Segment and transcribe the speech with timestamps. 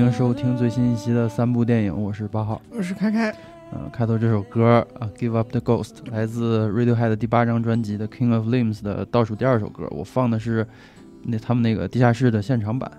[0.00, 2.60] 迎收听最新一期的三部电影，我是八号。
[2.70, 3.30] 我是开开，
[3.72, 9.86] 嗯、开头这首歌啊，《Give Up the Ghost》来自 Radiohead 第八张专辑的《King of Limbs》的倒数第二首歌。
[9.90, 10.66] 我放的是
[11.24, 12.90] 那他们那个地下室的现场版。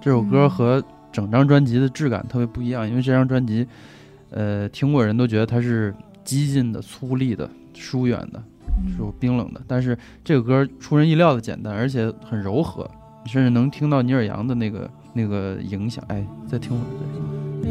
[0.00, 3.66] 这首歌嗯和整张专辑的质感特别不一样，因为这张专辑，
[4.30, 8.42] 呃，听过人都觉得它是激进的、粗粝的、疏远的，
[8.88, 9.60] 是冰冷的。
[9.68, 12.90] 但是这个歌出人意料的简单，而且很柔和，
[13.24, 16.04] 你甚至能听到尼尔杨的那个那个影响。
[16.08, 16.84] 哎，再听会儿。
[17.62, 17.70] 再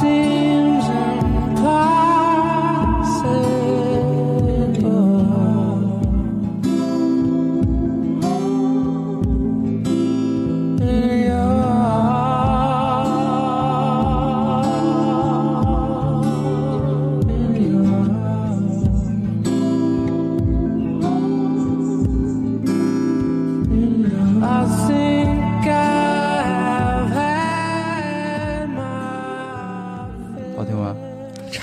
[0.00, 0.37] 听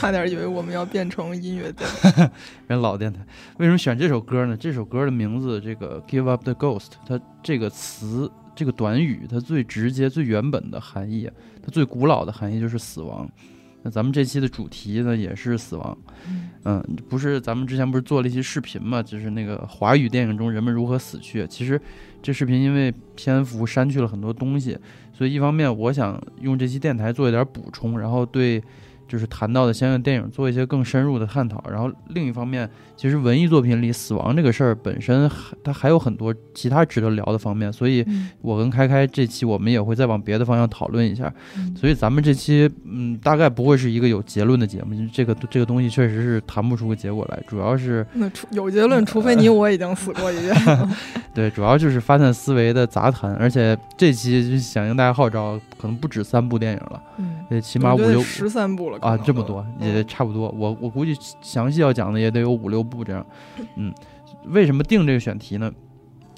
[0.05, 1.89] 差点以为我们要变成音乐电
[2.67, 3.25] 人老电台，
[3.57, 4.55] 为什么选这首歌呢？
[4.55, 11.27] 这首歌的名字，这个 “Give Up the Ghost”，它这个词，这个短语，它最直接、最原本的含义，
[11.59, 13.27] 它最古老的含义就是死亡。
[13.81, 15.97] 那咱们这期的主题呢，也是死亡。
[16.65, 21.47] 嗯，不是，咱们之前不是做了一期视频嘛，就是那个华语电影中人们如何死去。
[21.47, 21.81] 其实
[22.21, 24.77] 这视频因为篇幅删去了很多东西，
[25.11, 28.63] 所以一方面我想用这期电台做一点补充，然后对
[29.07, 31.63] 就是谈到的相应电影做一些更深入的探讨。
[31.69, 41.33] 然后另一方面，其实文艺作品里死亡这个事儿本身还它还有很多其他值得聊的方面，所以嗯我跟开开这期我们也会再往别的方向讨论一下。
[41.57, 50.55] 嗯所以咱们这期嗯大概不会是一个有结论的节目，这个这个东西确实是谈不出个结果来，主要是那除有结论，除非你我已经死过一遍。
[51.33, 60.50] 对，主要就是发散思维的杂谈，而且这期就响应大家号召，可能不止三部电影了，嗯，呃，起码五六十三部了啊，这么多也嗯差不多。
[60.57, 63.25] 我我估计详细要讲的也得有五六部这样。
[63.75, 63.94] 嗯，
[64.45, 65.72] 为什么定这个选题呢？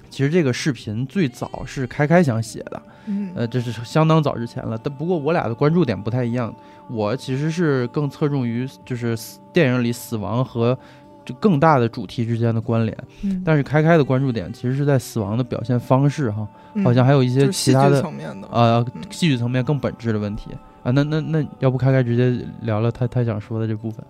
[0.10, 4.80] 其实这个视频最早是开开想写的，嗯呃，这是相当早之前了。
[4.82, 6.54] 但不过我俩的关注点不太一样，
[6.90, 10.78] 我其实是更侧重于就是死电影里死亡和
[11.26, 20.52] 这更大的主题之间的关联，嗯但是开开的关注点其实是在死亡的表现方式哈，嗯好像还有一些其他的层面的呃嗯戏剧层面更本质的问题
[20.88, 20.92] 啊。
[20.92, 24.04] 那那那要不开开直接聊聊他他想说的这部分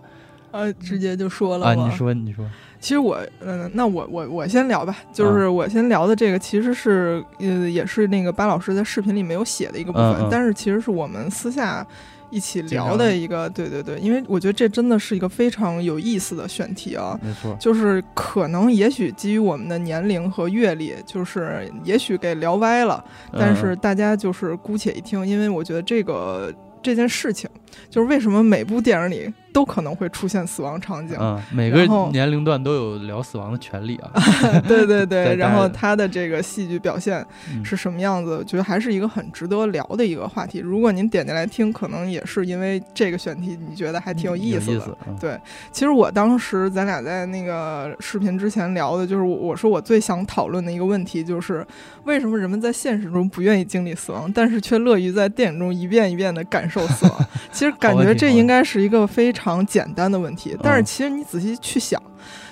[0.52, 1.74] 呃，直接就说了啊？
[1.76, 2.44] 你说你说，
[2.80, 11.86] 其实我，嗯、那我我我先聊吧，啊就是我先聊的这个，其实是呃，也是那个巴老师在视频里没有写的一个部分，嗯嗯但是其实是我们私下
[12.30, 17.20] 一起聊的一个，对对对，因为我觉得这真的是一个非常有意思的选题啊。
[17.22, 23.04] 没错，就是可能，也许基于我们的年龄和阅历，就是也许给聊歪了，
[23.34, 27.50] 但是嗯大家就是姑且一听，因为我觉得这个这件事情，
[27.90, 34.12] 就是为什么每部电影里都可能会出现死亡场景，嗯，每个年龄段都有聊死亡的权利啊。
[34.68, 40.60] 对对对， 然后他的这个戏剧表现嗯是什么样子，我觉得还是一个很值得聊的一个话题。
[40.60, 44.96] 如果您点进来听，可能也是因为这个选题，你觉得还挺有意思的。
[45.20, 45.36] 对，
[45.72, 51.66] 其实我当时咱俩在那个视频之前聊的，就是我我说我最想讨论的一个问题，就是
[52.04, 57.26] 为什么人们在现实中不愿意经历死亡，但是却乐于在电影中一遍一遍的感受死亡？
[57.52, 62.02] 其实感觉这应该是一个非常简单的问题，但是嗯其实你仔细去想，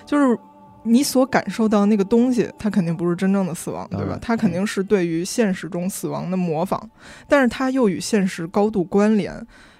[0.06, 0.38] 就是。
[0.88, 4.20] 你所感受到那个东西，它肯定不是真正的死亡，对吧？
[4.22, 6.80] 它肯定是对于现实中死亡的模仿，
[7.28, 9.34] 但是它又与现实高度关联。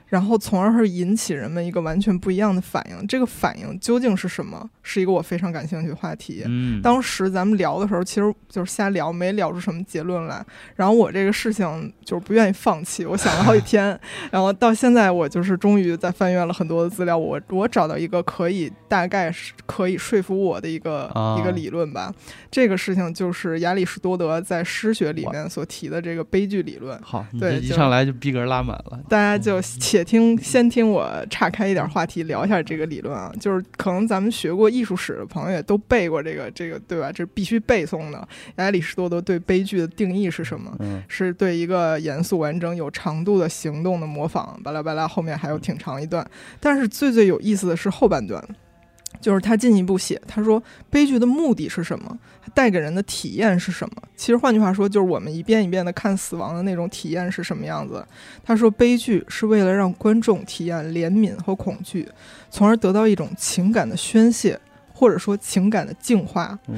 [0.08, 3.06] 然后从而会引起人们一个完全不一样的反应。
[3.06, 4.68] 这个反应究竟是什么？
[4.88, 6.44] 是一个我非常感兴趣的话题。
[6.46, 10.46] 嗯，当时咱们聊的时候，其实就是瞎聊，没聊出什么结论来。
[10.76, 14.00] 然后我这个事情就是不愿意放弃，我想了好几 天，
[14.32, 22.14] 然后到现在我就是终于在翻阅了很多的资料，我我找到一个可以大概是可以说服我的一个、啊一个理论吧。
[22.52, 26.98] 这个事情就是亚里士多德在诗学里面所提的这个悲剧理论。
[27.02, 29.00] 好，对一上来就逼格拉满了。
[29.10, 33.32] 大家就且听，先听我岔开一点话题，聊一下这个理论啊。
[33.40, 37.12] 就是可能咱们学过艺术史的朋友也都背过这个这个，对吧？
[37.12, 38.28] 这必须背诵的。
[38.58, 40.76] 亚里士多德对悲剧的定义是什么？
[40.80, 44.60] 嗯是对一个严肃、完整、有长度的行动的模仿。
[44.64, 46.26] 巴拉巴拉，后面还有挺长一段。
[46.60, 48.44] 但是最最有意思的是后半段，
[49.22, 52.18] 就是他进一步写，他说悲剧的目的是什么？
[52.42, 53.96] 它带给人的体验是什么？
[54.16, 58.06] 其实换句话说，就是我们一遍一遍的看死亡的那种体验是什么样子。
[58.44, 62.08] 他说，悲剧是为了让观众体验怜悯和恐惧，
[62.52, 64.60] 从而得到一种情感的宣泄。
[64.98, 66.76] 或者说情感的净化，嗯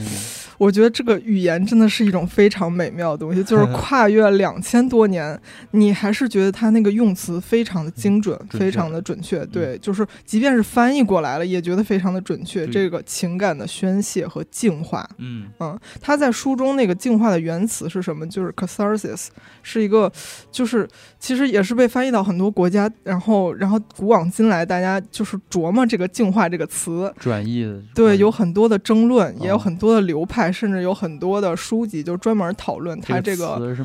[0.58, 9.46] 我觉得这个语言真的是一种非常美妙的东西，就是 跨越两千多年，你还是觉得它那个用词非常的精准，非常的准确。
[9.46, 12.66] 对，就是即便是翻译过来了，也觉得非常的准确。
[12.66, 18.28] 这个情感的宣泄和净化，嗯嗯，他在书中那个净化的原词是什么？
[18.28, 19.28] 就是 catharsis，
[19.62, 20.12] 是一个，
[20.52, 20.88] 就是
[21.20, 27.13] 其实也是被翻译到很多国家，然后然后古往今来，大家就是琢磨这个净化这个词。
[27.20, 33.75] 转译的对，有很多的争论，也有哦很多的流派，甚至有很多的书籍，就专门讨论他这这个？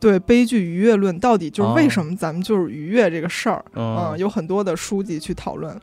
[0.00, 3.64] 对悲剧愉悦论到底就是为哦什么咱们就是愉悦这个事儿。
[3.74, 5.76] 嗯嗯，有很多的书籍去讨论。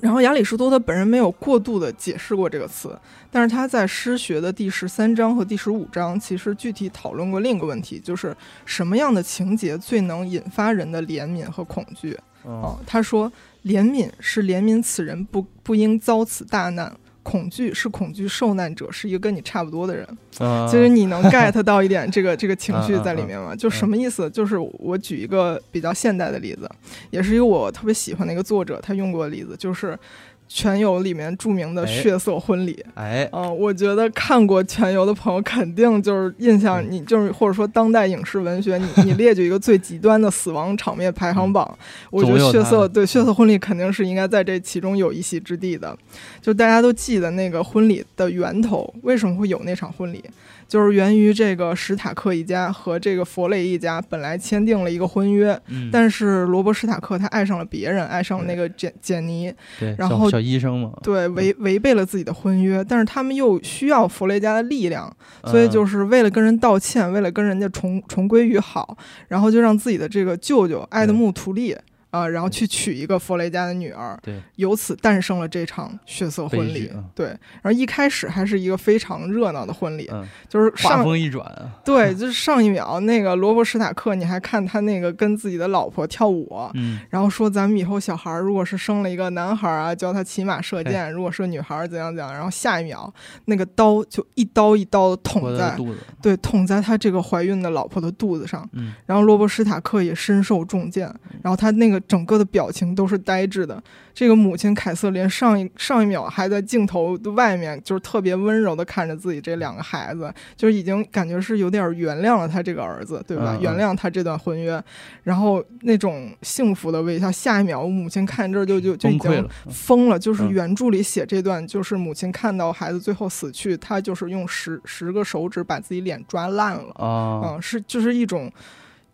[0.00, 2.96] 然后亚里士多德本人没有过度的解释过这个词，
[3.30, 12.12] 但是他在诗学的第十三章和第十五章，其实具体讨论过另一个问题，就是什么样的情节最能引发人的怜悯和恐惧。
[12.42, 13.32] 哦嗯，他说，
[13.64, 16.94] 怜悯是怜悯此人不不应遭此大难。
[17.26, 20.06] 恐惧是恐惧受难者是一个跟你差不多的人，
[20.38, 23.52] 啊其实你能 get 到一点这个 这个情绪在里面吗？
[23.56, 24.30] 就什么意思？
[24.30, 26.70] 就是我举一个比较现代的例子，
[27.10, 29.92] 也是一个我特别喜欢的一个作者他用过的例子，就是
[30.48, 32.84] 《全游》里面著名的哎血色婚礼。
[32.94, 41.78] 哎，嗯、我觉得看过《全游》的朋友肯定就是印象，嗯你就是或者说当代影视文学，你 你列举一个最极端的死亡场面排行榜，
[42.10, 45.96] 我觉得血色对血色婚礼肯定是应该在这其中有一席之地的。
[46.40, 50.24] 就大家都记得那个婚礼的源头，为什么会有那场婚礼？
[50.68, 65.14] 就是源于这个史塔克一家和这个弗雷一家本来签订了一个婚约，嗯，但是罗伯史塔克他爱上了别人，爱上了那个简简妮，对，然后小小医生嘛，对违违背了自己的婚约，但是他们又需要弗雷家的力量，
[65.44, 68.96] 所以嗯就是为了跟人道歉，为了跟人家重重归于好，
[69.28, 71.76] 然后就让自己的这个舅舅埃德穆图利
[72.16, 76.90] 啊、然后去娶一个弗雷家的女儿，对，由此诞生了这场血色婚礼。
[77.14, 86.46] 对，然后一开始还是一个非常热闹的婚礼，嗯，就是上风一转啊，对， 就是上一秒那个罗伯史塔克，你还看他那个跟自己的老婆跳舞。
[86.74, 92.32] 嗯，然后说咱们以后小孩儿如果是生了一个男孩儿啊，教他骑马射箭；如果是女孩儿怎样怎样。
[92.32, 93.12] 然后下一秒
[93.46, 95.76] 那个刀就一刀一刀的捅在
[96.22, 98.68] 对捅在他这个怀孕的老婆的肚子上。
[98.72, 103.82] 嗯，然后罗伯史塔克也身受重箭，然后他那个整个的表情都是呆滞的。
[104.14, 113.54] 这个母亲凯瑟琳上一上一秒还在镜头的外面，就是特别温柔的看着自己这两个孩子，就是已经感觉是有点原谅了他这个儿子，对吧？
[113.54, 114.82] 嗯嗯原谅他这段婚约，
[115.22, 117.30] 然后那种幸福的微笑。
[117.30, 126.90] 下一秒，我母亲看这儿就就就已经疯了，就是嗯原著里写这段，就是母亲看到孩子最后死去，她就是用十十个手指把自己脸抓烂了。
[126.94, 128.50] 啊，嗯，是就是一种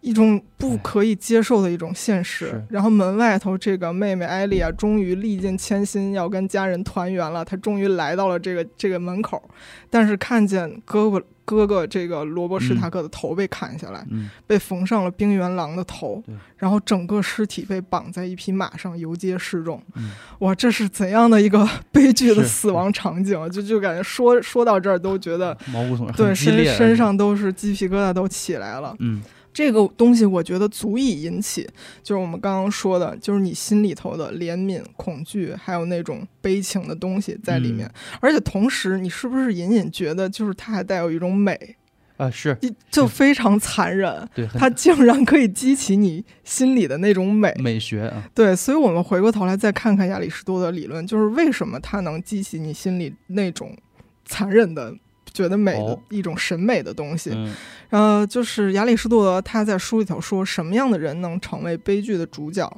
[0.02, 2.62] 一种不可以接受的一种现实。
[2.68, 9.42] 然后门外头这个妹妹艾丽啊，终于历尽千辛要跟家人团圆了，她终于来到了这个这个门口，
[9.88, 16.22] 但是看见哥哥哥哥这个罗伯史塔克的头被砍下来，嗯，被缝上了冰原狼的头，
[16.56, 19.82] 然后整个尸体被绑在一匹马上游街示众。
[19.96, 23.48] 嗯哇，这是怎样的一个悲剧的死亡场景？
[23.50, 25.56] 就就感觉说说到这儿都觉得。
[25.72, 28.94] 毛骨悚然，对，身身，上都是鸡皮疙瘩都起来了。
[29.00, 29.20] 嗯，
[29.52, 31.68] 这个东西我觉得足以引起，
[32.02, 37.86] 就是我们刚刚说的，就是你心里头的怜悯、恐惧，还有那种悲情的东西在里面。
[37.86, 41.76] 嗯而且同时，你是不是隐隐觉得，就是它还带有一种美，
[42.16, 47.52] 啊，是一就非常残忍，对，它竟然可以激起你心里的那种美。
[47.58, 53.76] 美学啊，对，所以我们回过头来再看看亚里士多德理论，就是为什么它能激起你心里那种
[54.24, 54.94] 残忍的。
[55.32, 57.54] 觉得美的哦一种审美的东西，嗯
[57.90, 62.70] 呃，就是亚里士多德他在书里头说，什么样的人能成为悲剧的主角？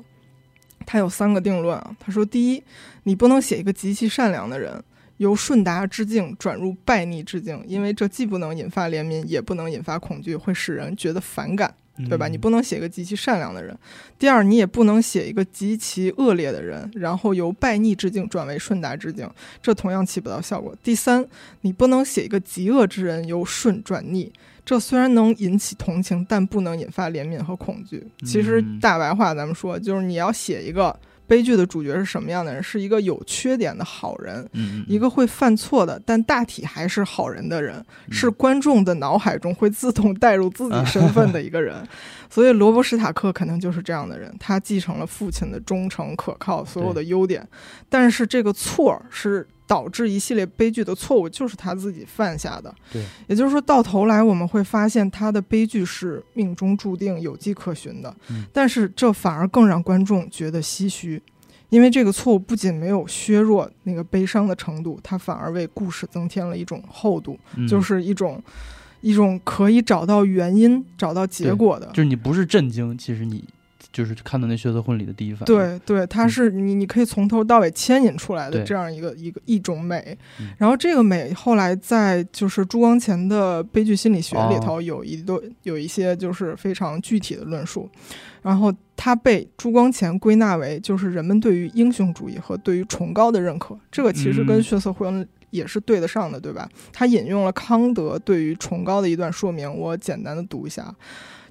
[0.87, 1.97] 他有三个定论啊。
[1.99, 2.63] 他说，第一，
[3.05, 4.83] 你不能写一个极其善良的人，
[5.17, 11.75] 由顺达之境转入败逆之境，因为这既不能引发怜悯，也不能引发恐惧，会使人觉得反感。
[12.09, 12.27] 对吧？
[12.29, 13.77] 嗯你不能写一个极其善良的人。
[14.19, 19.29] 第二，你也不能写一个极其恶劣的人，然后由败逆之境转为顺达之境，
[19.63, 20.75] 这同样起不到效果。
[20.83, 21.25] 第三，
[21.61, 24.33] 你不能写一个极恶之人由顺转逆，
[24.65, 28.05] 这虽然能引起同情，但不能引发怜悯和恐惧。
[28.25, 32.62] 其实嗯大白话咱们说，就是你要写一个悲剧的主角是什么样的人？
[32.62, 34.49] 是一个有缺点的好人，
[34.87, 37.76] 一个会犯错的，但大体还是好人的人，
[38.07, 41.76] 嗯是观众的脑海中会自动带入自己身份的一个人。
[42.28, 47.47] 所以罗伯·史塔克肯定就是这样的人，他继承了父亲的忠诚、可靠所有的优点，
[47.88, 52.75] 但是这个错儿是导致一系列悲剧的错误，就是他自己犯下的。
[52.92, 61.23] 对，也就是说到头来我们会发现他的悲剧是命中注定、有迹可循的，嗯但是这反而更让观众觉得唏嘘。
[61.71, 68.40] 因为这个错误不仅没有削弱那个悲伤的程度，它反而为故事增添了一种厚度，嗯就是一种
[69.00, 71.87] 一种可以找到原因、找到结果的。
[71.88, 73.42] 就是你不是震惊，其实你
[73.95, 75.47] 就是看到那血色婚礼的第一反应。
[75.47, 80.49] 对对，它是你你可以从头到尾牵引出来的这样一个一个一种美嗯。
[80.59, 87.89] 然后这个美后来在就是朱光潜的悲剧心理学里哦头有一对有一些就是非常具体的论述，
[88.43, 93.79] 然后它被朱光潜归纳为就是人们对于英雄主义和对于崇高的认可。
[93.93, 96.69] 这个其实跟嗯血色婚也是对得上的，对吧？
[96.93, 100.93] 他引用了康德对于崇高的一段说明，我简单的读一下，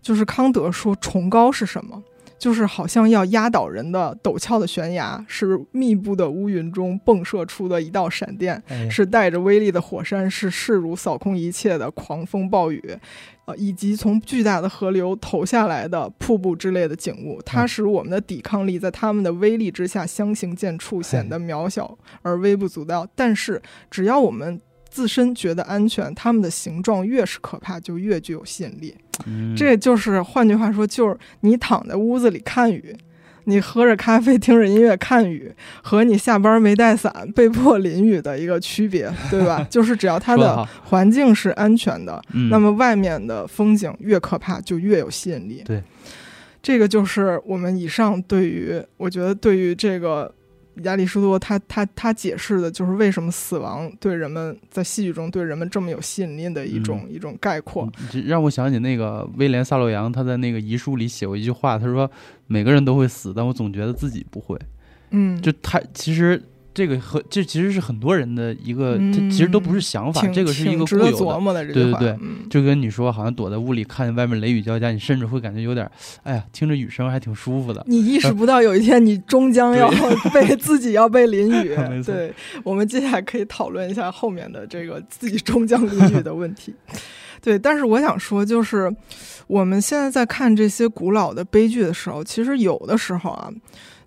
[0.02, 2.04] 就是康德说崇高是什么？
[2.44, 12.84] 就是好像要压倒人的陡峭的悬崖，是密布的乌云中迸射出的一道闪电，哎，是带着威力的火山，是势如扫空一切的狂风暴雨，
[13.46, 17.42] 呃，以及从巨大的河流投下来的瀑布之类的景物。
[17.46, 23.08] 它嗯使我们的抵抗力在它们的威力之下相形见绌，显得渺小而微不足道。
[23.16, 24.60] 但是，只要我们
[24.94, 28.96] 自身觉得安全，它们的形状越是可怕，就越具有吸引力。
[29.26, 32.96] 嗯这就是换句话说，就是你躺在屋子里看雨，
[33.46, 39.66] 你喝着咖啡听着音乐看雨，和你下班没带伞被迫淋雨的一个区别， 对吧？
[39.70, 45.64] 就是只要它的环境是安全的，嗯那么外面的风景越可怕，就越有吸引力。
[45.66, 45.82] 对，
[46.62, 50.34] 这个就是我们以上对于我觉得对于这个
[50.84, 57.88] 亚里士多他他他解释的就是为什么死亡对人们在戏剧中对人们这么有吸引力的一种、一种概括。
[58.12, 62.10] 这让我想起那个威廉·萨洛扬，他在那个遗书里写过一句话，他说
[62.48, 64.58] ：“每个人都会死，但我总觉得自己不会。
[65.12, 66.42] 嗯，就他其实
[66.74, 71.18] 这个和这其实是很多人的一个，嗯这其实都不是想法，这个是一个值得有的。
[71.18, 71.64] 琢磨的。
[71.66, 75.90] 对对对嗯，就跟你说，好像躲在屋里看见外面雷雨交加，你甚至会感觉有点，
[76.24, 77.84] 哎呀，听着雨声还挺舒服的。
[77.88, 79.90] 你意识不到有一天你终将要
[80.34, 86.74] 被自己要被淋雨 对，我们接下来可以讨论一下后面的这个自己终将淋雨的问题。
[87.42, 88.90] 对，但是我想说，就是
[89.48, 93.52] 我们现在在看这些古老的悲剧的时候，其实有的时候啊，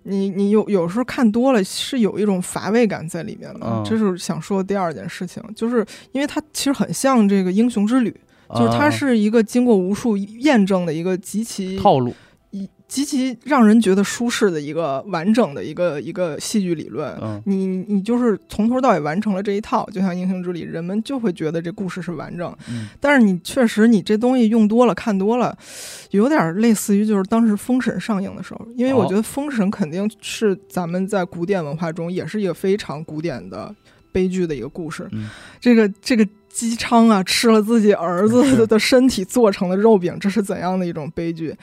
[0.07, 3.59] 你你有有时候看多了是有一种乏味感在里面的。
[3.63, 8.13] 嗯这是想说的第二件事情，就是因为它其实很像这个英雄之旅，
[8.55, 12.13] 就是它啊是一个经过无数验证的一个极其套路，一
[12.87, 17.13] 极其让人觉得舒适的一个完整的一个一个戏剧理论。
[17.21, 22.55] 嗯你你就是从头到尾完成了这一套，就像《英雄之旅》，人们就会觉得这故事是完整。
[22.69, 25.57] 嗯但是你确实你这东西用多了、看多了，
[26.11, 33.73] 有点类似于就是当时《封神》上映的时候，因为我哦觉得《封神》肯定是咱们在古典文化中也是一个非常古典的
[34.11, 35.07] 悲剧的一个故事。
[35.11, 35.29] 嗯
[35.59, 36.25] 这个这个
[36.57, 41.55] 姬昌啊，吃了自己儿子的身体做成的肉饼，这是怎样的一种悲剧？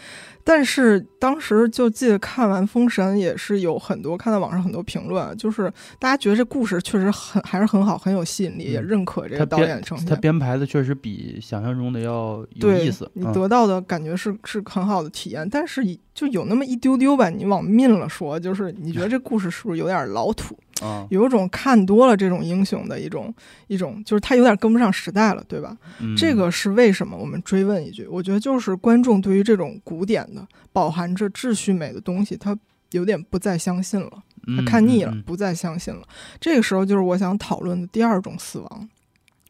[0.45, 10.07] 但是当时就记得看完《封神》，也是有很多看到网上很多评论，就是大家觉得这故事确实很还是很好，很有吸引力，嗯也认可这个导演编呈现。
[10.07, 13.11] 他编排的确实比想象中的要有意思。
[13.15, 15.83] 嗯你得到的感觉是是很好的体验，但是
[16.15, 17.29] 就有那么一丢丢吧。
[17.31, 20.57] 你往命了说，就是你觉得这故事是不是有点老土？
[20.85, 23.35] 啊，有一种看多了这种英雄的一种
[23.69, 25.77] 一种，就是他有点跟不上时代了，对吧？
[26.01, 27.17] 嗯这个是为什么？
[27.17, 32.57] 我们追问一句，我觉得就是观众对于这种古典的、饱含着秩序美的东西，他
[32.91, 36.03] 有点不再相信了，他嗯看腻了，不再相信了。
[36.39, 38.89] 这个时候就是我想讨论的第二种死亡。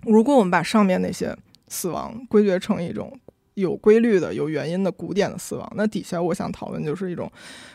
[0.03, 1.37] 如果我们把上面那些
[1.69, 3.13] 死亡归结成一种
[3.55, 7.31] 有规律的、有原因的古典的死亡，那底下我想讨论就是一种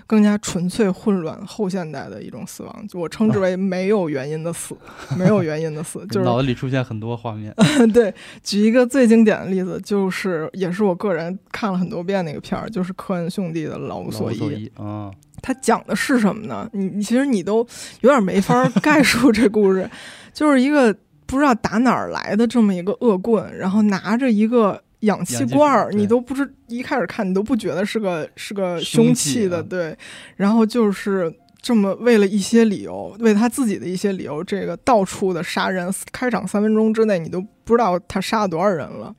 [0.05, 4.75] 更加纯粹、混乱、后现代的一种死亡，就我称之为没有原因的死，
[5.17, 7.53] 没有原因的死， 就是脑子里出现很多画面。
[7.93, 14.57] 对，举一个最经典的例子，就是也是我个人看了很多遍那个片儿，就是科恩兄弟的《老无所依老无所》。
[14.59, 16.69] 依啊，他讲的是什么呢？
[16.73, 17.65] 你你其实你都
[18.01, 19.89] 有点没法 概述这故事，
[20.33, 20.93] 就是一个
[21.25, 29.97] 不知道打哪儿来的这么一个恶棍，然后拿着一个氧气罐儿，你都不知一开始看你都不觉得是个是个凶器的，对，
[30.35, 31.33] 然后就是。
[31.61, 39.13] 这么为了一些理由，为他自己的一些理由，这个到处的杀人，开场三分钟之内你都不知道他杀了多少人了。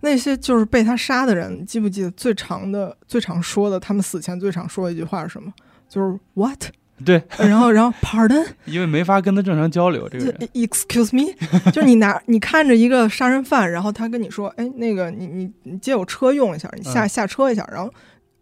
[0.00, 5.52] 那些就是被他杀的人，记不记得最长的、最常说的，他们死前最常说的一句话是什么？
[5.86, 6.64] 就是 what
[7.06, 11.32] 对，然后然后 pardon 因为没法跟他正常交流，这个人，excuse me，
[11.72, 17.92] 就是你拿你看着一个杀人犯，然后他跟你说，哎，那个你你你借我车用一下，你下、嗯下车一下，然后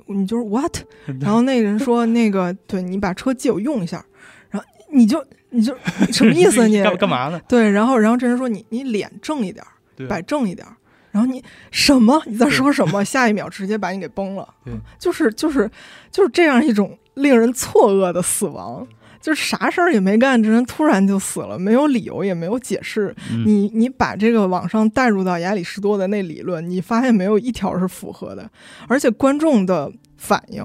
[0.06, 0.76] 你就是 what，
[1.20, 4.04] 然后那个人说那个对你把车借我用一下，
[4.50, 5.74] 然后你就你就
[6.12, 6.82] 什么意思啊你？
[6.82, 7.40] 干干嘛呢？
[7.48, 10.74] 对，然后然后这人说你你脸正一点儿，摆正一点儿。
[11.12, 12.22] 然后你什么？
[12.26, 13.04] 你在说什么？
[13.04, 14.48] 下一秒直接把你给崩了。
[14.64, 15.68] 对，就是就是
[16.08, 18.86] 就是这样一种令人错愕的死亡，
[19.20, 23.14] 就是啥事儿也没干，这人突然就死了，没有理由也没有解释。
[23.30, 28.50] 嗯你你把这个网上带入到亚里士多的那理论，你发现没有一条是符合的，
[28.88, 30.64] 而且观众的反应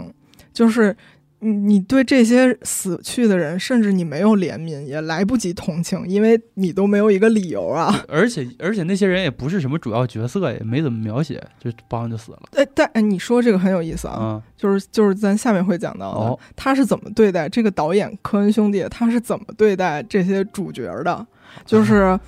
[0.54, 0.96] 就是。
[1.46, 8.04] 你你对这些死去的人，甚至你没有怜悯，也来不及同情，因为你都没有一个理由啊。
[8.08, 14.44] 而且而且那些人也不是什么主要角色，也没怎么描写，就帮就死了哎，但哎，你说这个很有意思啊，啊。
[14.58, 21.28] 就是就是咱下面会讲到的，哦他是怎么对待这个导演科恩兄弟，他是怎么对待这些主角的？
[21.66, 22.20] 就是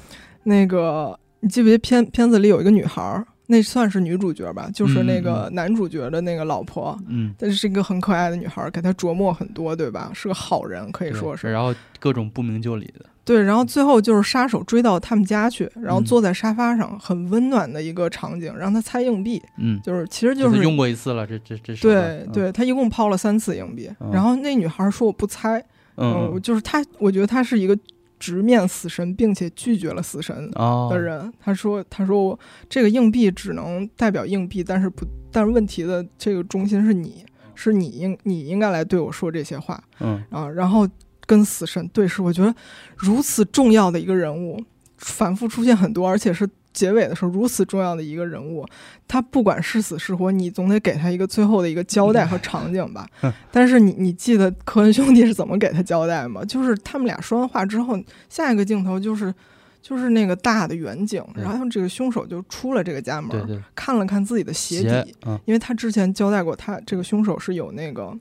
[0.43, 6.97] 那个，你记不记得片片子里有一个女孩儿，那算是女主角吧，就是那个男主角的那个老婆。
[7.07, 10.11] 嗯，但是一个很可爱的女孩儿，给她琢磨很多，对吧？
[10.13, 11.51] 是个好人，可以说是。
[11.51, 16.05] 然后各种不明就里的，对，然后最后就是杀手追到他们家去，然后嗯。
[16.05, 24.11] 坐在沙发上，很温暖的一个场景，让他猜硬币，嗯，就是其实就是用过一次了，这这这手段对，对，他一共抛了三次硬币，嗯。
[24.11, 25.57] 然后那女孩说我不猜，
[25.95, 26.41] 嗯嗯。
[26.41, 27.77] 就是他，我觉得他是一个
[28.19, 31.31] 直面死神并且拒绝了死神哦的人。
[31.39, 37.25] 他说，他说我这个硬币只能代表硬币，但是不，但是问题的这个中心是你，
[37.55, 40.87] 是你应你应该来对我说这些话嗯啊，然后
[41.25, 42.53] 跟死神对视，我觉得
[42.95, 44.63] 如此重要的一个人物，
[44.97, 46.47] 反复出现很多，而且是。
[46.77, 48.63] 结尾的时候，如此重要的一个人物，
[49.07, 53.07] 他不管是死是活，你总得给他一个最后的一个交代和场景吧。
[53.51, 56.45] 但是你你记得科恩兄弟是怎么给他交代吗？
[56.45, 59.33] 就是他们俩说完话之后，下一个镜头就是
[59.81, 68.13] 就是那个大的远景，然后这个凶手就出了这个家门，看了看自己的鞋底，嗯因为他之前交代过他，这个凶手是有那个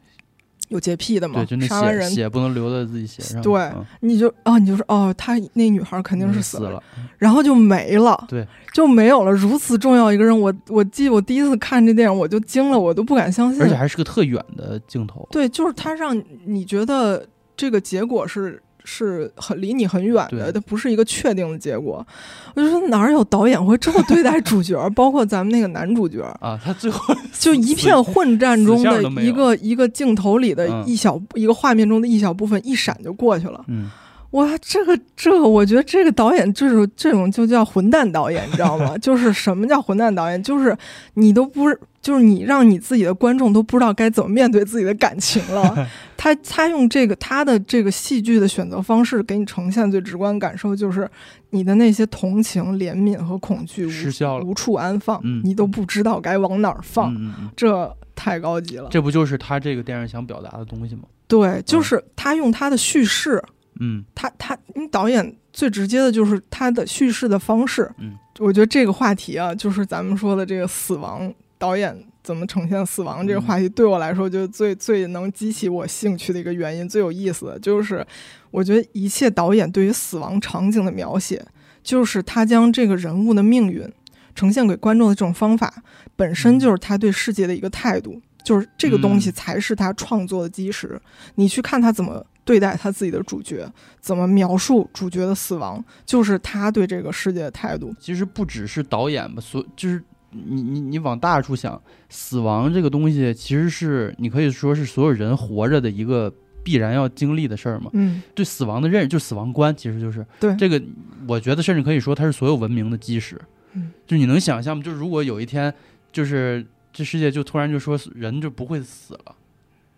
[0.68, 2.11] 有洁癖的嘛对，，就那血杀完人。
[2.11, 6.83] 血不能流在自己鞋上，对嗯你就哦，你就说哦，他那女孩肯定是死了，死了，
[7.18, 9.31] 然后就没了，对，就没有了。
[9.31, 13.62] 如此重要一个人，我我记得我第一次看这电影，我就惊了，我都不敢相信。
[13.62, 17.26] 而且还是个特远的镜头，对，就是他让你觉得
[17.57, 22.07] 这个结果是是很离你很远的，它不是一个确定的结果。
[22.55, 33.62] 我就说哪有导演会这么对待主角， 包括咱们那个男主角，啊，他最后 就一片混战中的一个一个镜头里的嗯一小、一个画面中的一小部分，一闪就过去了。
[33.66, 33.90] 嗯
[34.33, 38.96] 哇，这个这个，我觉得这个导演就是这种就叫混蛋导演，你知道吗？
[39.01, 40.42] 就是什么叫混蛋导演？
[40.42, 40.77] 就是
[41.14, 45.88] 你都不是，就是你让你自己的观众都不知道该怎么面对自己的感情了。
[46.16, 51.11] 他他用这个他的这个戏剧的选择方式给你呈现最直观感受，就是
[51.51, 57.12] 你的那些同情、怜悯和恐惧失效了无无处安放，嗯你都不知道该往哪儿放，
[57.57, 58.88] 这太高级了。
[58.88, 61.03] 这不就是他这个电影想表达的东西吗？
[61.27, 63.42] 对，就是他用他的叙事。
[63.79, 67.90] 嗯他他，因为导演最直接的就是他的叙事的方式。
[67.99, 78.07] 嗯，我觉得这个话题啊，就是咱们说的这个死亡导演怎么呈现死亡这个嗯话题，对我来说就是最最能激起我兴趣的一个原因，最有意思的就是，
[78.51, 81.45] 我觉得一切导演对于死亡场景的描写，
[81.83, 83.90] 就是他将这个人物的命运
[84.35, 85.83] 呈现给观众的这种方法，
[86.14, 88.21] 本身就是他对世界的一个态度。
[88.45, 90.97] 就是这个东西嗯才是他创作的基石。
[91.35, 93.69] 你去看他怎么对待他自己的主角，
[94.01, 97.92] 怎么描述主角的死亡，就是他对这个世界的态度。
[97.99, 100.01] 其实不只是导演吧，所就是
[100.46, 107.90] 你你你往大处想，死亡这个东西其实是你可以说是所有人活着的一个必然要经历的事儿嘛。
[107.94, 110.83] 嗯，对死亡的认识，就死亡观，其实就是对这个，
[111.27, 113.40] 我觉得甚至可以说它是所有文明的基石。
[113.72, 114.83] 嗯，就你能想象吗？
[114.83, 115.72] 就如果有一天，
[116.12, 119.35] 就是这世界就突然就说人就不会死了，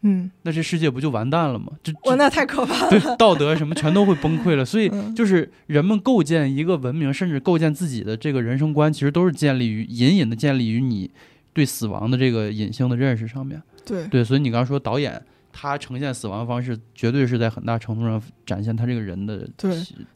[0.03, 1.73] 嗯，那这世界不就完蛋了吗？
[1.83, 3.17] 就哇，那太可怕了对。
[3.17, 4.65] 道德什么全都会崩溃了。
[4.65, 11.11] 所以嗯就是人们构建一个文明，甚至构建自己的这个人生观，其实都是建立于隐隐的建立于你
[11.53, 13.61] 对死亡的这个隐性的认识上面。
[13.85, 15.21] 对，对，所以你刚刚说导演
[15.53, 19.75] 他呈现死亡方式，绝对是在很大程度上展现他这个人的对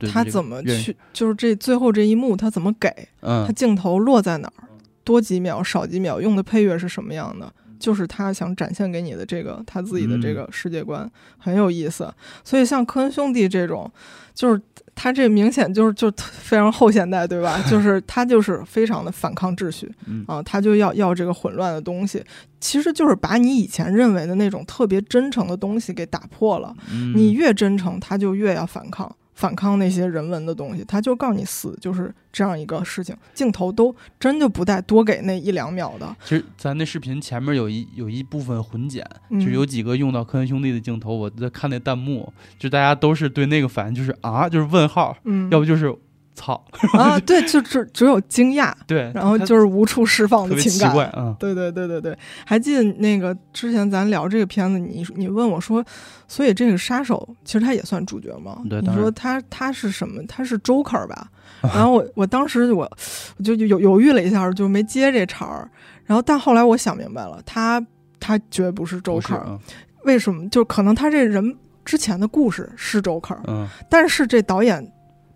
[0.09, 2.89] 他怎么去，就是这最后这一幕他怎么给，
[3.21, 4.69] 嗯他镜头落在哪儿，
[5.03, 12.09] 多几秒少几秒，用的配乐是什么样的，就是他想展现给你的这个他自己的这嗯个世界观、很有意思。
[12.45, 13.91] 所以像科恩兄弟这种，
[14.33, 14.63] 就是
[14.95, 17.61] 他这明显就是就非常后现代，对吧？
[17.69, 22.25] 就 是他就是非常的反抗秩序嗯啊，他就要要这个混乱的东西，
[22.61, 26.73] 其实就是把你以前认为的那种特别真诚的东西给打破了。
[26.93, 29.13] 嗯你越真诚，他就越要反抗，
[29.43, 39.41] 反抗那些人文的东西，他就告诉你死就是这样一个事情，镜头都真就不带多给那一两秒的，其实咱那视频前面有一有一部分混剪，嗯。
[39.41, 45.93] 就有几个用到科恩兄弟的镜头，我在看那弹幕，就大家都是对那个反应就是啊，就是问号，嗯，要不就是
[46.35, 46.63] 操，
[46.95, 50.91] 啊，对，就只只有惊讶， 对，然后就是无处释放的情感。
[50.91, 55.85] 奇怪，嗯，对对对对对，还记得那个之前咱聊这个片子，你你问我说，
[56.27, 58.59] 所以这个杀手其实他也算主角吗？
[58.65, 60.23] 你对你说他他是什么？
[60.27, 61.29] 他是 Joker 吧？
[61.63, 62.91] 然后我我当时我
[63.37, 65.71] 我就犹犹豫了一下，就没接这茬儿。
[66.05, 67.85] 然后但后来我想明白了，他
[68.19, 69.59] 他绝不是 Joker，嗯
[70.05, 70.49] 为什么？
[70.49, 74.85] 就可能他这人之前的故事是 Joker，嗯，但是这导演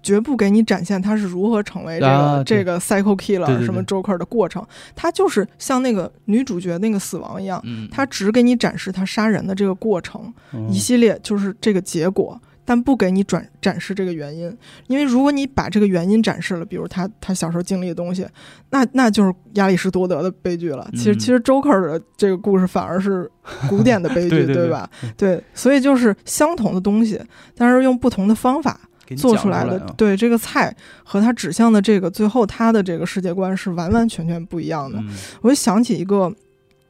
[0.07, 4.65] 绝不给你展现他是如何成为这个、啊这个 psycho killer 对对什么 Joker 的过程，
[4.95, 12.41] 他就是像那个女主角那个死亡一样，嗯，他只给你展示他杀人的这个过程，嗯一系列就是这个结果。
[12.69, 14.53] 但不给你转展示这个原因，
[14.89, 18.27] 因为如果你把这个原因展示了，比如他他小时候经历的东西，
[18.71, 20.85] 那那就是亚里士多德的悲剧了。
[20.93, 23.31] 其实嗯其实 Joker 的这个故事反而是
[23.69, 24.55] 古典的悲剧， 对对。
[24.57, 24.91] 对吧？
[25.17, 27.21] 对，所以就是相同的东西，
[27.55, 28.81] 但是用不同的方法
[29.15, 34.99] 做出来的，啊对这个菜和它指向的这个最后它的这个世界观是完完全全不一样的。
[34.99, 35.09] 嗯
[35.43, 36.35] 我就想起一个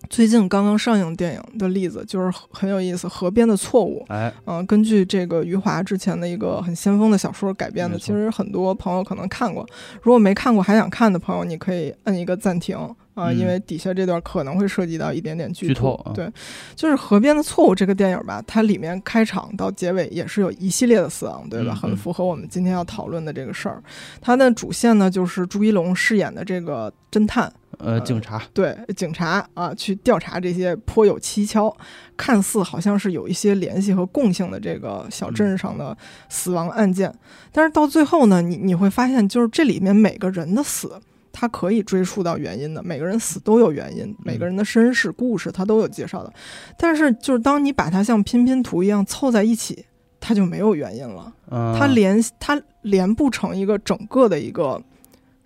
[0.09, 4.05] 最近刚刚上映电影的例子，就是很很有意思，《河边的错误》。
[4.13, 9.67] 哎，嗯、根据这个余华之前的一个很先锋的小说改编的，其实很多朋友可能看过。
[10.03, 12.77] 如果没看过还想看的朋友，你可以摁一个暂停
[13.15, 16.31] 啊、嗯因为底下这段可能会涉及到一点点剧剧透啊对，
[16.75, 21.75] 就是《河边的错误》这个电影吧，它里面开场到结尾也是有一系列的死亡，对吧？
[21.75, 23.83] 很符合我们今天要讨论的这个事儿。
[24.21, 31.75] 它的主线呢，就是朱一龙饰演的这个侦探，呃，警察，对警察啊，去调查这些颇有蹊跷，
[32.17, 35.97] 看似好像是有一些联系和共性的这个小镇上的
[36.29, 37.13] 死亡案件，
[37.53, 41.01] 但是到最后呢，你你会发现，就是这里面每个人的死。
[41.39, 46.33] 他可以追溯到原因的，每个人死都有原因，每个人的身世故事他都有介绍的。
[46.79, 49.85] 但是，就是当你把它像拼拼图一样凑在一起，
[50.19, 54.83] 它就没有原因了，嗯，它连它连不成一个整个的一个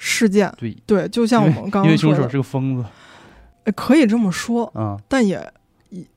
[0.02, 0.50] 事件。
[0.56, 2.84] 对，对，就像我们刚刚说的因为凶手，是个疯子
[3.64, 5.38] 呃可以这么说，啊，但也，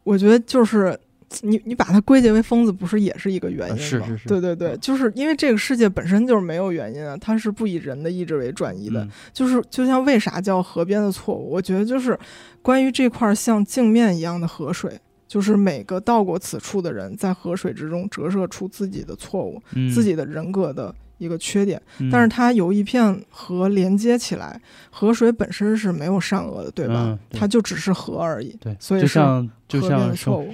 [0.05, 0.97] 我觉得就是
[1.41, 3.79] 你你把它归结为疯子，不是也是一个原因吗？
[3.79, 9.03] 呃是是是对对对，就是因为这个世界本身就是没有原因啊，它是不以人的意志为转移的。
[9.03, 11.51] 嗯就是就像为啥叫河边的错误？
[11.51, 12.17] 我觉得就是
[12.61, 14.99] 关于这块像镜面一样的河水。
[15.25, 27.05] 就是每个到过此处的人，在河水之中折射出自己的错误、嗯，自己的人格的一个缺点，嗯，但是它由一片河连接起来，河水本身是没有善恶的，对吧？
[27.07, 28.55] 嗯对它就只是河而已。
[28.59, 30.13] 对，所以就像就像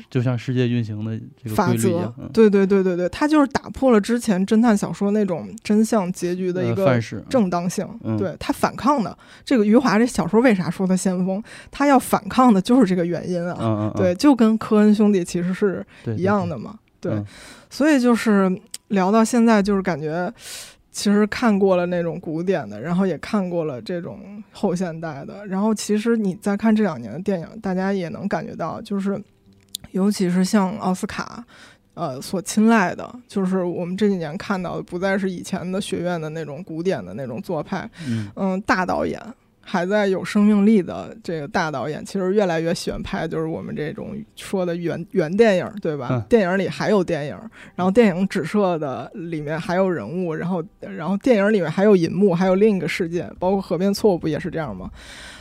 [0.09, 7.87] 就像世界运行的这个法则对对对对对，它就是打破了之前侦探小说那种真相结局的一个正当性。
[8.03, 11.41] 嗯对它反抗的这个余华这小说为啥说他先锋？
[11.71, 13.57] 他要反抗的就是这个原因啊。
[13.59, 15.85] 嗯嗯，嗯对，就跟科恩兄弟其实是
[16.17, 16.77] 一样的，嘛。
[17.01, 17.25] 对，嗯
[17.69, 18.51] 所以就是
[18.89, 20.31] 聊到现在，就是感觉
[20.91, 29.19] 其实看过了那种古典的，然后也看过了这种后现代的，然后其实你再看这两年的电影，大家也能感觉到，就是
[29.91, 31.43] 尤其是像奥斯卡。
[31.95, 39.21] 呃，所青睐的就是我们这几年看到的，不再是以前的学院的那种古典的那种做派，嗯嗯，大导演
[39.69, 46.07] 还在有生命力的这个大导演，其实越来越喜欢拍就是我们这种说的原原电影，对吧？
[46.09, 47.37] 嗯电影里还有电影，
[47.75, 54.89] 然后电影指射的里面还有人物，然后然后电影里面还有银幕，还有另一个世界，包括《河边错误》不也是这样吗？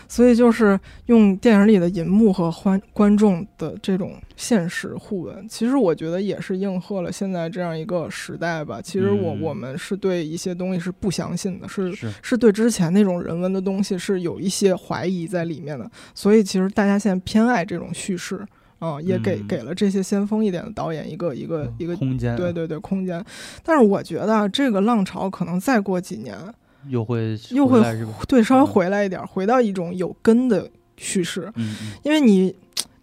[0.08, 8.80] 所以就是用电影里的银幕和观观众的这种现实互文，其实我觉得也是应和了现在这样一个时代吧。
[8.82, 9.42] 其实我、嗯。
[9.42, 12.12] 我们是对一些东西是不相信的，是是。
[12.22, 18.44] 是对之前那种人文的东西是有一些怀疑在里面的，所以其实大家现在偏爱这种叙事
[18.78, 19.46] 啊、也给嗯。
[19.46, 23.24] 给了这些先锋一点的导演一个一个一个空间，对，对对空间。
[23.62, 26.36] 但是我觉得啊这个浪潮可能再过几年，
[26.86, 27.82] 又会又会？
[28.28, 32.54] 对稍微嗯回来一点，回到一种有根的叙事，嗯嗯因为你。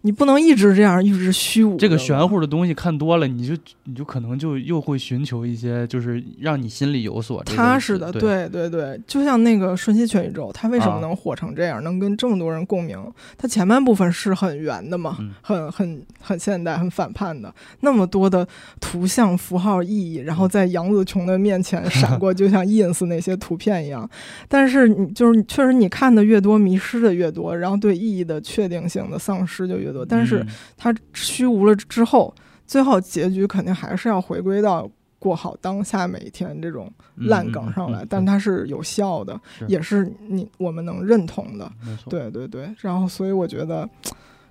[0.06, 1.76] 你不能一直这样，一直虚无。
[1.76, 12.96] 这个玄，乎的东西看多了，你就你就可能就又会寻求一些，就是让你心里有所踏实的，对对对对，就像那个《瞬息全宇宙》，它为什么啊能火成这样，能跟这么多人共鸣？
[13.36, 18.46] 它前半部分是很圆的嘛，嗯很很很现代、很反叛的，那么多的
[18.80, 24.08] 图像符号意义，然后在杨紫琼的面前 闪过，就像 ins 那些图片一样。
[24.46, 30.04] 但是你就是确实你看的越多，迷失的越多，然后对意义的确定性的丧失就越多。
[30.04, 32.34] 但是嗯它虚无了之后，
[32.66, 41.72] 最后结局肯定还是要回归到过好当下每一天这种烂梗上来，但它是有效的，是也是你我们能认同的。
[42.08, 43.88] 对对对，然后所以我觉得，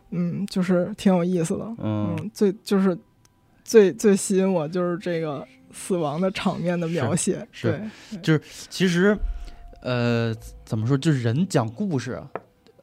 [0.09, 1.65] 嗯，就是挺有意思的。
[1.77, 2.97] 嗯嗯，最就是
[3.63, 7.47] 最最吸引我就是这个死亡的场面的描写。
[7.51, 7.79] 是
[8.23, 9.17] 对，其实，
[9.81, 10.33] 呃，
[10.65, 12.27] 怎么说，就是人讲故事啊，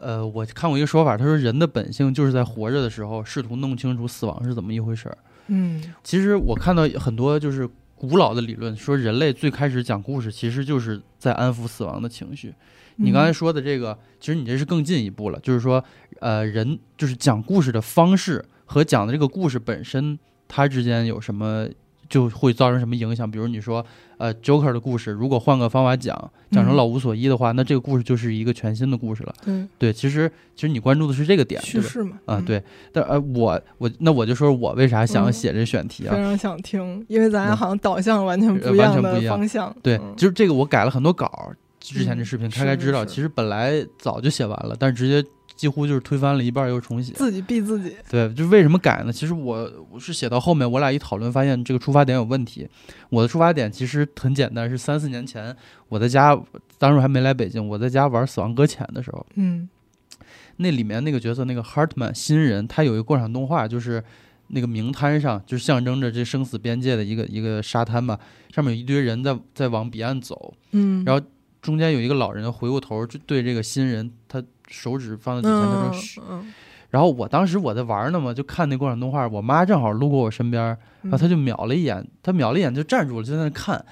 [0.02, 5.16] 呃，我看过一个说法，他说人的本性就是在活着的时候试图弄清楚死亡是怎么一回事儿。
[5.46, 12.52] 嗯其实我看到很多就是古老的理论，说人类最开始讲故事，其实就是在安抚死亡的情绪。
[12.96, 15.82] 你刚才嗯说的这个，其实你这是更进一步了，就是说，
[16.20, 21.66] 呃，人就是讲故事的方式和讲的这个故事本身，它之间有什么
[22.12, 23.28] 就会造成什么影响？
[23.28, 23.82] 比如你说，
[24.18, 26.14] 呃，Joker 的故事，如果换个方法讲，
[26.50, 29.34] 讲成嗯老无所依的话，那这个故事就是一个全新的故事了。
[29.42, 31.82] 对对，其实其实你关注的是这个点，对吧？
[31.82, 36.14] 叙事嘛啊，嗯对，但呃，我我那我就说我为啥想嗯写这选题啊？
[36.14, 39.74] 非常想听，因为咱俩嗯好像导向完全呃不一样的完全不一样方向。
[39.82, 45.26] 对，嗯就是这个我改了很多稿儿，之前这嗯视频是开开知道，其实本来早就写完了，但是直接
[45.62, 47.12] 几乎就是推翻了一半儿又重写。
[47.12, 47.94] 自己逼自己。
[48.10, 49.12] 对，就为什么改呢？
[49.12, 52.68] 其实我我是写到后面，我俩一讨论发现这个出发点有问题。
[53.10, 55.56] 我的出发点其实很简单，是三四年前
[55.88, 56.36] 我在家，
[56.78, 59.68] 当时还没来北京，我在家玩《死亡搁浅》的时候，嗯
[60.56, 64.02] 那里面那个角色那个 Hartman 新人，他有一个过场动画，就是
[64.48, 68.18] 那个名滩上，就是象征着这生死边界的一个一个沙滩吧，
[68.52, 71.24] 上面有一堆人在在往彼岸走，嗯，然后
[71.62, 76.20] 中间有一个老人回过头就对这个新人，他手指放在嘴前，他说嗯嘘。
[76.28, 76.52] 嗯
[76.90, 80.62] 然后我当时我在玩呢嘛，就看那过场动画，我妈正好路过我身边，
[81.00, 83.82] 然后她就瞄了一眼，她瞄了一眼就站住了，就在那看。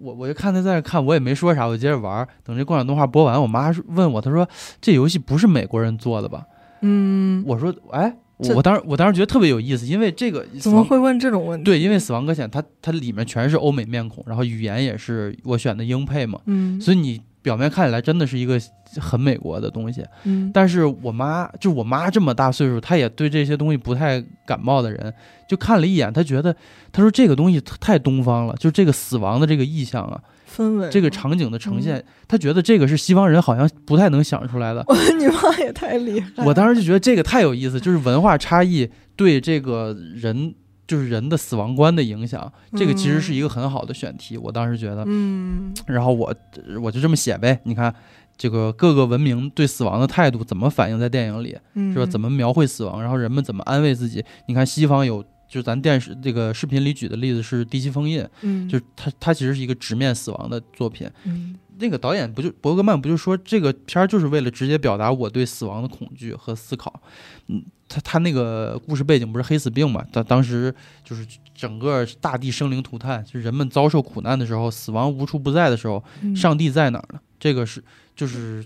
[0.00, 2.26] 我我就看她在那看，我也没说啥，我接着玩。
[2.42, 4.48] 等这过场动画播完，我妈问我，她说
[4.80, 6.46] ：“这游戏不是美国人做的吧
[6.80, 8.16] 嗯？”，我说：“哎，这
[8.54, 11.64] 我当时我当时觉得特别有意思，因为这个怎么会问这种问题？
[11.64, 18.60] 对，因为《死亡搁浅》它它里面全是欧美面孔，然后语言也是我选的英配嘛，嗯所以你表面看起来真的是一个
[18.98, 20.04] 很美国的东西。
[20.24, 25.12] 嗯但是我妈就我妈这么大岁数，她也对这些东西不太感冒的人，
[25.48, 26.54] 就看了一眼，她觉得
[26.92, 30.20] 她说这个东西太东方了，就这个死亡的这个意象啊，
[30.56, 34.84] 氛围这个场景的呈现，他觉得这个是西方人好像不太能想出来的。
[35.18, 36.44] 你妈也太厉害了。
[36.44, 40.54] 我当时就觉得这个太有意思，就是文化差异对这个人
[40.86, 44.36] 就是人的死亡观的影响，这个其实是一个很好的选题。
[44.36, 46.34] 我当时觉得，嗯然后我
[46.82, 47.94] 我就这么写呗，你看。
[48.40, 51.58] 这个各个文明对死亡的态度怎么反映在电影里？
[51.74, 52.06] 嗯是吧？
[52.06, 54.24] 怎么描绘死亡，然后人们怎么安慰自己？
[54.46, 61.10] 你看西方有，就咱电视这个视频里举的例子是《第七封印》，嗯就是它它其实是一个直面死亡的作品。
[61.24, 67.02] 嗯那个导演不就伯格曼不就说这个片儿就是为了直接表达我对死亡的恐惧和思考。
[67.46, 70.04] 嗯，他他那个故事背景不是黑死病嘛？
[70.12, 77.20] 他当时就是整个大地生灵涂炭，就是人们遭受苦难的时候，死亡无处不在的时候，嗯上帝在哪儿呢？
[77.38, 77.82] 这个是
[78.14, 78.62] 就是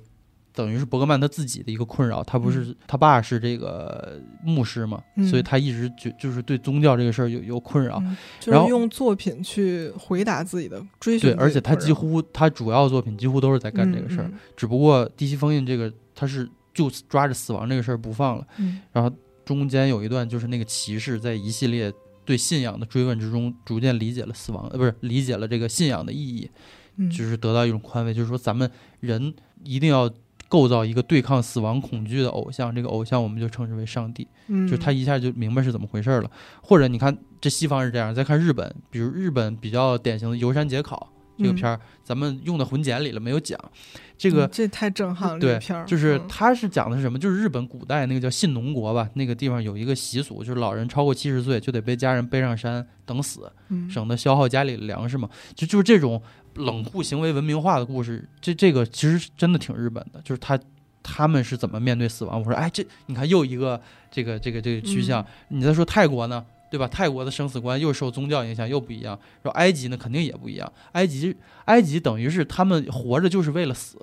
[0.55, 2.23] 等于是伯格曼他自己的一个困扰。
[2.23, 7.99] 他不是、他爸是这个牧师嘛，嗯所以他一直就就是对宗教这个事儿有有困扰。
[7.99, 18.47] 嗯就然后是用作品去回答自己的追寻对，而且他几乎他主要作品几乎都是在干这个事儿，嗯只不过《第七封印》这个他是就抓着死亡这个事儿不放了。
[18.59, 19.15] 嗯然后
[19.45, 21.93] 中间有一段就是那个骑士在一系列
[22.25, 26.49] 对信仰的追问之中，逐渐理解了死亡，呃，不是理解了这个信仰的意义。
[26.97, 30.09] 嗯就是得到一种宽慰，就是说咱们人一定要
[30.55, 34.69] 构造一个对抗死亡恐惧的偶像，这个偶像我们就称之为上帝，嗯。
[34.69, 36.31] 就他一下就明白是怎么回事了。
[36.63, 43.59] 或者你看这西方是这样，再看日本，比如日本比较典型的游山解考这个片儿，咱们用的混剪里了没有讲，
[44.17, 46.29] 这个嗯这太震撼了，对就是嗯。
[46.29, 47.19] 他是讲的是什么？
[47.19, 53.91] 就是日本古代那个叫信农国吧，那个地方有一个习俗，就是老人超过七十岁就得被家人背上山等死，嗯。
[53.91, 55.29] 省得消耗家里的粮食嘛。
[55.57, 56.23] 就就是这种
[56.55, 60.59] 冷酷行为文明化的故事，这这个其实真的挺日本的，就是他
[61.03, 62.39] 他们是怎么面对死亡。
[62.39, 65.23] 我说，哎，这你看又一个这个这个这个趋向。
[65.51, 66.45] 嗯你再说泰国呢？
[66.71, 66.89] 对吧？
[66.89, 69.17] 泰国的生死观又受宗教影响，又不一样。
[69.45, 70.73] 说埃及呢，肯定也不一样。
[70.93, 71.37] 埃及，
[71.67, 73.97] 埃及等于是他们活着就是为了死，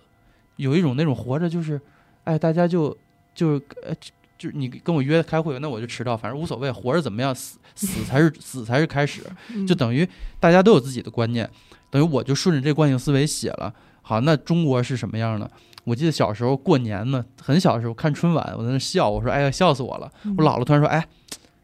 [0.55, 1.81] 有一种那种活着就是，
[2.23, 2.95] 哎，大家就
[3.35, 3.93] 就呃
[4.41, 9.21] 就是你跟我约开会，那我就迟到，反正无所谓，活着怎么样，死死才是 死才是开始，
[9.53, 10.07] 嗯就等于
[10.39, 11.47] 大家都有自己的观念，
[11.91, 13.71] 等于我就顺着这惯性思维写了。
[14.01, 15.51] 好，那中国是什么样的？
[15.83, 21.05] 我记得小时候过年呢，很小的时候看春晚，我在那笑，我说：“哎呀，笑死我了！”嗯我姥姥突然说：“哎，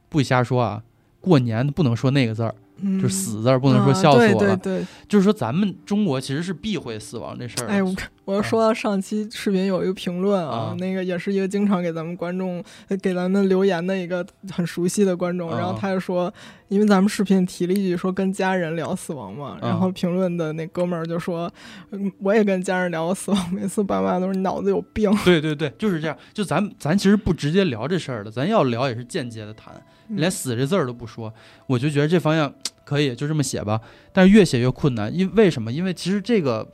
[0.09, 0.83] 不许瞎说啊，
[1.19, 4.55] 过年不能说那个字儿，嗯就是死字儿，不能说啊笑死我了。
[4.55, 7.73] 对对对，就是说咱们中国其实是避讳死亡这事儿的。
[7.73, 7.93] 哎，我
[8.25, 16.33] 我要说到上期视频有一个评论啊，啊那个也是一个经常给咱们观众、呃给咱们留言的一个很熟悉的观众，啊然后他就说，
[16.67, 21.51] 因为咱们视频提了一句说跟家人聊死亡嘛，然后评论的那哥们儿就说，
[21.91, 26.17] 嗯我也跟家人聊过死亡，每次爸妈都是你脑子有病，对对对，就是这样。
[26.33, 31.33] 就咱咱其实不直接聊这事儿的，咱要聊也是间接的谈，嗯连死这字儿都不说。
[31.65, 32.53] 我就觉得这方向
[32.85, 33.81] 可以，就这么写吧。
[34.11, 35.71] 但是越写越困难，因为什么？
[35.71, 36.67] 因为其实这个。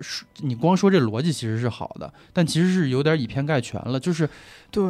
[0.00, 3.98] 是你光说这逻辑其实是好的，但其实是有点以偏概全了。
[3.98, 4.28] 就是
[4.70, 4.82] 对，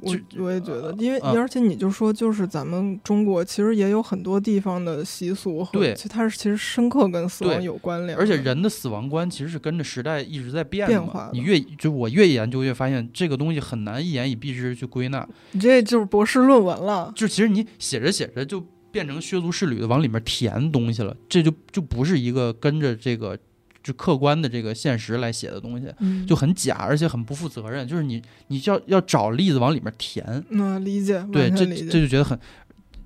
[0.00, 15.26] 我我也觉得，因为、啊而且你就说，就是咱们中国其实也有很多地方的习俗和，对其实它是其实深刻跟死亡有关联，而且人的死亡观其实是跟着时代一直在变变化的你越就我越研究越发现，这个东西很难一言以蔽之去归纳。
[15.52, 17.12] 你这就是博士论文了。
[17.14, 23.38] 就其实你写着写着就变成削足适履的往里面填东西了，这就就不是一个跟着这个
[23.86, 27.86] 就客观的这个现实来写的东西，嗯就很假，而且很不负责任。
[27.86, 31.64] 就是你你就要要找例子往里面填，那理解，对，这。
[31.64, 32.36] 这就觉得很。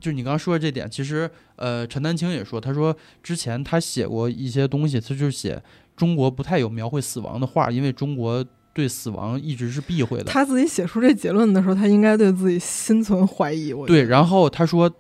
[0.01, 5.63] 就是你刚刚说的这点，其实呃，陈丹青也说，他说之前他写过一些东西，他就是写
[5.95, 10.25] 中国不太有描绘死亡的画，因为中国对死亡一直是避讳的。
[10.25, 13.75] 他自己写出这结论的时候，他应该对自己心存怀疑。
[13.75, 14.91] 我觉对，然后他说，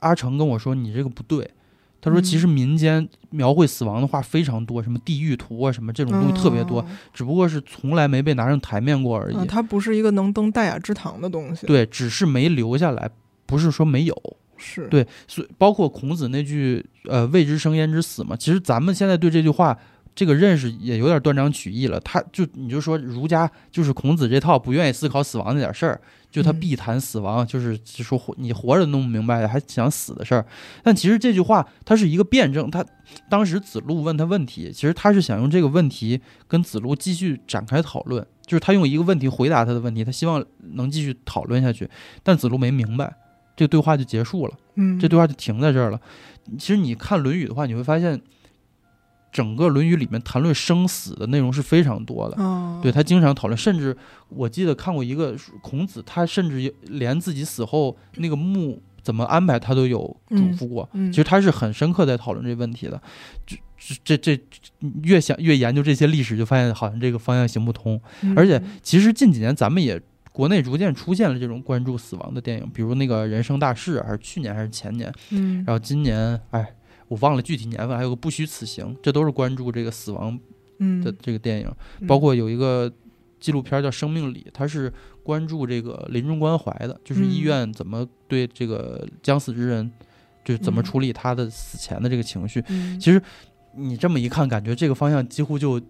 [0.00, 1.50] 阿成跟我说你这个不对。
[2.00, 9.36] 他说，其嗯实民间描绘死亡的画非常多，什么地狱图啊，什么这种东西特别多，嗯只不过是从来没被拿上台面过而已。
[9.36, 13.10] 嗯它不是一个能登大雅之堂的东西。，对，只是没留下来，
[13.46, 14.36] 不是说没有。
[14.62, 19.78] 是，对，所以包括孔子那句呃“未知生焉知死”嘛，其实咱们现在对这句话
[20.20, 21.98] 这个认识也有点断章取义了。
[22.00, 25.98] 他就你就说儒家就是孔子这套不愿意思考死亡那点事儿，
[26.30, 30.44] 就他嗯必谈死亡，就是就说活你活着弄不明白还想死的事儿。
[30.82, 32.84] 但其实这句话它是一个辩证，他
[33.30, 41.88] 当时子路问他问题，其实他是想用这个问题跟子路继续展开讨论，就是他用一个问题回答他的问题，他希望能继续讨论下去，
[42.22, 43.16] 但子路没明白。
[43.56, 44.54] 这个对话就结束了。
[44.74, 45.98] 嗯，这对话就停在这儿了。
[46.58, 48.18] 其实你看《论语》的话，你会发现，
[49.32, 52.42] 整个《论语》里面谈论生死的内容是非常多的。
[52.42, 53.96] 哦，对他经常讨论，甚至
[54.28, 60.88] 我记得看过一个孔子，他甚至连自己死后那个墓怎么安排，他都有嘱咐过。
[60.92, 63.00] 嗯，其实他是很深刻在讨论这个问题的。
[63.46, 63.56] 这
[64.04, 64.42] 这这这
[65.04, 68.00] 越想越研究这些历史，就发现好像这个方向行不通。
[68.22, 70.00] 嗯而且其实近几年咱们也
[70.32, 76.74] 国内逐渐出现了这种关注死亡的电影，比如那个《人生大事》，还是去年还是前年，嗯，然后今年哎，
[77.10, 80.38] 我忘了具体年份，还有个《不虚此行》，这都是关注这个死亡
[80.78, 81.02] 嗯。
[81.02, 81.68] 的这个电影，
[81.98, 82.06] 嗯。
[82.06, 82.90] 包括有一个
[83.40, 84.92] 纪录片叫《生命里》，它是
[85.24, 87.42] 关注这个临终关怀的，就是医嗯。
[87.42, 89.90] 院怎么对这个将死之人，
[90.44, 90.84] 就是怎么嗯。
[90.84, 92.62] 处理他的死前的这个情绪。
[92.68, 93.00] 嗯。
[93.00, 93.20] 其实
[93.76, 95.80] 你这么一看，感觉这个方向几乎就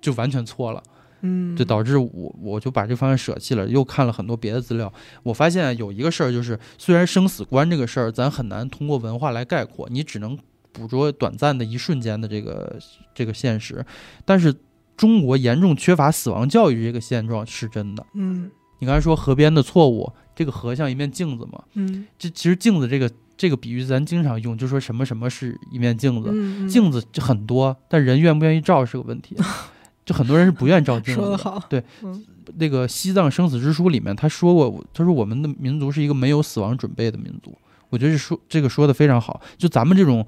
[0.00, 0.80] 就完全错了。
[1.24, 4.92] 嗯，就导致我我就把这方向舍弃了，又看了很多别的资料。
[5.22, 10.38] 我发现有一个事儿，就是虽然生死观这个事儿，咱很难通过文化来概括，你只能
[10.70, 12.78] 捕捉短暂的一瞬间的这个
[13.14, 13.84] 这个现实，
[14.24, 14.54] 但是
[14.96, 18.06] 中国严重缺乏死亡教育这个现状是真的。
[18.14, 29.36] 嗯你刚才说河边的错误，这个河像一面镜子嘛，嗯这其实镜子这个这个比喻咱经常用，就说什么什么是一面镜子，嗯，镜子就很多，但人愿不愿意照是个问题。
[30.04, 31.26] 就很多人是不愿意照镜子的。
[31.26, 32.24] 说的好，对，嗯
[32.56, 37.56] 那个《西藏生死之书》里面他说过，他说我们的民族是一个没有死亡准备的民族。
[37.88, 39.40] 我觉得这说这个说的非常好。
[39.56, 40.26] 就咱们这种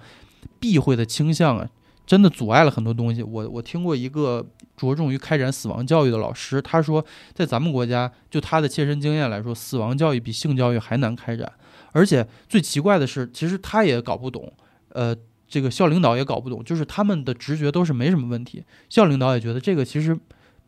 [0.59, 1.69] 避讳的倾向啊，
[2.07, 3.23] 真的阻碍了很多东西。
[3.23, 4.47] 我我听过一个
[4.77, 7.05] 着重于开展死亡教育的老师，他说，
[7.35, 11.53] 在咱们国家，就他的切身经验来说，死亡教育比性教育还难开展。
[11.93, 14.51] 而且最奇怪的是，其实他也搞不懂，
[14.91, 15.15] 呃。
[15.49, 18.65] 这个校领导也搞不懂，就是他们的直觉都是没什么问题。
[18.89, 20.19] 校领导也觉得这个其实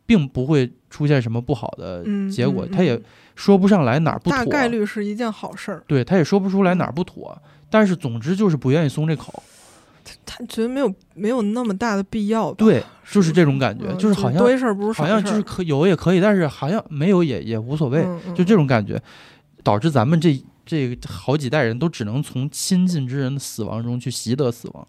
[0.05, 3.03] 并不会出现什么不好的嗯结果，嗯他也嗯
[3.35, 5.83] 说不上来哪儿不妥，大概率是一件好事儿。
[5.87, 7.37] 对他也说不出来哪儿不妥。
[7.69, 9.43] 但是总之就是不愿意松这口，
[10.25, 12.55] 他觉得没有没有那么大的必要吧？
[12.57, 18.03] 对，就是这种感觉，嗯就是好像多一事不如少好像就是可有也可以，但是好像没有也也无所谓，
[18.33, 18.99] 就这种感觉，
[19.61, 24.87] 导致咱们这这好几代人都只能从亲近之人的死亡中去习得死亡。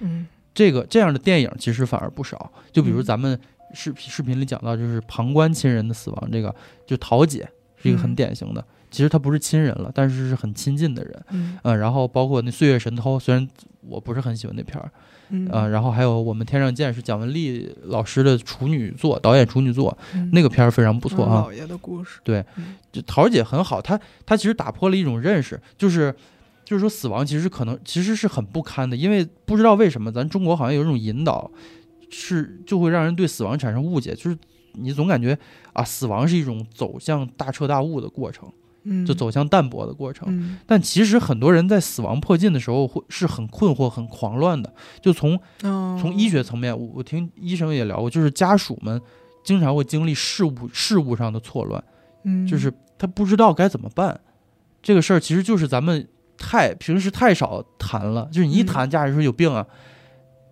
[0.00, 3.40] 嗯这个这样的电影其实反而不少，就比如嗯咱们
[3.72, 6.54] 视频视频里讲到，就是旁观亲人的死亡，这个
[6.86, 8.62] 就桃姐是一个很嗯典型的。
[8.90, 11.24] 其实她不是亲人了，但是是很亲近的人。
[11.30, 13.48] 嗯嗯，然后包括那《岁月神偷》，虽然
[13.80, 14.92] 我不是很喜欢那片儿，
[15.30, 21.42] 嗯呃，然后还有《我们天上见》是蒋雯丽老师的处女作，导演处女作，嗯那个片儿非常不错啊。
[21.42, 22.20] 老爷的故事，
[22.92, 26.14] 就桃姐很好，她她其实打破了一种认识，就是
[26.64, 31.50] 就是说死亡其实可能其实是很不堪的，因为不知道为什么咱中国好像有一种引导，
[32.10, 34.38] 是就会让人对死亡产生误解，就是
[34.72, 35.36] 你总感觉
[35.72, 38.48] 啊死亡是一种走向大彻大悟的过程，
[38.84, 40.28] 嗯，就走向淡薄的过程。
[40.28, 44.72] 嗯但其实很多人在死亡迫近的时候会是很困惑、很狂乱的。
[45.00, 49.00] 就从哦从医学层面，我我听医生也聊过，就是家属们
[49.42, 51.82] 经常会经历事物事物上的错乱。
[52.24, 54.18] 嗯就是他不知道该怎么办。
[54.82, 56.06] 这个事儿其实就是咱们
[56.36, 59.66] 太平时太少谈了，就是你一嗯谈家人说有病啊，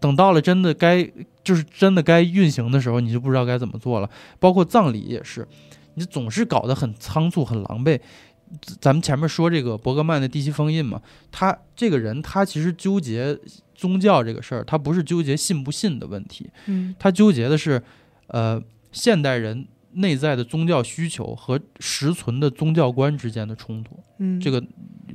[0.00, 1.06] 等到了真的该
[1.44, 4.08] 就是真的该运行的时候，你就不知道该怎么做了。
[4.38, 5.46] 包括葬礼也是，
[5.94, 8.00] 你总是搞得很仓促、很狼狈。
[8.80, 13.38] 咱们前面说这个伯格曼的《地息封印》嘛，他这个人他其实纠结
[13.74, 17.82] 宗教这个事儿，他不是纠结信不信的问题，嗯他纠结的是，
[18.26, 23.98] 呃，现代人内在的宗教需求和实存的宗教观之间的冲突。
[24.18, 24.62] 嗯这个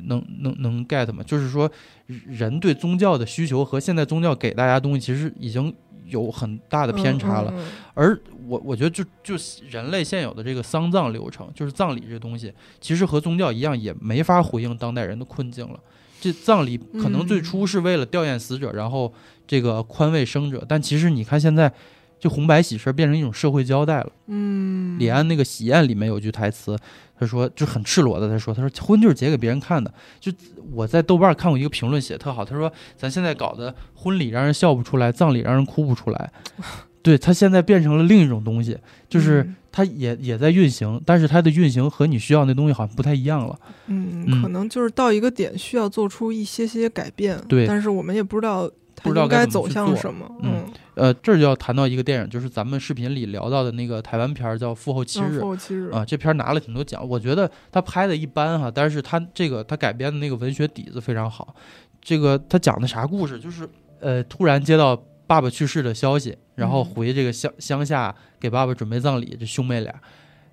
[0.06, 1.24] 能能能 get 吗？
[1.24, 1.72] 就是说，
[2.08, 5.72] 人对宗教的需求和现在宗教给大家东西其实已经
[6.06, 7.52] 有很大的偏差了。
[7.56, 9.36] 嗯嗯而我我觉得就就
[9.70, 15.80] 人类现有的这个丧葬流程，就是葬礼这东西，其实和宗教一样，也没法回应当代人的困境了。
[16.20, 19.14] 这葬礼可能最初是为了吊唁死者，然后
[19.46, 21.72] 这个宽慰生者，但其实你看现在，
[22.20, 24.12] 这红白喜事变成一种社会交代了。
[24.26, 26.76] 嗯，李安那个喜宴里面有句台词，
[27.20, 29.94] 他说就很赤裸的，他说他说婚就是结给别人看的。
[30.20, 30.32] 就
[30.72, 36.32] 我在豆瓣看过一个评论写得特好，他说咱现在搞的婚礼让人笑不出来，葬礼让人哭不出来。
[37.08, 38.78] 对它现在变成了另一种东西，
[39.08, 43.58] 就是嗯它也也在运行，但是它的运行和你需要那东西好像不太一样了。
[43.86, 61.56] 嗯，嗯可能就是到一个点需要做出一些些改变，对但是我们也不知道它不知道该应该走向什么，嗯呃，这儿就要谈到一个电影，就是咱们视频里聊到的那个台湾片儿叫《父后七日》嗯，后七日啊，这片儿拿了挺多奖，我觉得他拍的一般哈，但是他这个他改编的那个文学底子非常好。
[62.02, 63.40] 这个他讲的啥故事？
[63.40, 63.70] 就是
[64.02, 64.96] 呃，突然接到
[65.28, 69.94] 爸爸去世的消息，然后嗯回这个乡乡下给爸爸准备葬礼，这兄妹俩，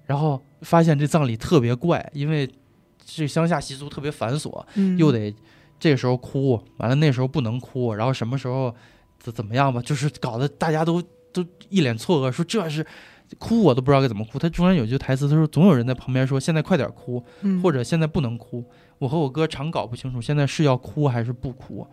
[0.05, 2.49] 然后发现这葬礼特别怪，因为
[3.05, 5.35] 这乡下习俗特别繁琐，嗯又得
[5.81, 8.73] 这个时候哭，完了那时候不能哭，然后什么时候
[9.19, 11.03] 怎怎么样吧，就是搞得大家都
[11.33, 12.87] 都一脸错愕，说这是
[13.39, 14.39] 哭我都不知道该怎么哭。
[14.39, 18.65] 他中间有句台词，他说总有人在旁边说现在快点哭，嗯或者现在不能哭。
[18.99, 21.87] 我和我哥常搞不清楚现在是要哭还是不哭。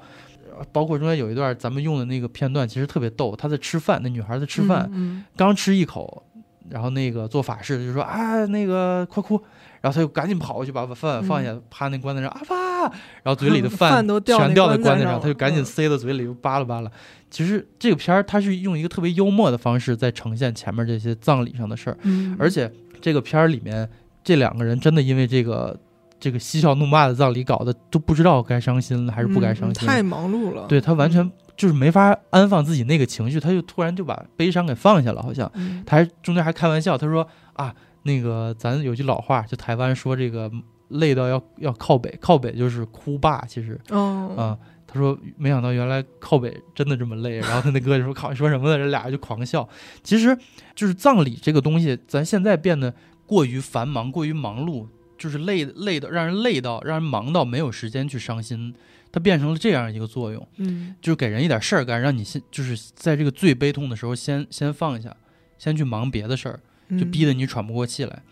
[0.62, 3.36] 呃包括中间有一段咱们用的那个片段，其实特别逗。
[3.36, 6.24] 他在吃饭，那女孩在吃饭，嗯刚吃一口，
[6.70, 9.41] 然后那个做法事的就说啊，那个快哭，
[9.82, 12.82] 然后他就赶紧跑过去把饭放下，趴那棺材上啊爸，
[13.24, 15.66] 然后嘴里的嗯 饭都全掉在棺材上他就赶紧嗯。
[15.66, 16.91] 塞到嘴里又扒拉扒拉。
[17.30, 23.89] 其实这个片儿它是用一个特别幽默的方式在呈现前面这些葬礼上的事儿，嗯，而且这个片儿里面
[24.24, 25.80] 这两个人真的因为这个
[26.22, 29.88] 这个嬉笑怒骂的葬礼搞得都不知道该伤心了还是不该嗯伤心。
[29.88, 35.52] 太忙碌了，对他完全就是没法安放自己那个情绪，他就突然就把悲伤给放下了，好像。
[35.56, 40.50] 嗯他还中间还开玩笑，他说啊，那个咱有句老话，就台湾说这个
[40.90, 44.58] 累到要要靠北，靠北就是哭罢，其实哦啊、
[44.88, 48.78] 他说没想到原来靠北真的这么累，然后他那哥就说 靠你说什么呢？
[48.78, 49.68] 这俩人就狂笑。
[50.04, 50.38] 其实
[50.76, 52.94] 就是葬礼这个东西，咱现在变得
[53.26, 54.86] 过于繁忙，过于忙碌，
[55.22, 58.74] 就是累累的让人累到让人忙到没有时间去伤心，
[59.12, 60.48] 它变成了这样一个作用。
[60.58, 65.16] 嗯就是给人一点事儿干，让你先就是在这个最悲痛的时候先先放下，
[65.60, 66.60] 先去忙别的事儿，
[66.98, 68.24] 就逼得得你喘不过气来。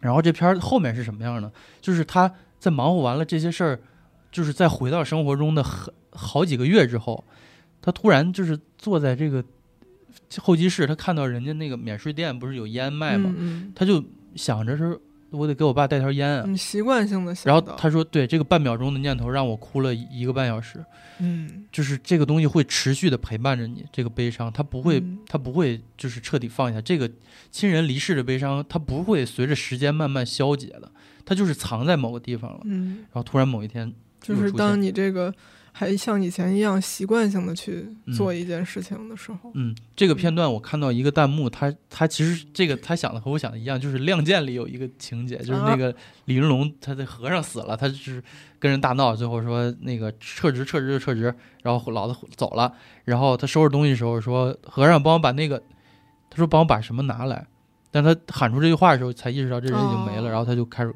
[0.00, 1.50] 然后这片儿后面是什么样呢？
[1.80, 3.80] 就是他在忙活完了这些事儿，
[4.30, 7.24] 就是在回到生活中的很好几个月之后，
[7.80, 9.44] 他突然就是坐在这个
[10.38, 13.34] 候机室，他看到人家那个免税店不是有烟卖吗？
[13.36, 14.04] 嗯他就
[14.34, 14.98] 想着说，
[15.32, 16.44] 我得给我爸带条烟啊。
[16.46, 20.84] 嗯，习惯性的想然后到他说：“对，这个半秒钟的念头让我哭了一一个半小时。”
[21.24, 26.80] 嗯就是这个东西会持续的陪伴着你，这个悲伤它不会，嗯它不会就是彻底放下。
[26.80, 27.08] 这个
[27.50, 30.90] 亲人离世的悲伤，它不会随着时间慢慢消解的，
[31.24, 32.60] 它就是藏在某个地方了。
[32.64, 35.32] 嗯，然后突然某一天，就是当你这个
[35.72, 38.14] 还像以前一样习惯性的去嗯。
[38.14, 45.94] 做一件事情的时候，嗯，这个片段我看到一个弹幕，他他其实这个他想的和我想的一样，就是《亮剑》里有一个情节，就是那个
[46.26, 48.22] 李云龙他的和尚死了，他就是
[48.58, 52.72] 跟人大闹，最后说那个撤职撤职就撤职，然后老子走了，
[53.04, 55.62] 然后他收拾东西的时候说和尚帮我把那个，
[56.28, 57.46] 他说帮我把什么拿来，
[57.90, 60.30] 但他喊出这句话的时候，才意识到这人已经没了，哦。
[60.30, 60.94] 然后他就开始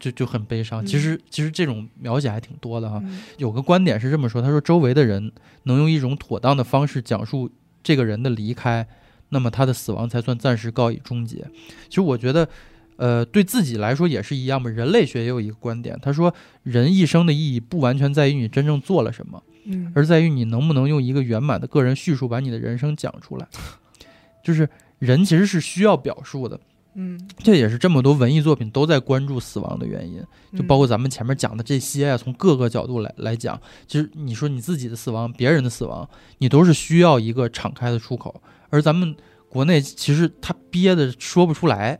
[0.00, 0.82] 就就很悲伤。
[0.82, 2.98] 嗯其实其实这种描写还挺多的哈。
[3.04, 5.30] 嗯有个观点是这么说，他说周围的人
[5.64, 7.48] 能用一种妥当的方式讲述
[7.82, 8.88] 这个人的离开，
[9.28, 11.46] 那么他的死亡才算暂时告以终结。
[11.88, 12.48] 其实我觉得，
[12.96, 14.68] 呃，对自己来说也是一样嘛。
[14.70, 23.46] 人类学也有一个观点，他说人一生的意义不完全在于你真正做了什么，嗯而在于你能不能用一个圆满的个人叙述把你的人生讲出来。
[24.42, 26.58] 就是人其实是需要表述的，
[27.02, 30.22] 嗯，这也是这么多文艺作品都在关注死亡的原因。
[30.54, 36.06] 就包括咱们前面讲的这些啊，从各个角度来来讲，其实你说你自己的死亡，别人的死亡，
[36.38, 38.42] 你都是需要一个敞开的出口。
[38.68, 39.16] 而咱们
[39.48, 41.98] 国内其实他憋的说不出来，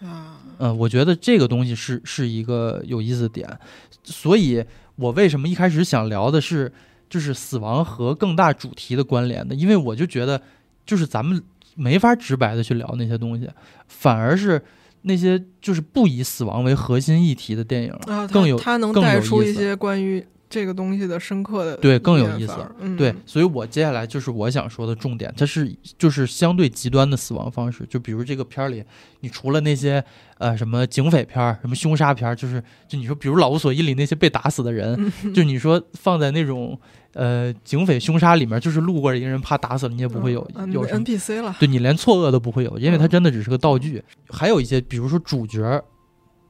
[0.00, 3.58] 嗯啊，嗯、我觉得这个东西是是一个有意思的点。
[4.02, 4.64] 所以
[4.96, 6.72] 我为什么一开始想聊的是
[7.08, 10.40] 就是死亡和更大主题的关联呢，因为我就觉得
[10.84, 11.40] 就是咱们
[11.76, 13.48] 没法直白的去聊那些东西，
[13.86, 14.62] 反而是
[15.02, 22.54] 那些就是不以死亡为核心议题的电影，啊，更有它能更带出一些关于这个东西的深刻的对更有意思
[22.98, 28.82] 对，所以我接下来就是我想说的重点，它是就是相对极端的死亡方式，就比如这个片儿里，
[29.20, 30.04] 你除了那些
[30.38, 36.76] 呃什么警匪片儿、什么凶杀片儿，就是就你说比如《老无所依》里那些被打死的人， 嗯，就你说放在那种
[37.12, 40.84] 呃警匪凶杀里面，就是路过一个人啪打死了，你也不会有、嗯有。
[40.84, 44.02] NPC 了，对你连错愕都不会有，因为它嗯真的只是个道具。
[44.28, 45.80] 还有一些，比如说主角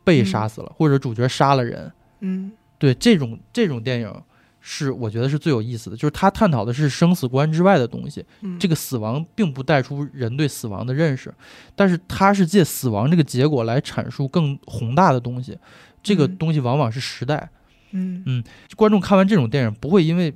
[0.02, 2.50] 被杀死了，或者主角杀了人，嗯
[2.80, 4.12] 对这种这种电影
[4.60, 8.24] 是我觉得是最有意思的，就是它探讨的是生死观之外的东西。
[8.40, 11.32] 嗯，这个死亡并不带出人对死亡的认识，
[11.76, 15.56] 但是它是借死亡这个结果来阐述更宏大的东西。
[16.02, 17.48] 这个嗯东西往往是时代。
[17.92, 18.42] 嗯
[18.76, 20.32] 观众看完这种电影不会因为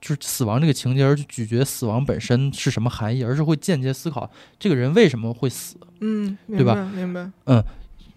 [0.00, 5.76] 就是死亡这个情节而去咀嚼死亡本身是什么含义，而是会间接思考这个人为什么会死。
[6.00, 7.22] 嗯，对吧明白？
[7.44, 7.64] 明白。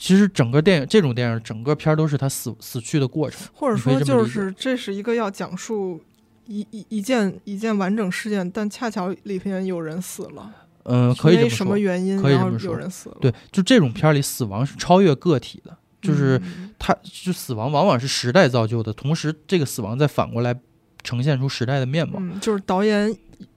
[0.01, 3.47] 其实整个电影这种电影整个片儿都是他死死去的过程。
[3.53, 6.01] 或者说，就是这是一个要讲述
[6.47, 10.51] 一一一件一件完整事件，但恰巧里边有人死了，
[10.85, 11.77] 嗯，可以什么。
[11.77, 20.59] 原因，然后可以这么说有人死了，对，就这种片儿里，死亡是超越个体的，就是嗯它就死亡往往是时代造就的，同时这个死亡再反过来
[21.03, 22.15] 呈现出时代的面貌。
[22.19, 23.15] 嗯，就是导演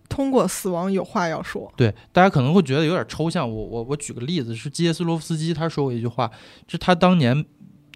[0.09, 3.51] 通过死亡有话要说，对，大家可能会觉得有点抽象。
[3.51, 6.31] 我我我举个例子，是基耶斯洛夫斯基他说过一句话，
[6.67, 7.45] 就他当年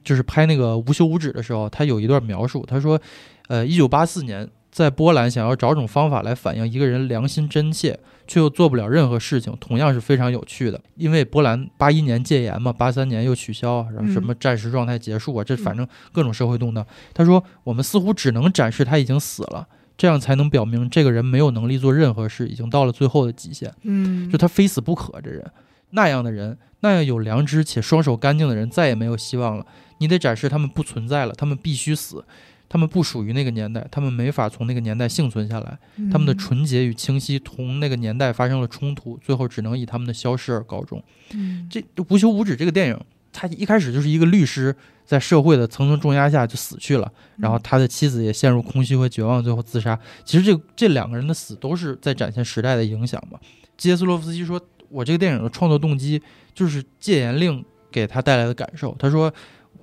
[0.03, 3.01] 就是拍那个《无休无止》的时候，他有一段描述，他说，
[3.49, 10.81] 呃，一九八四年在波兰想要找种方法来反映一个人良心真切，却又做不了任何事情，同样是非常有趣的。
[10.97, 16.85] 因为波兰八一年戒严嘛，八三年又取消，然后什么战时状态结束啊，这反正各种社会动荡。
[17.13, 19.67] 他说，我们似乎只能展示他已经死了。
[19.99, 23.71] 这样才能表明这个人没有能力做任何事，已经到了最后的极限。
[23.83, 25.45] 嗯，就他非死不可，这人
[25.91, 29.67] 那样的人，那样有良知且双手干净的人，再也没有希望了。
[29.99, 32.25] 你得展示他们不存在了，他们必须死，
[32.69, 35.77] 他们不属于那个年代，他们没法从那个年代幸存下来。
[36.13, 41.03] 他们的嗯纯洁与清晰同那个年代发生了冲突，最后只能以他们的消失而告终。
[41.33, 43.01] 嗯这《无休无止》这个电影，
[43.33, 44.77] 它一开始就是一个律师
[45.09, 49.99] 在社会的层层重压下就死去了，然后他的妻子也陷入空虚和绝望，最后自杀。
[50.23, 53.41] 其实这这两个人的死都是在展现时代的影响嘛。
[53.79, 59.33] 基耶斯洛夫斯基说：“我这个电影的创作动机就是戒严令给他带来的感受。”他说：“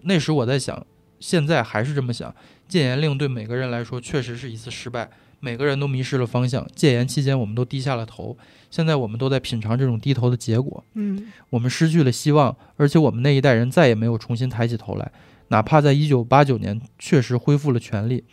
[0.05, 0.85] 那时我在想，
[1.19, 2.31] 现在还是这么想，
[2.67, 5.09] 戒严令对每个人来说确实是一次失败，
[5.45, 6.67] 每个人都迷失了方向。
[6.75, 8.35] 戒严期间，我们都低下了头，
[8.71, 10.83] 现在我们都在品尝这种低头的结果。
[10.95, 15.11] 嗯我们失去了希望，而且我们那一代人再也没有重新抬起头来，
[15.49, 18.23] 哪怕在一九八九年确实恢复了权力，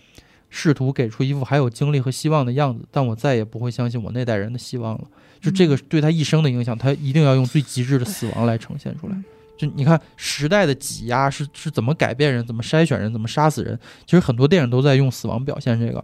[0.48, 5.04] 试图给出一副还有精力和希望的样子，但我再也不会相信我那代人的希望了。
[5.38, 9.24] 就这个对他一生的影响，他一定要用最极致的死亡来呈现出来嗯。
[9.58, 13.78] 就你看时代的挤压是是怎么改变人，怎么筛选人，怎么杀死人。
[14.06, 16.02] 其实很多电影都在用死亡表现这个，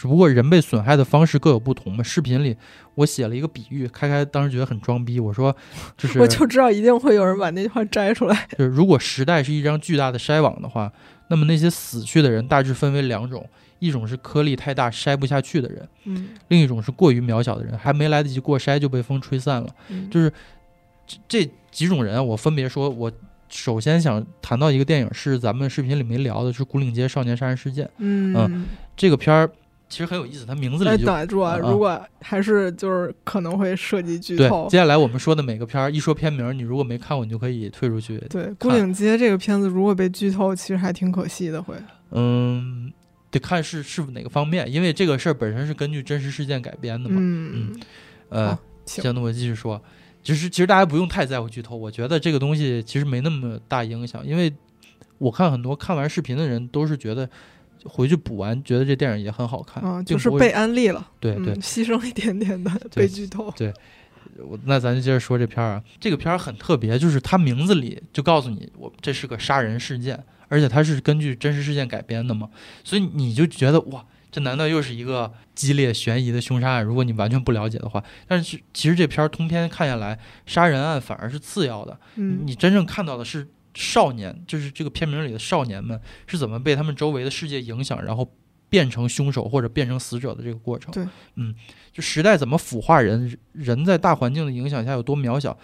[0.00, 2.02] 只不过人被损害的方式各有不同嘛。
[2.02, 2.56] 视频里
[2.94, 5.54] 我写了一个比喻，开开当时觉得很装逼，我说
[5.98, 10.90] 就是我就知道一定会有人把那句话摘出来，就是如果时代是一张巨大的筛网的话，
[11.28, 13.46] 那么那些死去的人大致分为两种，
[13.78, 19.68] 一种是颗粒太大筛不下去的人，嗯另一种是过于渺小的人，还没来得及过筛就被风吹散了。
[19.90, 20.32] 嗯就是
[21.06, 23.12] 这这几种人啊，我分别说，我
[23.50, 29.50] 首先想谈到一个电影是咱们视频里没聊的，是《古岭街少年杀人事件》嗯，这个片儿，
[29.90, 31.06] 其实很有意思，它名字哎，里就。
[31.06, 31.54] 等住啊！
[31.54, 38.16] 啊如果还是就是可能会涉及剧对，透接，下来我们说的每个片儿，一说片名，你如果没看过，你就可以退出去。
[38.30, 41.74] 对《孤岭街》这个片子如果被剧透，其实还挺可惜的，会。
[42.12, 42.92] 嗯，
[43.30, 47.16] 得看是是哪个方面，因为这个事儿本身是根据真实事件改编的嘛。
[47.18, 47.80] 嗯嗯，
[48.28, 49.82] 呃行，那我继续说，
[50.22, 54.52] 其实其实大家不用太在乎剧透，我觉得这个东西其实没那么大影响，因为
[55.18, 57.28] 我看很多看完视频的人都是觉得
[57.84, 61.52] 回去补完，觉得这电影也很好看，啊，就是被安利了，对对。
[61.54, 63.52] 嗯，牺牲一点点的对被剧透，
[64.38, 72.48] 我那咱就接着说这片儿啊，这个片儿很特别，就是它名字里就告诉你，我这是个杀人事件，而且它是根据真实事件改编的嘛，
[72.82, 76.84] 所以你就觉得哇，这难道又是一个激烈悬疑的凶杀案？
[76.84, 82.40] 如果你完全不了解的话，但是其实这片儿通篇看下来，杀人案反而是次要的，嗯。
[82.44, 88.28] 你真正看到的是少年，就是这个片名里的少年们是怎么被他们周围的世界影响，然后
[88.68, 90.92] 变成凶手或者变成死者的这个过程。
[90.92, 91.06] 对，
[91.36, 91.54] 嗯，
[91.92, 95.56] 就时代怎么腐化人，人在大环境的影响下有多渺小，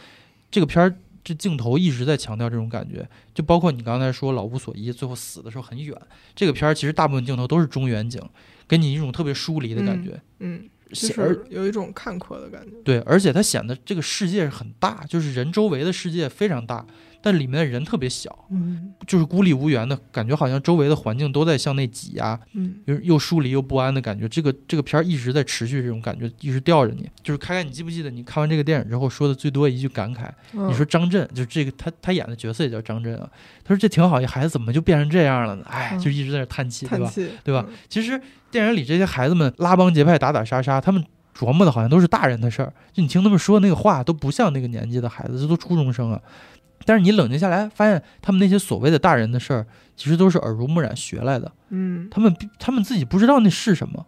[0.51, 3.09] 这个片儿这镜头一直在强调这种感觉。
[3.35, 5.97] 就包括你刚才说老无所依，最后死的时候很远，
[6.35, 8.21] 这个片儿其实大部分镜头都是中远景，
[8.69, 10.21] 给你一种特别疏离的感觉。
[10.39, 16.87] 嗯，是有一种看阔的感觉，对，而且它显得这个世界很大，就是人周围的世界非常大，
[17.27, 24.29] 但里面的人特别小，嗯就是孤立无援的感觉，好像周围的环境都在向内挤压，嗯又又疏离又不安的感觉。
[24.29, 27.11] 这个这个片儿一直在持续这种感觉，一直吊着你。
[27.25, 30.29] 就是开开，你记不记得你看完这个电影之后说的最多一句感慨？
[30.53, 33.29] 嗯，你说张震，就是这个他他演的角色也叫张震啊，
[33.65, 35.65] 他说这挺好，一孩子怎么就变成这样了呢？
[35.69, 37.13] 哎，嗯就一直在那叹气，对吧？
[37.43, 37.75] 对吧嗯？
[37.89, 38.21] 其实
[38.53, 41.05] 电影里这些孩子们拉帮结派、打打杀杀，他们
[41.37, 42.73] 琢磨的好像都是大人的事儿。
[42.93, 46.21] 就你听他们说那个话，都不像那个年纪的孩子，这都初中生啊。
[46.85, 49.67] 但是你冷静下来，发现他们那些所谓的大人的事儿，
[49.97, 51.51] 其实都是耳濡目染学来的。
[51.71, 54.07] 嗯他们他们自己不知道那是什么。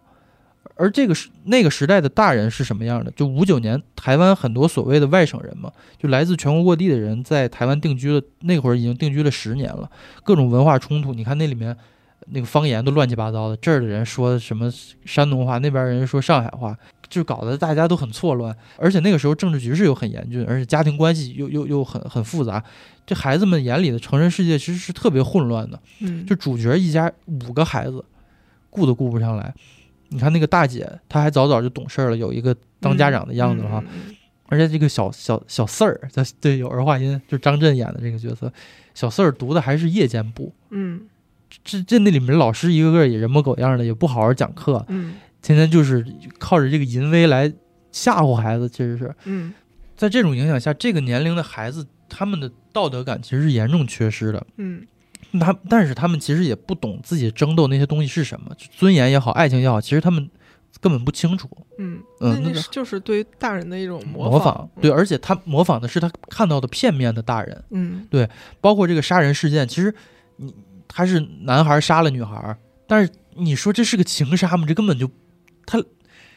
[0.75, 3.11] 而这个时那个时代的大人是什么样的？
[3.11, 9.89] 就五九年，台湾很多所谓的外省人嘛，就来自全国各地的人，在台湾定居了，那会儿已经定居了十年了，
[10.23, 11.75] 各种文化冲突，你看那里面
[12.27, 14.71] 那个方言都乱七八糟的，这儿的人说什么
[15.05, 16.77] 山东话，那边人说上海话，
[17.09, 18.55] 就搞得大家都很错乱。
[18.77, 22.63] 而且那个时候政治局势又很严峻，而且家庭关系又又又很很复杂，
[23.05, 25.79] 这孩子们眼里的成人世界其实是特别混乱的。
[26.01, 28.03] 嗯，就主角一家五个孩子，
[28.69, 29.53] 顾都顾不上来。
[30.09, 33.83] 你看那个大姐，她还早早就懂事儿了，有一个当家长的样子了哈。
[33.85, 34.15] 嗯，嗯
[34.47, 38.51] 而且这个小小小四儿，在对有儿化音，就是张震演的这个角色，
[38.95, 40.51] 小四儿读的还是夜间部。
[40.71, 41.01] 嗯
[41.63, 46.05] 这这那里面老师一个个也人模狗样的，也不好好讲课，嗯天天就是
[46.37, 47.51] 靠着这个淫威来
[47.91, 48.67] 吓唬孩子。
[48.67, 49.53] 其实是嗯
[49.95, 54.45] 在这种影响下，这个年龄的孩子，他们的道德感其实是严重缺失的。
[54.57, 54.85] 嗯
[55.39, 60.27] 他但是他们其实也不懂自己争斗那些东西是什么，尊严也好，爱情也好，其实他们
[60.81, 61.47] 根本不清楚。
[61.77, 68.27] 嗯，嗯那个就是对于大人的一种模仿，对，而且他模仿的是他看到的片面的大人，嗯对
[68.59, 69.93] 包括这个杀人事件，其实
[70.37, 70.51] 你
[70.89, 74.65] 他是男孩杀了女孩，但是你说这是个情杀吗？
[74.67, 75.09] 这根本就
[75.65, 75.81] 他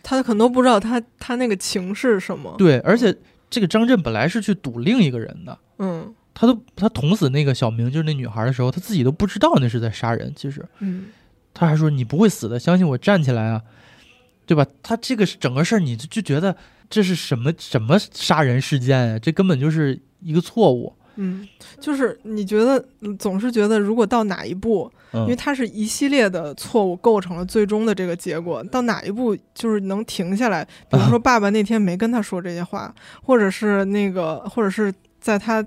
[0.04, 3.16] 他可能都不知道他他那个情是什么，对，而且
[3.50, 10.64] 这个张震本来是去堵另一个人的，嗯他都他捅死那个小明就是那女孩的时候，他自己都不知道那是在杀人，其实。
[10.78, 11.06] 嗯
[11.54, 13.60] 他还说你不会死的，相信我，站起来啊，
[14.46, 14.66] 对吧？
[14.82, 16.56] 他这个整个事儿，你就就觉得
[16.88, 20.96] 这是什么什么杀人事件呀、这根本就是一个错误。
[21.16, 21.46] 嗯，
[21.80, 28.62] 就是你觉得嗯总是觉得如果到哪一步，因为嗯，它是一系列的错误构成了最终的这个结果。
[28.64, 30.64] 到哪一步就是能停下来？
[30.90, 35.64] 比如说，爸爸那天没跟他说这些话， 或者是那个，或者是在他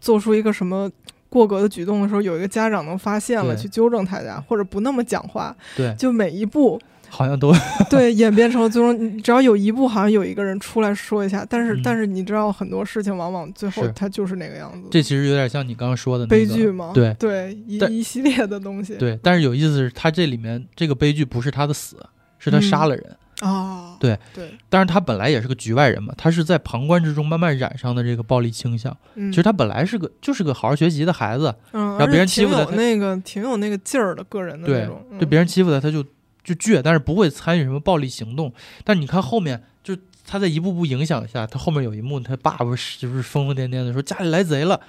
[0.00, 0.90] 做出一个什么
[1.28, 5.56] 过格的举动的时候，有一个家长能发现了，去纠正他家，或者不那么讲话。
[5.76, 6.80] 对，就每一步，
[7.14, 7.54] 好像都
[7.88, 16.90] 对，演变成了最终，你只要有一步，好像有一个人出来说一下，但是、嗯但是你知道很多事情往往最后是它就是那个样子，这其实有点像你刚刚说的、那个、悲剧吗？
[16.92, 18.96] 对对，一一系列的东西。
[18.96, 21.96] 对，但是有意思是，他这里面这个悲剧不是他的死，
[22.38, 23.16] 是他杀了人。
[23.40, 28.96] 啊，对对，但是，他本来也是个局外人嘛，他是在旁观之中慢慢染上的这个暴力倾向。
[29.16, 36.02] 嗯，其实他本来是个就是个好好学习的孩子，嗯，后别人欺负他那个挺有那个劲儿的个人的那对种，，就别人欺负他，他就
[36.44, 38.52] 就倔，但是不会参与什么暴力行动。
[38.84, 44.80] 但你看后面，就他在一步步影响下，他后面有一幕，他爸爸是就是疯疯癫癫的说家里来贼了，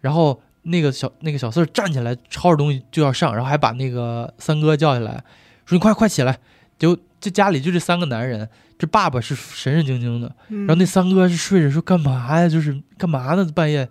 [0.00, 5.22] 然后那个小那个小四儿站起来抄着东西就要上，然后还把那个三哥叫起来，
[5.66, 6.38] 说你快快起来。
[6.78, 12.48] 结果这家里就这三个男人，这爸爸是神神经经的，嗯，然后那三哥是睡着说干嘛呀？
[12.48, 13.44] 就是干嘛呢？
[13.52, 13.88] 半夜，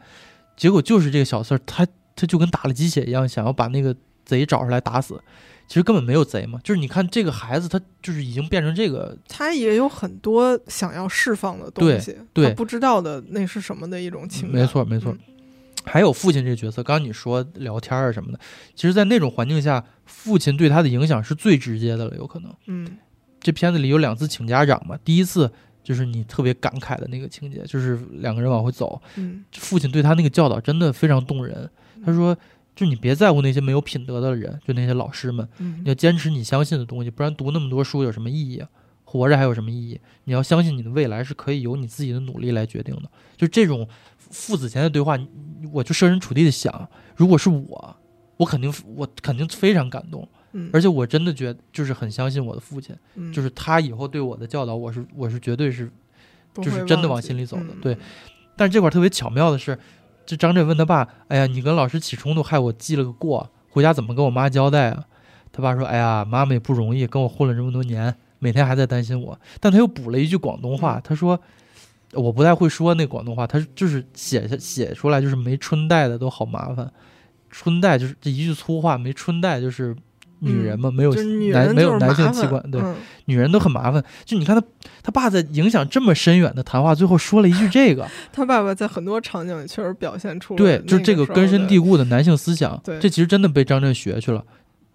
[0.55, 1.85] 结果就是这个小四儿，他
[2.15, 3.93] 他就跟打了鸡血一样，想要把那个
[4.27, 5.19] 贼找出来打死。
[5.67, 15.11] 其实根本没有贼嘛，就是你看这个孩子，他就是已经变成这个，他也有很多想要释放的东西，对他不知道的那是什么的一种情感，没错没错。
[15.11, 15.19] 嗯
[15.85, 18.39] 还有父亲这个角色，刚刚你说聊天啊什么的，
[18.75, 22.53] 其实，在那种环境下，父亲对他的影响是最直接的了，有可能。
[22.65, 22.97] 嗯
[23.39, 25.49] 这片子里有两次请家长嘛，第一次
[25.81, 31.69] 就是你特别感慨的那个情节，就是两个人往回走，嗯父亲对他那个教导真的非常动人。
[32.05, 32.37] 他说，
[32.77, 38.69] 就你别在乎那些没有品德的人，就那些老师们，嗯你要坚持你相信的东西，不然读那么多书有什么意义啊？
[39.03, 39.99] 活着还有什么意义？
[40.25, 43.03] 你要相信你的未来是可以由你自己的努力来决定的。
[43.35, 43.87] 就这种
[44.19, 45.17] 父子前的对话，
[45.73, 47.95] 我就设身处地的想，如果是我，
[48.35, 55.89] 我肯定我肯定非常感动，嗯，而且我真的觉得就是很相信我的父亲，嗯就是他以后对我的教导，我是我是绝对是
[56.53, 57.97] 就是真的往心里走的嗯对
[58.57, 59.77] 但是这块儿特别巧妙的是，
[60.27, 65.05] 这张震问他爸：“哎呀，你跟老师起冲突，害我记了个过，回家怎么跟我妈交代啊？”
[65.53, 71.39] 他爸说：“哎呀，妈妈也不容易，跟我混了这么多年，每天还在担心我。”但他又补了一句广东话，他说
[72.11, 76.91] ：“我不太会说那广东话，他就是写下写出来就是没春带的都好麻烦，
[77.49, 79.95] 春带就是这一句粗话，没春带就是
[80.39, 81.13] 女人嘛，没有
[81.51, 84.03] 男没有男性器官，对，嗯女人都很麻烦。
[84.23, 84.63] 就你看他
[85.03, 88.07] 他爸在影响这么深远的谈话，最后说了一句这个。
[88.31, 94.43] ”他爸爸在很多场景里确实表现出了对，就是这个根深蒂固的男性思想，对这其实真的被张震学去了。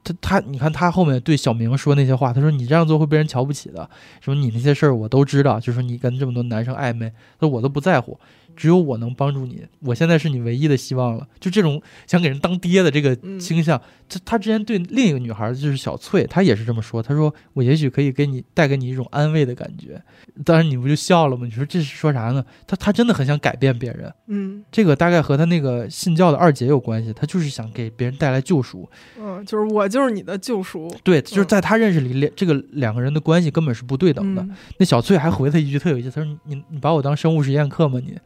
[0.05, 3.89] 他他，你看他后面对小明说那些话，他说你这样做会被人瞧不起的，
[4.21, 8.19] 说你那些事儿我都知道，就说你跟这么多男生暧昧，他说我都不在乎，
[8.57, 11.27] 只有我能帮助你，我现在是你唯一的希望了。
[11.41, 20.01] 就这种想给人当爹的这个嗯倾向，这他之前对另一个女孩就是小翠，她也是这么说，他说我也许可以给你带给你一种安慰的感觉。
[20.45, 21.45] 当然你不就笑了吗？
[21.45, 22.45] 你说这是说啥呢？
[22.67, 24.13] 他他真的很想改变别人。
[24.29, 28.89] 嗯这个大概和他那个信教的二姐有关系，他就是想给别人带来救赎。
[29.19, 34.43] 嗯，就是我就是你的救赎，对，就是嗯在他认识里，两这个两个人的关系根本是不对等的。
[34.43, 38.01] 嗯那小翠还回他一句特有意思，他说：“你你把我当生物实验课吗？
[38.05, 38.19] 你，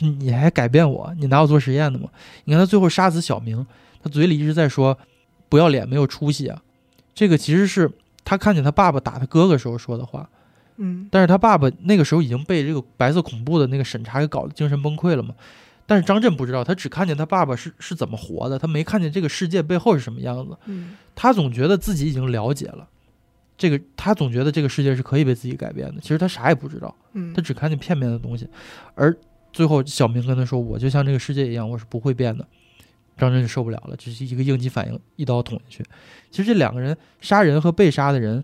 [0.00, 1.12] 就你还改变我？
[1.18, 2.08] 你拿我做实验的吗？”
[2.44, 3.66] 你看他最后杀死小明，
[4.02, 4.96] 他嘴里一直在说
[5.48, 6.62] “不要脸，没有出息啊”，
[7.14, 7.90] 这个其实是
[8.24, 10.28] 他看见他爸爸打他哥哥时候说的话。
[10.82, 15.34] 嗯但是他爸爸那个时候已经被这个白色恐怖的那个审查给搞得精神崩溃了嘛。
[15.86, 20.56] 但是张震不知道，他只看见他爸爸是是怎么活的，他没看见这个世界背后是什么样子。
[20.66, 22.88] 嗯他总觉得自己已经了解了
[23.58, 26.00] 这个，他总觉得这个世界是可以被自己改变的。
[26.00, 28.48] 其实他啥也不知道，嗯他只看见片面的东西。
[28.94, 29.14] 而
[29.52, 32.46] 最后小明跟他说：“我就像这个世界一样，我是不会变的。”
[33.18, 35.84] 张震就受不了了，就是一个应激反应，一刀捅下去。
[36.30, 38.42] 其实这两个人杀人和被杀的人，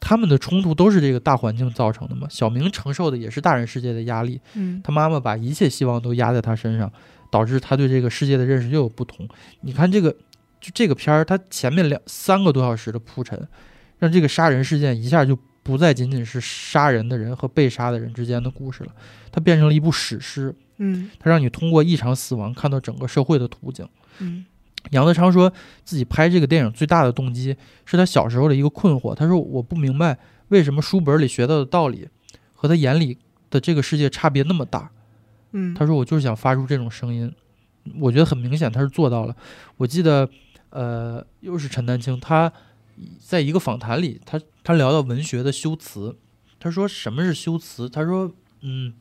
[0.00, 2.26] 他们的冲突都是这个大环境造成的嘛。
[2.28, 6.92] 小明承受的也是大人世界的压力，嗯他妈妈把一切希望都压在他身上，
[7.30, 9.28] 导致他对这个世界的认识又有不同。
[9.60, 10.10] 你看这个，
[10.60, 13.46] 就这个片儿，他前面两三个多小时的铺陈，
[14.00, 18.94] 让这个杀人事件一下就不再仅仅是杀人的人和被杀的人之间的故事了，
[19.32, 20.54] 它变成了一部史诗。
[20.76, 23.88] 嗯它让你通过一场死亡看到整个社会的图景。
[24.18, 24.44] 嗯
[24.90, 25.52] 杨德昌说
[25.82, 29.14] 自己拍这个电影最大的动机是他小时候的一个困惑。
[29.14, 32.06] 他说：“我不明白为什么书本里学到的道理
[32.52, 33.16] 和他眼里
[33.48, 34.90] 的这个世界差别那么大。”
[35.52, 37.32] 嗯，他说：“我就是想发出这种声音。”
[38.00, 39.36] 我觉得很明显，他是做到了。
[39.76, 40.28] 我记得，
[40.70, 42.52] 呃，又是陈丹青，他
[43.18, 46.16] 在一个访谈里，他他聊到文学的修辞，
[46.58, 47.88] 他说什么是修辞？
[47.88, 48.94] 他说，嗯，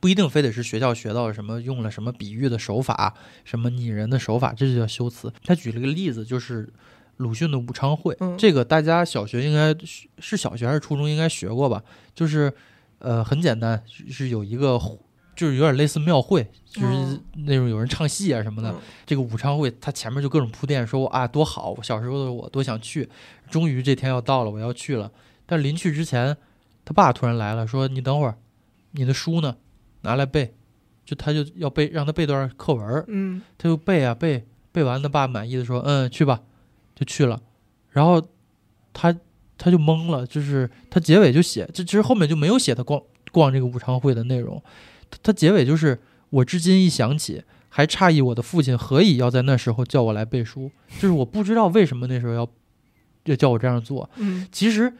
[0.00, 3.14] 不一定非得是学校学到什么用了什么比喻的手法，
[3.44, 5.32] 什么拟人的手法，这就叫修辞。
[5.44, 6.68] 他举了个例子，就是
[7.16, 11.82] 鲁迅的《武昌会》，嗯这个大家小学应该是是小学还是初中应该学过吧？
[12.14, 12.52] 就是，
[12.98, 14.80] 呃，很简单，是是有一个。
[15.36, 18.70] 就是有点类似庙会，就是哦那种有人唱戏啊什么的。
[18.70, 23.08] 嗯这个武昌会，他前面就各种铺垫，说啊多好，我小时候的我多想去，
[23.48, 25.12] 终于这天要到了，我要去了。
[25.46, 26.36] 但临去之前，
[26.84, 28.36] 他爸突然来了，说你等会儿，
[28.92, 29.56] 你的书呢？
[30.00, 30.54] 拿来背。
[31.04, 36.42] 就他就要背，让他背段课文儿，嗯他就背啊背，背完他爸满意的说，嗯，去吧，
[36.96, 37.40] 就去了。
[37.90, 38.20] 然后
[38.92, 39.16] 他
[39.56, 44.60] 他就懵了，就是他结尾就写，这其实后面就没有写他逛逛这个武昌会的内容，
[45.10, 46.00] 他他结尾就是
[46.30, 52.48] 我至今一想起，还诧异我的父亲何以要在那时候叫我来背书，就是我不知道为什么那时候要
[53.24, 54.08] 要叫我这样做。
[54.16, 54.92] 嗯其实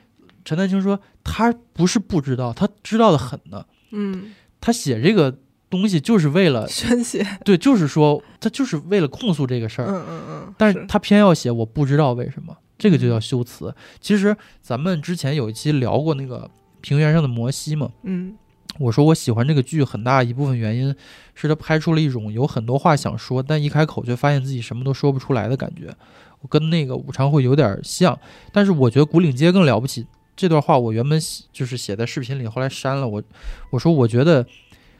[0.44, 3.64] 陈丹青说他不是不知道，他知道的很呢。
[3.90, 5.38] 嗯，他写这个
[5.68, 9.88] 东西就是为了宣泄，对，就是说他就是为了控诉这个事儿。
[9.88, 13.74] 嗯嗯嗯，但是他偏要写，我不知道为什么，这个就叫修辞。
[14.00, 16.48] 其实咱们之前有一期聊过那个
[16.80, 18.36] 平原上的摩西嘛，嗯
[18.78, 20.94] 我说我喜欢这个剧很大一部分原因
[21.34, 25.94] 是他拍出了一种有很多话想说，但一开口却发现自己什么都说不出来的感觉。
[26.40, 28.18] 我跟那个武昌会有点像，
[28.52, 30.06] 但是我觉得古岭街更了不起。
[30.36, 33.08] 这段话我原本写就是写在视频里，后来删了。
[33.08, 33.22] 我
[33.70, 34.46] 我说我觉得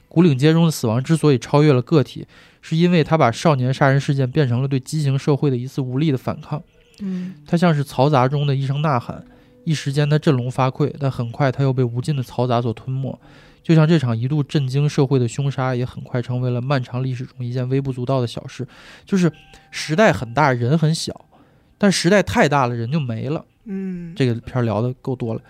[0.08, 2.26] 古岭街中的死亡之所以超越了个体，
[2.62, 6.62] 是因为他把少年杀人事件变成了对畸形社会的一次无力的反抗。
[7.00, 9.22] 嗯它像是嘈杂中的一声呐喊，
[9.64, 13.20] 一时间他振聋发聩，但很快他又被无尽的嘈杂所吞没。
[13.66, 18.64] 就像这场一度震惊社会的凶杀，也很快成为了漫长历史中一件微不足道的小事。
[19.04, 19.28] 就是
[19.72, 21.24] 时代很大，人很小，
[21.76, 23.44] 但时代太大了，人就没了。
[23.64, 25.40] 嗯，这个片儿聊的够多了，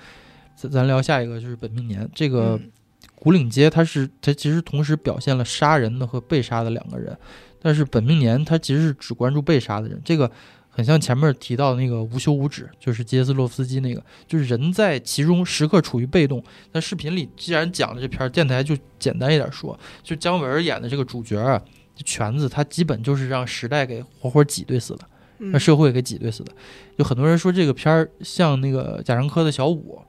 [0.57, 2.09] 咱咱聊下一个，就是本命年。
[2.15, 2.73] 这个嗯
[3.17, 7.15] 古岭街，它是它其实同时表现了杀人的和被杀的两个人，
[7.61, 10.31] 但是本命年它其实是只关注被杀的人，这个
[10.77, 16.45] 很像前面提到的那个无休无止，就是杰斯洛夫斯基那个，就是人在其中时刻处于被动。
[16.73, 21.59] 那视频里既然讲了这片儿，电台就简单一点说，就姜文演的这个主角啊，
[21.95, 25.01] 这全子他基本就是让时代给活活挤兑死的。
[25.39, 26.53] 嗯让社会给挤兑死的。
[26.97, 30.01] 有很多人说这个片儿像那个贾樟柯的小五，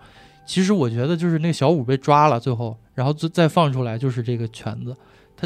[0.45, 4.95] 其实我觉得就是那个小五被抓了，最后然后再再放出来就是这个犬子，
[5.35, 5.45] 他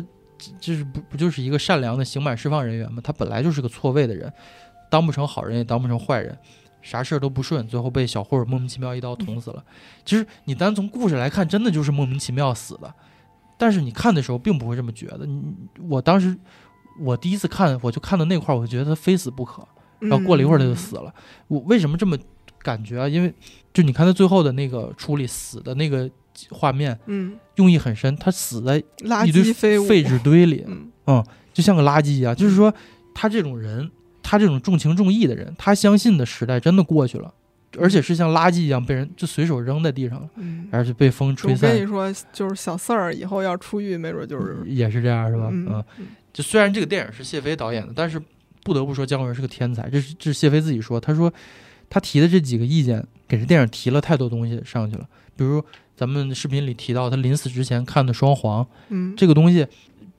[0.60, 3.02] 就是不不就是一个善良的刑满释放人员吗？
[3.04, 4.32] 他本来就是个错位的人，
[4.92, 6.38] 当不成好人也当不成坏人。
[6.84, 9.64] 啥事儿都不顺，最后被小混混莫名其妙一刀捅死了。
[10.04, 12.92] 其实你单从故事来看，真的就是莫名其妙死的。
[13.56, 15.26] 但是你看的时候并不会这么觉得。
[15.26, 15.44] 你
[15.88, 16.36] 我当时
[17.00, 19.68] 我第一次看，我就看到那块儿，我就觉得他非死不可。
[20.00, 21.14] 然后过了一会儿他就死了。
[21.48, 22.18] 我为什么这么
[22.64, 23.08] 感觉啊？
[23.08, 23.32] 因为
[23.72, 26.10] 就你看他最后的那个处理死的那个
[26.50, 28.16] 画面，嗯，用意很深。
[28.16, 30.66] 他死在垃一堆圾废，废纸堆里，
[31.06, 31.24] 嗯
[31.54, 32.36] 就像个垃圾一样。
[32.36, 32.74] 就是说，
[33.14, 33.92] 他这种人，
[34.32, 37.34] 他这种重情重义的人，他相信的时代真的过去了，
[37.78, 41.86] 而且是像垃圾一样被人就随手扔在地上了，嗯，而且被风吹我跟你。
[41.86, 45.50] 说，就是小四儿以后要出狱，没准就是也是这样，是吧？
[45.52, 48.18] 嗯嗯，就虽然这个电影是谢飞导演的，但是
[48.64, 49.90] 不得不说姜文是个天才。
[49.90, 51.34] 这是这是谢飞自己说，他说
[51.90, 55.06] 他提的这几个意见给这电影提了太多东西上去了。
[55.36, 55.62] 比如
[55.94, 59.68] 咱们视频里提到他临死之前看的《双簧》嗯这个东西，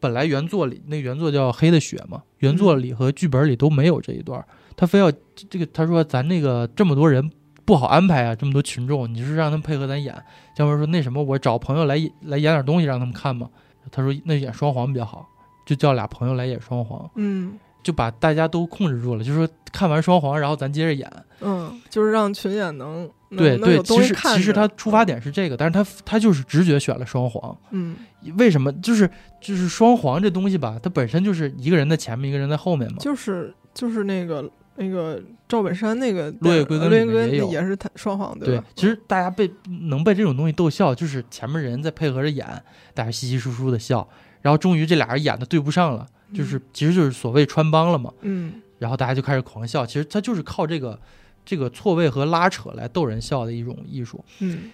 [0.03, 4.44] 本来原作里那原作叫《黑的雪》嘛，原作里和剧本里都没有这一段，
[4.76, 5.11] 他非要
[5.48, 7.30] 这个他说咱那个这么多人。
[7.64, 10.12] 不好安排啊，这么多群众，你是让他们配合咱演。
[10.57, 13.48] 姜文说：“那什么，我找朋友来演来演点东西让他们看嘛。”
[13.92, 15.24] 他说：“那演双簧比较好。”
[15.64, 19.24] 就叫俩朋友来演双簧，嗯就把大家都控制住了。
[19.24, 21.11] 就是说看完双簧，然后咱接着演。
[21.41, 27.57] 嗯，就是让群演能能对对，能有东其实西看其实他出发点是这个，但是他他就是直觉选了双簧。
[27.70, 27.97] 嗯
[28.37, 28.72] 为什么？
[28.74, 29.11] 就是
[29.41, 32.99] 就是双簧这东西吧，它本身就是一个人在前面，一个人在后面嘛。
[33.01, 39.51] 就是就是那个那个赵本山那个落叶归根落叶归里面也有根也是他双簧对吧？，其实大家被
[39.89, 42.47] 能被这种东西逗笑，就是前面人在配合着演，
[42.95, 44.07] 大家稀稀疏疏的笑，
[44.41, 48.12] 然后终于这俩人演的对不上了，就是其实就是所谓穿帮了嘛。
[48.22, 49.87] 嗯然后大家就开始狂笑。
[49.87, 50.99] 其实他就是靠这个
[51.45, 54.24] 这个错位和拉扯来逗人笑的一种艺术。
[54.41, 54.70] 嗯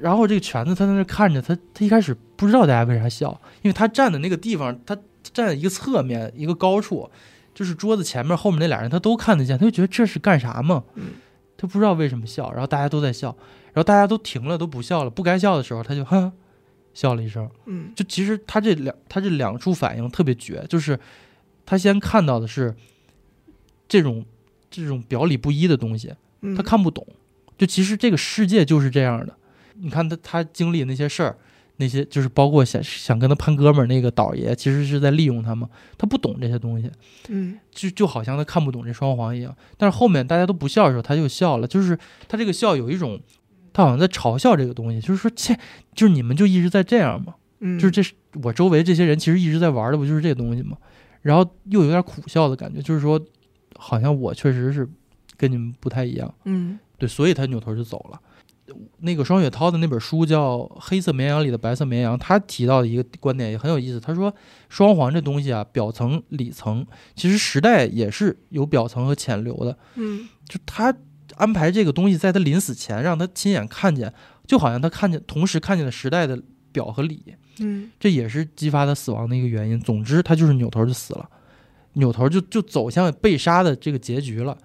[0.00, 7.10] 然后这个犬子他在那看着他，他一开始不知道大家为啥笑，因为他站的那个地方，他站在一个侧面一个高处，
[7.54, 10.84] 就是桌子前面后面那俩人他都看得见，他就觉得这是干啥嘛？
[10.94, 11.04] 嗯
[11.56, 13.34] 他不知道为什么笑，然后大家都在笑，
[13.72, 16.32] 然后大家都停了都不笑了，不该笑的时候他就哈
[16.96, 17.46] 笑了一声。
[17.66, 20.98] 嗯就其实他这两他这两处反应特别绝，就是
[21.66, 22.74] 他先看到的是
[23.86, 24.24] 这种
[24.70, 27.06] 这种表里不一的东西，嗯，他看不懂。
[27.58, 29.36] 就其实这个世界就是这样的。
[29.74, 31.36] 你看他他经历那些事儿，
[31.76, 35.68] 那些就是包括想想跟他攀哥们儿那个倒爷，其实是在利用他嘛。
[35.98, 36.90] 他不懂这些东西，
[37.28, 39.54] 嗯就就好像他看不懂这双簧一样。
[39.76, 41.66] 但是后面大家都不笑的时候，他就笑了。
[41.66, 43.20] 就是他这个笑有一种，
[43.76, 45.54] 他好像在嘲笑这个东西，就是说切，
[45.94, 47.34] 就是你们就一直在这样嘛。
[47.60, 50.78] 嗯，就是这是我周围这些人其实一直在玩的，不就是这东西嘛？
[51.20, 53.20] 然后又有点苦笑的感觉，就是说，
[53.76, 54.88] 好像我确实是
[55.36, 58.18] 跟你们不太一样，嗯对，所以他扭头就走了。
[59.00, 64.00] 那个双雪涛的那本书叫《黑色绵羊里的白色绵羊》，他提到的一个观点也很有意思。
[64.00, 64.34] 他说，
[64.70, 69.76] 双簧这东西啊，表层、里层，其实时代也是有表层和浅流的。
[69.96, 70.92] 嗯就他
[71.36, 74.12] 安排这个东西，在他临死前让他亲眼看见，
[74.46, 77.22] 就好像他看见，同时看见了时代的表和里。
[77.58, 79.80] 嗯这也是激发他死亡的一个原因。
[79.80, 81.26] 总之，他就是扭头就死了，
[81.94, 84.56] 扭头就就走向被杀的这个结局了。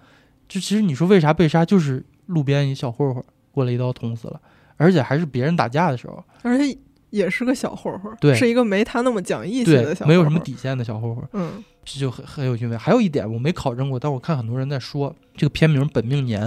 [0.48, 4.40] 就其实你说为啥被杀，就是路边一小混混过来一刀捅死了，
[4.76, 6.76] 而且还是别人打架的时候，而且
[7.12, 12.76] 也是个小混混，对是一个没他那么讲义气的小，混混，没有什么底线的小混混，嗯这就很很有韵味。
[12.76, 16.42] 还有一点我没考证过，但我看很多人在说，这个片名《本命年》，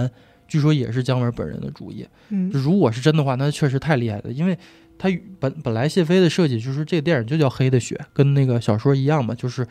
[0.48, 2.06] 据说也是姜文本人的主意。
[2.30, 4.58] 嗯如果是真的话，那确实太厉害了，因为
[4.98, 5.08] 他
[5.38, 9.64] 本本来谢飞的设计就是这个电影就叫黑的血，跟那个小说一样嘛，就是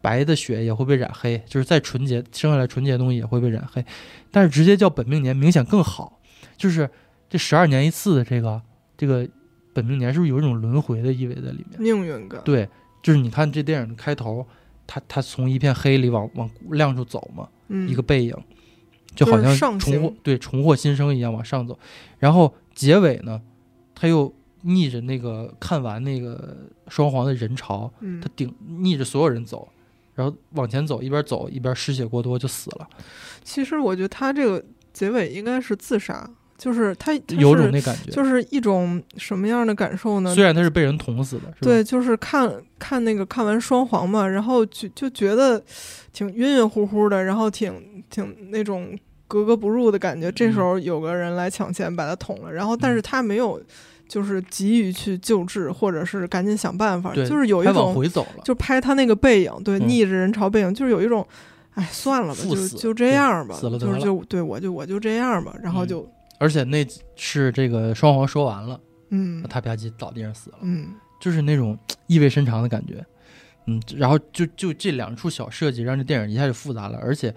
[0.00, 3.82] 白的血也会被染黑，就是再纯洁生下来纯洁的东西也会被染黑，
[4.30, 6.20] 但是直接叫本命年明显更好，
[6.56, 6.90] 就是
[7.30, 8.60] 这十二年一次的这个
[8.98, 9.28] 这个
[9.72, 11.80] 本命年是不是有一种轮回的意味在里面？
[11.80, 12.68] 命运感，对，
[13.02, 14.46] 就是你看这电影的开头，
[14.86, 18.36] 他他从一片黑里往往亮处走嘛，嗯一个背影，
[19.14, 21.78] 就好像重获对重获新生一样往上走。
[22.18, 23.40] 然后结尾呢，
[23.94, 26.56] 他又逆着那个看完那个
[26.88, 29.68] 双簧的人潮，嗯他，顶逆着所有人走，
[30.14, 32.88] 然后往前走，一边走一边失血过多就死了，
[33.42, 36.30] 其实我觉得他这个结尾应该是自杀，
[36.62, 38.12] 就是他他有种是那感觉。
[38.12, 40.32] 就是一种什么样的感受呢？
[40.32, 42.48] 虽然他是被人捅死的，对，就是看
[42.78, 45.60] 看那个看完双簧嘛，然后就就觉得
[46.12, 47.72] 挺晕晕乎乎的，然后挺
[48.08, 48.96] 挺那种
[49.26, 50.30] 格格不入的感觉。
[50.30, 53.60] 这时嗯候有个人来抢钱把他捅了，然后但是他没有
[54.06, 58.42] 就是急于去救治，或者是赶紧想办法，就是有一种回走了。
[58.44, 61.26] 就拍他那个背影，对，嗯逆着人潮背影，就是有一种。
[61.74, 66.84] 哎，算了吧，就就这样吧，就是就对我就我就这样吧，然后嗯就而且那
[67.14, 68.80] 是这个双簧说完了，
[69.10, 70.88] 嗯他吧唧倒地上死了，嗯
[71.20, 71.78] 就是那种
[72.08, 73.04] 意味深长的感觉。
[73.66, 77.32] 嗯，然后就就这两处小设计，让这电影一下就复杂了，而且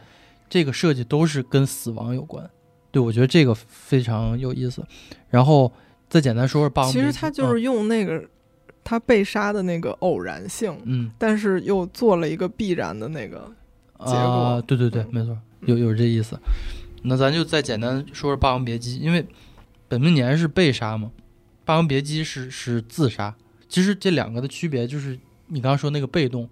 [0.50, 2.50] 这个设计都是跟死亡有关。
[2.90, 4.84] 对，我觉得这个非常有意思。
[5.30, 5.72] 然后
[6.10, 8.28] 再简单说说《霸王其》，实他就是用那个
[8.84, 13.48] 他被杀的那个偶然性，嗯，但是又做了一个必然的那个，
[14.00, 15.38] 嗯结果啊，对对对，嗯没错，
[15.68, 16.36] 有有这意思。
[17.08, 19.26] 那咱就再简单说说《霸王别姬》，因为
[19.88, 21.12] 本命年是被杀嘛，
[21.64, 23.36] 《霸王别姬是》是自杀。
[23.68, 26.50] 其实这两个的区别就是你刚刚说那个被动，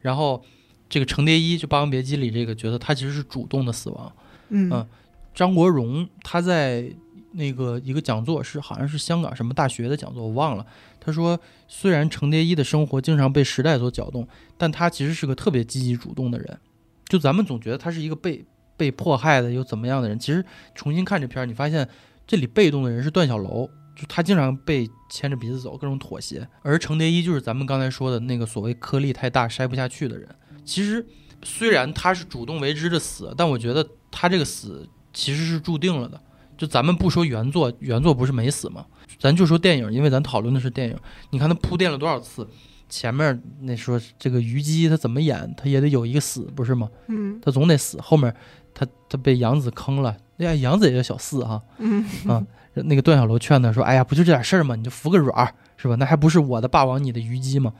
[0.00, 0.42] 然后
[0.88, 4.12] 这个程蝶衣就《霸王别姬》里这个角色，他其实是主动的死亡。
[4.48, 4.86] 嗯嗯
[5.34, 6.90] 张国荣他在
[7.32, 10.64] 那个一个讲座是好像是香港什么大学的讲座，我忘了。
[10.98, 11.38] 他说，
[11.68, 14.26] 虽然程蝶衣的生活经常被时代所搅动，
[14.56, 16.58] 但他其实是个特别积极主动的人。
[17.06, 18.44] 就咱们总觉得他是一个被
[18.76, 21.88] 被迫害的又怎么样的人，其实重新看这片儿，你发现
[22.26, 26.46] 这里被动的人是段小楼，就他经常被牵着鼻子走，各种妥协。
[26.62, 30.28] 而程蝶衣就是咱们刚才说的那个所谓颗粒太大筛不下去的人。
[30.64, 31.04] 其实
[31.42, 36.20] 虽然他是主动为之的死，但我觉得他这个死其实是注定了的。
[36.58, 38.86] 就咱们不说原作，原作不是没死吗？
[39.18, 40.96] 咱就说电影，因为咱讨论的是电影。
[41.30, 42.48] 你看他铺垫了多少次，
[42.88, 46.88] 前面那说这个虞姬他怎么演，他也得有一个死，不是吗？
[47.08, 48.00] 嗯他总得死。
[48.00, 48.34] 后面
[48.78, 54.76] 他他被杨子坑了，哎呀，杨子也叫小四哈、 嗯啊那个段小楼劝他说：“哎呀，不就这点事儿吗？
[54.76, 55.94] 你就服个软儿是吧？
[55.94, 57.72] 那还不是我的霸王，你的虞姬吗？”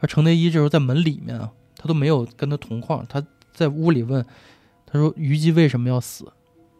[0.00, 3.22] 而程蝶衣这时候在门里面啊，他都没有跟他同框，他
[3.52, 4.24] 在屋里问
[4.86, 6.24] 他说：“虞姬为什么要死？”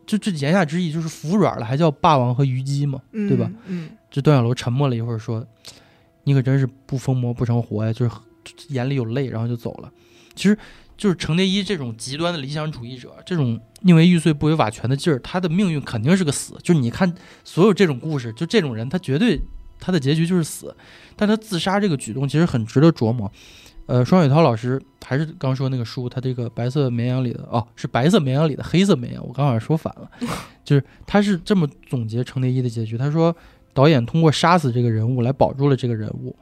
[0.07, 3.51] 就这言下之意就是服软了，还叫霸王和虞姬嘛，嗯，对吧？
[3.66, 5.47] 嗯这段小楼沉默了一会儿，说
[6.25, 8.14] ：“你可真是不疯魔不成活呀！”就是
[8.71, 9.93] 眼里有泪，然后就走了。
[10.35, 10.57] 其实
[10.99, 16.57] 就是程蝶衣这种极端的理想主义者，这种宁为玉碎不为瓦全的劲儿，他的命运肯定是个死。
[16.62, 19.40] 就是你看所有这种故事，就这种人，他绝对
[19.78, 20.76] 他的结局就是死。
[21.16, 23.30] 但他自杀这个举动其实很值得琢磨。
[23.86, 30.11] 呃，双雪涛老师还是刚说那个书，他这个白色绵羊里的哦，是白色绵羊里的黑色绵羊，我刚好像说反了，
[30.62, 33.34] 就是他是这么总结程蝶衣的结局，他说
[33.72, 36.36] 导演通过杀死这个人物来保住了这个人物，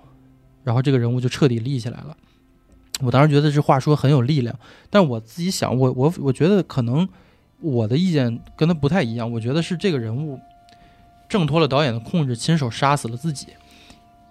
[0.64, 2.16] 然后这个人物就彻底立起来了。
[3.00, 7.06] 我当时觉得这话说很有力量，但我自己想，我我我觉得可能
[7.60, 10.40] 我的意见跟他不太一样，我觉得是这个人物
[11.28, 13.48] 挣脱了导演的控制，亲手杀死了自己。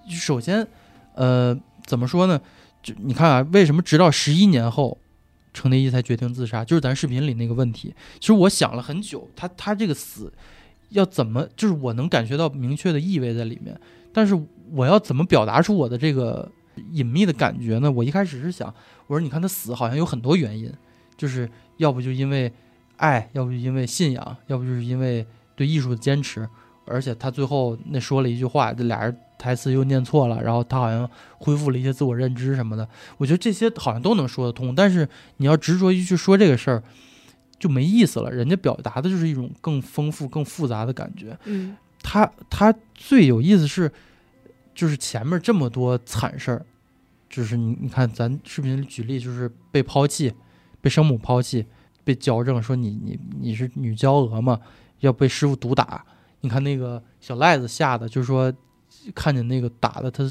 [0.09, 0.67] 首先，
[1.13, 1.55] 呃，
[1.85, 2.39] 怎么说呢？
[2.81, 4.97] 就你看啊，为什么直到十一年后，
[5.53, 6.63] 程蝶衣才决定自杀？
[6.63, 7.93] 就是咱视频里那个问题。
[8.19, 10.31] 其实我想了很久，他他这个死
[10.89, 13.79] 要怎么，就是我能感觉到明确的意味在里面，
[14.13, 14.39] 但是
[14.71, 16.51] 我要怎么表达出我的这个
[16.91, 17.91] 隐秘的感觉呢？
[17.91, 18.73] 我一开始是想，
[19.07, 20.71] 我说你看他死好像有很多原因，
[21.17, 22.51] 就是要不就因为
[22.97, 26.47] 爱，要不就因为信仰，要不就是因为对艺术的坚持。
[26.87, 31.09] 而且他最后那说了一句话，这俩人台词又念错了，然后他好像
[31.39, 32.87] 恢复了一些自我认知什么的。
[33.17, 36.83] 我觉得这些好像都能说得通，但是你要执着于去说这个事儿，
[37.57, 38.29] 就没意思了。
[38.29, 41.35] 人家表达的就是一种更丰富、更复杂的感觉。
[41.45, 43.91] 嗯他他最有意思是，
[44.75, 46.65] 就是前面这么多惨事儿，
[47.29, 50.33] 就是你你看咱视频举例，就是被抛弃，
[50.81, 51.65] 被生母抛弃，
[52.03, 54.59] 被矫正说你你你是女娇娥嘛，
[54.99, 56.05] 要被师傅毒打。
[56.41, 58.53] 你看那个小赖子吓得，就是说
[59.15, 60.23] 看见那个打的他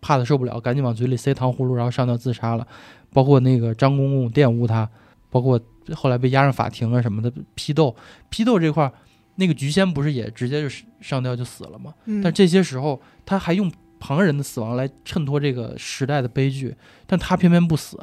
[0.00, 2.66] 怕的受不了，赶紧往嘴里塞糖葫芦，然后上吊自杀了。
[3.12, 4.88] 包括那个张公公玷污他，
[5.30, 5.60] 包括
[5.94, 7.94] 后来被押上法庭啊什么的批斗，
[8.28, 8.92] 批斗这块儿。
[9.36, 10.68] 那个菊仙不是也直接就
[11.00, 11.94] 上吊就死了吗？
[12.04, 13.72] 嗯，但这些时候他还用
[14.02, 16.74] 旁人的死亡来衬托这个时代的悲剧，
[17.06, 17.96] 但他偏偏不死，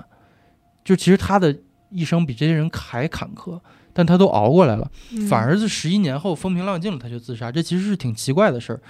[0.86, 1.54] 就其实他的
[1.90, 3.60] 一生比这些人还坎坷，
[3.92, 4.90] 但他都熬过来了，
[5.30, 8.82] 反而是十一年后风平浪静了他就自杀，这其实是挺奇怪的事儿。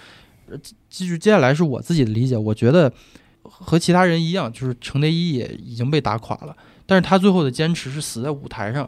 [0.50, 0.58] 呃，
[0.88, 2.94] 继续接下来是我自己的理解，我觉得
[3.42, 6.56] 和其他人一样，就是程蝶衣也已经被打垮了，
[6.86, 8.88] 但是他最后的坚持是死在舞台上，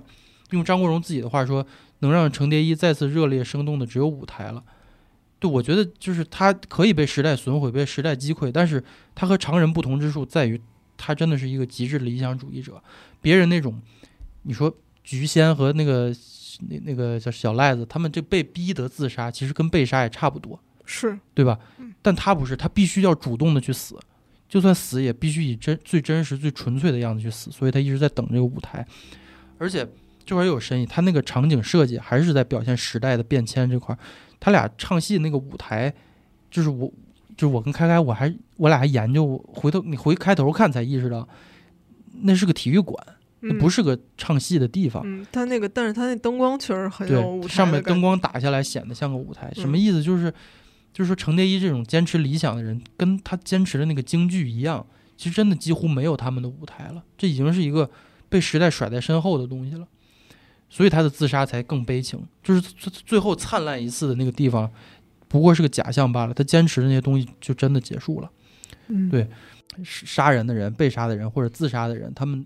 [0.52, 1.66] 用张国荣自己的话说，
[2.00, 4.64] 能让程蝶衣再次热烈生动的只有舞台了。
[5.42, 8.82] 对，我觉得就是他可以被时代损毁，被时代击溃，但是
[9.16, 10.62] 他和常人不同之处在于，
[10.96, 12.80] 他真的是一个极致的理想主义者。
[13.22, 13.82] 别人那种，
[14.44, 14.72] 你说
[15.04, 16.16] 菊仙和那个
[16.70, 20.60] 那那个叫小赖子，他们这被逼得自杀，其实跟被杀也差不多。
[20.86, 21.92] 是，对吧嗯？
[22.04, 23.98] 但他不是，他必须要主动的去死，
[24.48, 27.50] 就算死也必须以真最真实、最纯粹的样子去死。
[27.50, 28.86] 所以他一直在等这个舞台，
[29.58, 29.88] 而且
[30.24, 33.98] 这块儿又有深意，他那个场景设计还是在表现时代的变迁这块儿。
[34.42, 35.94] 他俩唱戏那个舞台，
[36.50, 36.92] 就是我，
[37.38, 41.26] 就是我跟开开，我还我俩还研究，回头你回开头看才意识到，
[42.24, 42.98] 那是个体育馆，
[43.42, 45.04] 那嗯不是个唱戏的地方。
[45.06, 50.02] 嗯，他那个，但是他那灯光确实很有舞对，台上面灯光打下来显得像个舞台，什么嗯意思？
[50.02, 50.34] 就是，
[50.92, 54.84] 就是说程蝶衣这种坚持理想的人，跟他坚持的那个京剧一样，
[55.16, 57.88] 其实真的几乎没有他们的舞台了，这已经是一个
[58.28, 59.88] 被时代甩在身后的东西了，
[60.74, 64.72] 所以他的自杀才更悲情，就是最最后灿烂一次的那个地方，
[65.28, 68.32] 不过是个假象罢了，他坚持的那些东西就真的结束了。
[68.88, 69.28] 嗯对
[69.84, 72.46] 杀人的人、被杀的人或者自杀的人，他们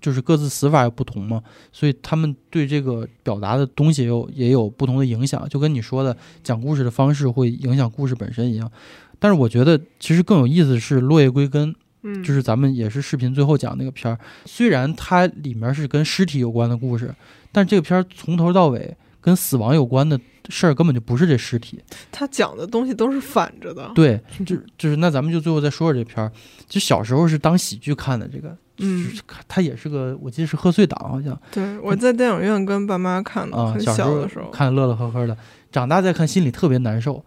[0.00, 8.70] 就是各自死法也不同嘛，所以他们对这个表达的东西也有也有不同的影响，就跟你说的讲故事的方式会影响故事本身一样。
[9.18, 11.70] 但是我觉得其实更有意思的是《落叶归根》，
[12.02, 17.14] 嗯，就是咱们也是视频最后讲那个片儿，虽然它里面是跟尸体有关的故事，
[17.52, 21.82] 但这个片儿从头到尾跟死亡有关的事儿根本就不是这尸体。
[22.10, 23.90] 他讲的东西都是反着的。
[23.94, 26.30] 对，就就是那咱们就最后再说说这片儿。
[26.68, 34.50] 就小时候是当喜剧看的，这个，嗯就是它也是个，我记得是贺岁档，好像对，我在电影院跟爸妈看的，嗯，很小小的时候。
[34.50, 35.36] 看乐乐呵呵的，
[35.70, 37.24] 长大再看心里特别难受。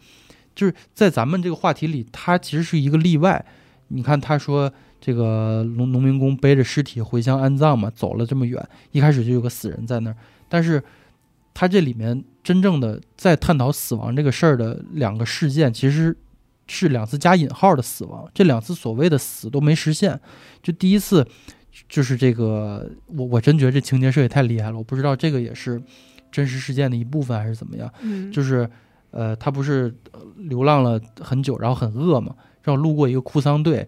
[0.56, 3.44] 就是在咱们这个话题里，他其实是一个例外。
[3.90, 4.72] 你看，他说
[5.06, 10.16] 这个农农民工背着尸体回乡安葬嘛，走了这么远，一开始就有个死人在那儿，
[10.48, 10.82] 但是
[11.54, 16.16] 他这里面真正的在探讨死亡这个事儿的两个事件，其实
[16.70, 20.18] 是两次加引号的死亡，这两次所谓的死都没实现。
[20.62, 21.28] 就第一次
[21.90, 25.82] 就是这个，我我真觉得这情节设计太厉害了，我不知道这个也是
[26.32, 27.92] 真实事件的一部分还是怎么样。
[28.02, 28.70] 嗯，就是
[29.12, 32.34] 呃，他不是呃流浪了很久，然后很饿嘛，
[32.64, 33.86] 然后路过一个哭丧队，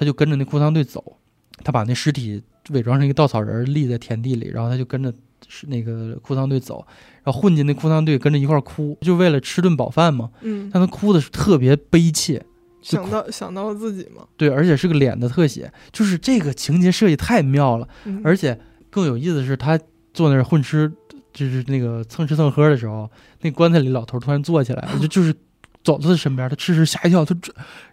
[0.00, 1.18] 他就跟着那哭丧队走，
[1.62, 5.12] 他把那尸体伪装成一个稻草人儿立在田地里，然后他就跟着
[5.46, 6.82] 是那个哭丧队走，
[7.22, 10.30] 然后混进那哭丧队跟着一块儿哭，就为了吃顿饱饭嘛。
[10.40, 12.42] 嗯，但他哭的是特别悲切，
[12.80, 14.24] 想到想到了自己嘛。
[14.38, 17.86] 对，而且是个脸的特写，就是这个情节设计太妙了。
[18.06, 19.78] 嗯而且更有意思的是，他
[20.14, 20.90] 坐那儿混吃，
[21.34, 23.10] 就是那个蹭吃蹭喝的时候，
[23.42, 25.34] 那棺材里老头突然坐起来，就就是
[25.84, 27.52] 走到他身边，他吃吃吓一跳，他这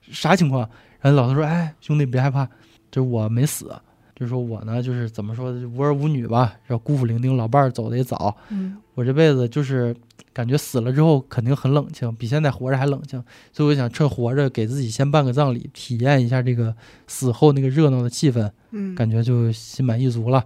[0.10, 0.70] 啥情况？
[1.12, 2.48] 老头说：“哎，兄弟别害怕，
[2.92, 3.76] 就我没死，
[4.16, 9.96] 就说我呢，就是怎么说的，无儿无女吧，然后孤苦伶仃，老伴儿走的也早，嗯我这辈子就是
[10.34, 20.44] 感觉死了之后肯定很冷清，比现在活着还冷清，所以我想趁活着给自己先办个葬礼，体验一下这个死后那个热闹的气氛。”嗯，感觉就心满意足了。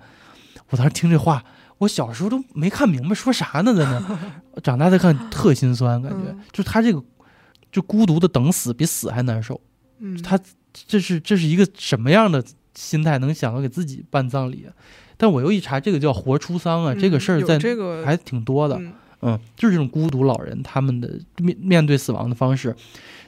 [0.69, 1.43] 我当时听这话，
[1.79, 7.01] 我小时候都没看明白说啥呢，在那，长大再看特心酸，感觉、嗯就他这个
[7.71, 9.59] 就孤独的等死，比死还难受。
[10.01, 10.37] 嗯他
[10.73, 12.43] 这是这是一个什么样的
[12.75, 14.73] 心态，能想到给自己办葬礼啊？
[15.17, 18.75] 但我又一查，这个叫活出丧啊，这个事儿在这个还挺多的。
[18.79, 22.75] 嗯嗯，就是这种孤独老人他们的面面对死亡的方式，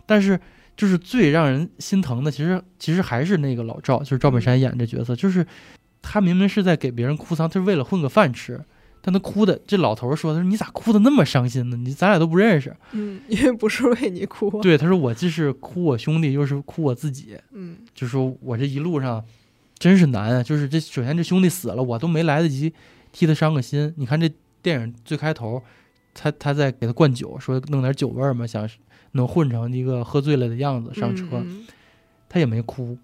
[0.08, 0.40] 但是
[0.76, 5.46] 就是最让人心疼的，其实其实还是那个老赵，就是赵本山演这角色，就是
[6.02, 8.60] 他明明是在给别人哭丧，他是为了混个饭吃，
[9.06, 11.76] 但他哭的这老头儿说，他说你咋哭的那么伤心呢？
[11.76, 12.74] 你咱俩都不认识。
[12.94, 14.50] 嗯，因为不是为你哭。
[14.62, 19.22] 对，他说我既是哭我兄弟，又是哭我自己，嗯就说我这一路上
[19.78, 22.74] 真是难啊，就是这首先这兄弟死了，我都没来得及
[23.12, 23.94] 替他伤个心。
[23.98, 24.32] 你看这
[24.62, 25.62] 电影最开头，
[26.14, 28.70] 他他在给他灌酒，说弄点酒味儿嘛，想
[29.12, 31.66] 能混成一个喝醉了的样子上车，嗯
[32.30, 32.98] 他也没哭，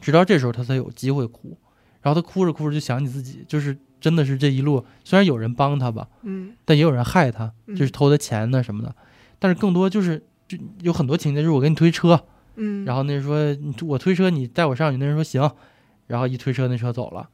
[0.00, 1.58] 直到这时候他才有机会哭。
[2.00, 8.94] 然后他哭着哭着就想起自己，就是真的是这一路，虽然有人帮他吧，嗯但也有人害他，嗯就是偷他钱呢什么的。
[9.38, 12.20] 但是更多就是就有很多情节，就是我给你推车，
[12.56, 14.98] 嗯，然后那人说你我推车，你带我上去。
[14.98, 15.48] 那人说行，
[16.08, 17.28] 然后一推车，那车走了，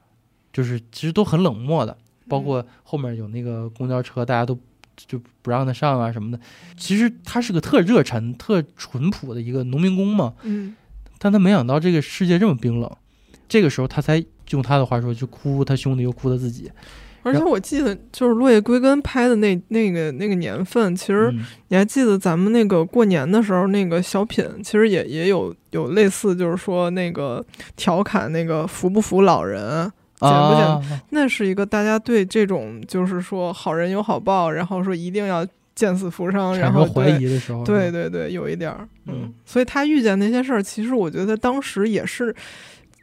[0.52, 1.96] 就是其实都很冷漠的。
[2.28, 4.58] 包括后面有那个公交车，大家都
[4.96, 6.38] 就不让他上啊什么的。
[6.76, 10.76] 其实他是个特热忱、特淳朴的一个农民工嘛，嗯
[11.18, 12.90] 但他没想到这个世界这么冰冷。
[13.48, 16.70] 这个时候他才用他的话说，就哭他兄弟，又哭他自己。
[17.24, 27.44] 而且我记得就是《落叶归根》拍的那那个那个年份，其实嗯你还记得咱们那个过年的时候那个小品，其实也也有有类似，就是说那个
[27.76, 29.82] 调侃那个扶不扶老人
[30.20, 30.64] 简不简？
[30.64, 30.80] 啊
[31.10, 42.34] 那是一个大家对这种就是说好人有好报，然后说一定要见死扶伤，然后怀疑的时候，对对对，有一点儿，嗯嗯，所以他遇见那些事儿，其实我觉得当时也是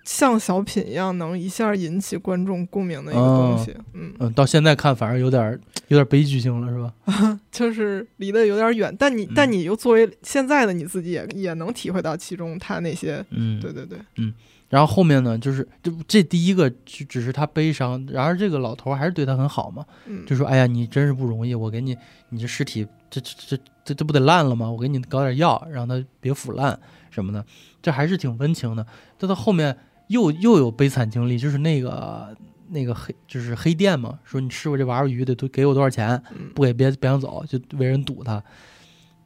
[0.06, 7.40] 像小品一样，能一下引起观众共鸣的一个东西，嗯，嗯，到现在看反而有点儿有点悲剧性了，是吧？
[7.52, 14.34] 就是离得有点远，但你、嗯但你又作为现在的你自己也也能体会到其中他那些，嗯，对对对，嗯
[14.68, 21.96] 然后后面呢，就是这这第一个就只是他悲伤，然而这个老头儿还是对他很好嘛，嗯，就说：“哎呀，你真是不容易，我给你，
[22.30, 24.70] 你这尸体这这这这这不得烂了吗？
[24.70, 26.78] 我给你搞点药，让它别腐烂
[27.12, 27.46] 什么的，
[27.82, 28.86] 这还是挺温情的。
[29.20, 29.78] 但到后面
[30.08, 32.36] 又又有悲惨经历，就是那个
[32.70, 38.44] 那个黑就是黑店嘛，说你吃我这娃娃鱼得多给我多少钱，嗯不给别别想走，就为人堵他，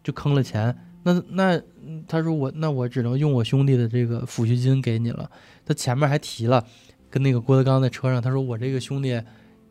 [0.04, 0.76] 就坑了钱。
[1.04, 5.30] 那那嗯他说我那我只能用我兄弟的这个抚恤金给你了。
[5.66, 6.66] 他前面还提了，
[7.10, 9.22] 跟那个郭德纲在车上，他说我这个兄弟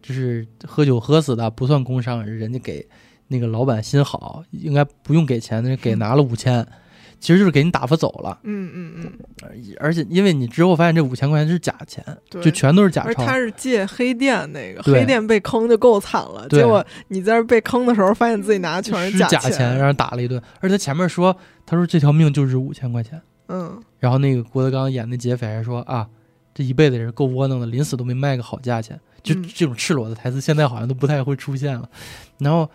[0.01, 2.89] 就是喝酒喝死的，不算工伤，人家给
[3.27, 6.67] 那个老板心好，应该不用给钱，那给拿了五千，
[7.21, 8.39] 其实就是给你打发走了。
[8.45, 9.13] 嗯嗯嗯，
[9.43, 13.09] 而而且因为你之后发现这五千块钱是假钱，就全都是假钞。
[13.09, 16.47] 而他是借黑店那个，黑店被坑就够惨了。
[16.49, 20.41] 结果你在这被坑的时候，发现自己拿的全是假钱，让人打了一顿。
[20.61, 21.37] 而且他前面说，
[21.67, 23.21] 他说这条命就值五千块钱。
[23.49, 26.07] 嗯，然后那个郭德纲演那劫匪还说啊，
[26.55, 28.99] 这一辈子也是够窝囊的，临死都没卖个好价钱。
[29.23, 31.89] 就嗯这种赤裸的台词，现在好像都不太会出现了。
[32.39, 32.69] 然后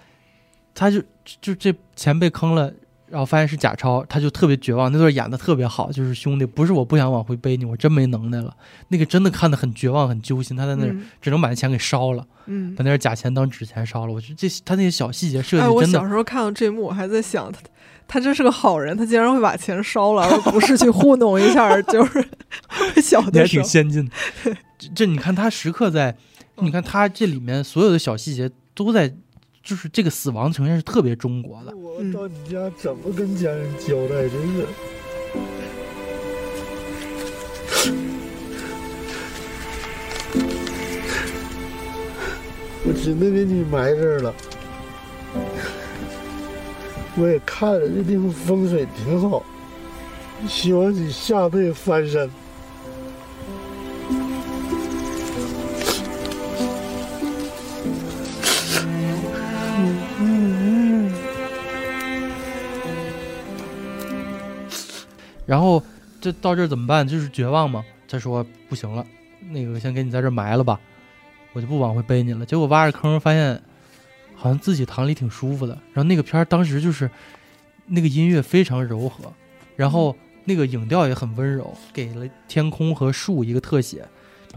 [0.75, 1.01] 他就
[1.39, 2.71] 就这钱被坑了，
[3.13, 4.91] 然后发现是假钞，他就特别绝望。
[4.91, 8.51] 那段演的特别好，就是兄弟，不是我不想往回背你，我真没能耐了。
[8.87, 10.57] 那个真的看得很绝望，很揪心。
[10.57, 14.11] 他在那儿嗯只能把那钱给烧了，嗯把那点假钱当纸钱烧了。
[14.11, 17.59] 我觉得这他那些小细节设计真的小时候看到这幕，我还在想他。
[18.05, 22.27] 他真是个好人，他竟然会把钱烧了，而不是去糊弄一下，就是
[23.01, 23.65] 小你还挺的时候。
[23.65, 24.11] 先进的。
[24.77, 26.13] 这这你看他时刻在，
[26.57, 29.15] 你看他这里面所有的小细节都在，
[29.63, 31.73] 就是这个死亡呈现是特别中国的。
[31.75, 34.27] 我到你家怎么跟家人交代？
[34.27, 34.67] 真是。
[42.85, 44.35] 我真的给你埋这儿了。
[47.15, 49.41] 我也看了，这地方风水挺好，
[50.45, 52.29] 希望你下辈子翻身。
[65.45, 65.81] 然后
[66.21, 67.07] 这到这儿怎么办？
[67.07, 67.83] 就是绝望嘛。
[68.07, 69.03] 他说不行了，
[69.49, 70.79] 那个先给你在这儿埋了吧，
[71.53, 72.45] 我就不往回背你了。
[72.45, 73.59] 结果挖着坑发现，
[74.35, 75.73] 好像自己躺里挺舒服的。
[75.93, 77.09] 然后那个片儿当时就是
[77.87, 79.33] 那个音乐非常柔和，
[79.75, 80.15] 然后
[80.45, 84.05] 那个影调也很温柔，给了天空和树一个特写。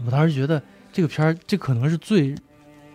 [0.05, 0.61] 我当时觉得
[0.93, 2.35] 这个片儿这可能是最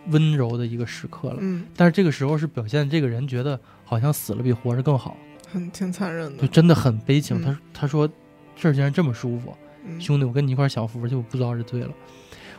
[0.07, 1.37] 温柔的一个时刻了。
[1.41, 5.17] 嗯，但是这个时候是表现这个人觉得好像死了比活着更好，
[5.53, 6.41] 很挺残忍的。
[6.41, 7.39] 就真的很悲情。
[7.39, 8.09] 嗯他他说
[8.55, 9.55] 这儿竟然这么舒服，
[9.85, 11.89] 嗯兄弟，我跟你一块儿享福去，我不遭这罪了。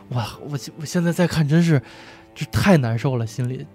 [0.09, 1.81] 哇，我我现在再看真是，
[2.33, 3.65] 这太难受了，心里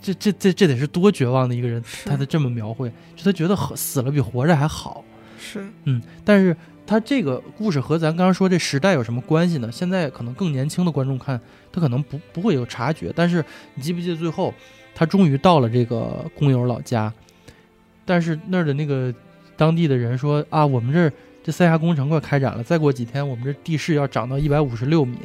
[0.00, 5.04] 这这这这这得是多绝望的一个人，他才这么描绘，就他觉得死了比活着还好。
[5.38, 9.72] 是，嗯，但是他这个故事和咱刚刚说这时代有什么关系呢？
[9.72, 11.40] 现在可能更年轻的观众看，
[11.72, 13.12] 他可能不不会有察觉。
[13.16, 13.44] 但是
[13.74, 14.54] 你记不记得最后，
[14.94, 17.12] 他终于到了这个工友老家，
[18.04, 19.12] 但是那儿的那个
[19.56, 21.12] 当地的人说啊，我们这儿
[21.42, 25.16] 这三峡工程快开展了，再过几天我们这地势要涨到一百五十六米，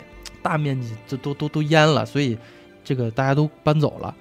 [0.42, 2.38] 大面积就都都都淹了，所以
[2.84, 4.16] 这个大家都搬走了。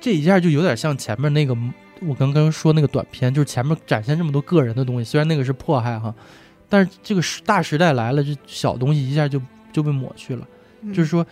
[0.00, 1.56] 这一下就有点像前面那个
[2.00, 6.14] 我刚刚说那个短片，就是前面展现这么多个人的东西，虽然那个是迫害哈，
[6.68, 9.40] 但是这个时大时代来了，这小东西一下就
[9.72, 10.46] 就被抹去了。
[10.80, 11.26] 嗯就是，说，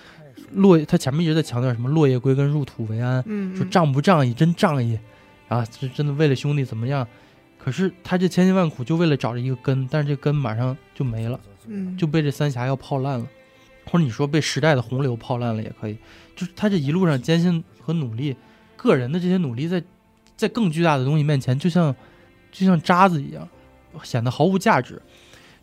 [0.54, 4.98] 落他前面一直在强调什么落叶归根，入土为安，嗯，说嗯仗不仗义，真仗义
[5.48, 7.06] 啊，这真的为了兄弟怎么样？
[7.58, 13.26] 可是他这千辛万苦就为了找着一个根，但是这根马上就没了，嗯，就被这三峡要泡烂了，
[13.86, 15.96] 或者你说被时代的洪流泡烂了也可以。
[16.36, 18.36] 就是他这一路上艰辛和努力，
[18.76, 19.82] 个人的这些努力在
[20.36, 21.94] 在更巨大的东西面前，就像
[22.52, 23.48] 就像渣子一样，
[24.02, 25.00] 显得毫无价值。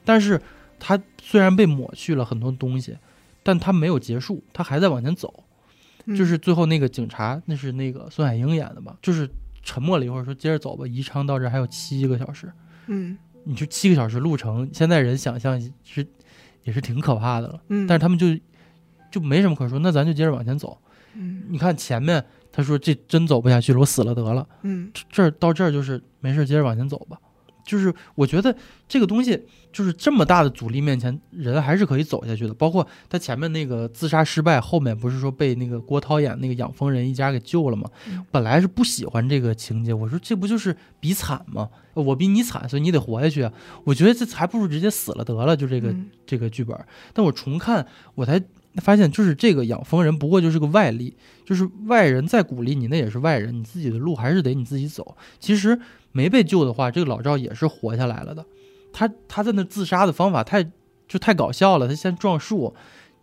[0.03, 0.41] 但是
[0.79, 2.97] 他虽然被抹去了很多东西，
[3.43, 5.43] 但他没有结束，他还在往前走。
[6.05, 8.97] 嗯就是最后那个警察，那是那个孙海英演的吧？
[9.01, 9.29] 就是
[9.63, 10.85] 沉默了一会儿，说接着走吧。
[10.85, 12.51] 宜昌到这儿还有七个小时，
[12.87, 16.05] 嗯你就七个小时路程，现在人想象是
[16.63, 17.59] 也是挺可怕的了。
[17.69, 18.27] 嗯，但是他们就
[19.11, 20.77] 就没什么可说，那咱就接着往前走。
[21.15, 24.47] 嗯你看前面他说这真走不下去了，我死了得了。
[24.61, 27.17] 嗯这这儿到这儿就是没事，接着往前走吧。
[27.63, 28.55] 就是我觉得
[28.87, 32.53] 这个东西就是这么大的阻力面前，人还是可以走下去的。
[32.53, 37.89] 包括他前面那个自杀失败，后面不是说被那个郭涛演那个养蜂人一家给救了吗？
[38.07, 41.69] 嗯本来是不喜欢这个情节，我说这不就是比惨吗？
[41.93, 43.53] 我比你惨，所以你得活下去啊！
[43.83, 46.75] 我觉得这还不如直接死了得了，就这个、嗯这个剧本。
[47.13, 47.85] 但我重看，
[48.15, 48.41] 我才
[48.81, 55.15] 发现，就是这个养蜂人不过就是个外力，就是外人再鼓励你，那也是外人，你自己的路还是得你自己走。
[55.39, 55.79] 其实
[56.11, 58.45] 没被救的话，这个老赵也是活下来了的。
[58.91, 60.63] 他他在那自杀的方法太
[61.07, 62.73] 就太搞笑了，他先撞树，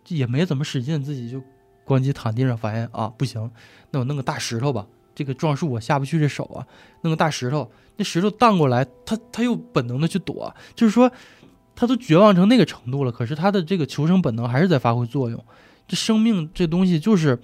[0.07, 1.39] 也没怎么使劲，自己就
[1.85, 3.49] 咣叽躺地上，发现啊不行，
[3.91, 4.87] 那我弄个大石头吧。
[5.13, 6.65] 这个撞树我下不去这手啊，
[7.01, 11.11] 弄个大石头，那石头荡过来，他他又本能的去躲，就是说
[11.81, 15.43] 他都绝望成那个程度了，可是他的这个求生本能还是在发挥作用。
[15.87, 17.39] 这生命这东西就是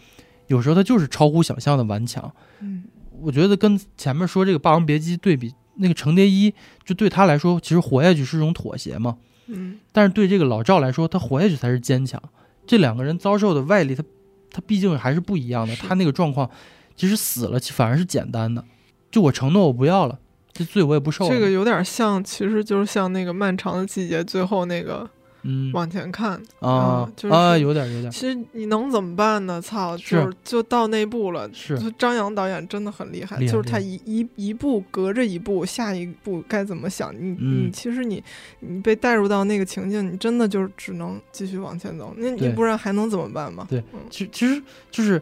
[0.46, 2.32] 有时候它就是超乎想象的顽强。
[2.62, 2.84] 嗯
[3.20, 6.54] 我觉得跟前面说这个《霸王别姬》对比，那个程蝶衣
[6.86, 9.18] 就对他来说，其实活下去是一种妥协嘛。
[9.48, 12.22] 嗯但是对这个老赵来说，他活下去才是坚强。
[12.68, 14.04] 这两个人遭受的外力，他
[14.52, 15.76] 他毕竟还是不一样的。
[15.78, 16.48] 他那个状况，
[16.96, 18.64] 其实死了反而是简单的。
[19.10, 20.20] 就我承诺我不要了，
[20.58, 21.30] 这罪我也不受。
[21.30, 25.08] 这个有点像，其实就是像那个漫长的季节最后那个
[25.44, 29.62] 嗯往前看，啊嗯就是啊，有点有点其实你能怎么办呢？
[29.62, 31.48] 操，就是就到那步了。
[31.54, 37.14] 是就张扬导演真的很厉害，厉害就是他一一一步隔着一步，下一步该怎么想？
[37.14, 38.22] 你、嗯你其实你
[38.60, 43.68] 你被带入到那个情境，你真的就是只能继续往前走，那你不然还能怎么办嘛？
[43.70, 45.22] 对嗯其其实就是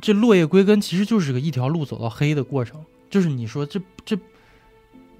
[0.00, 2.84] 这落叶归根，其实就是个一条路走到黑的过程。
[3.10, 4.16] 就是你说这这，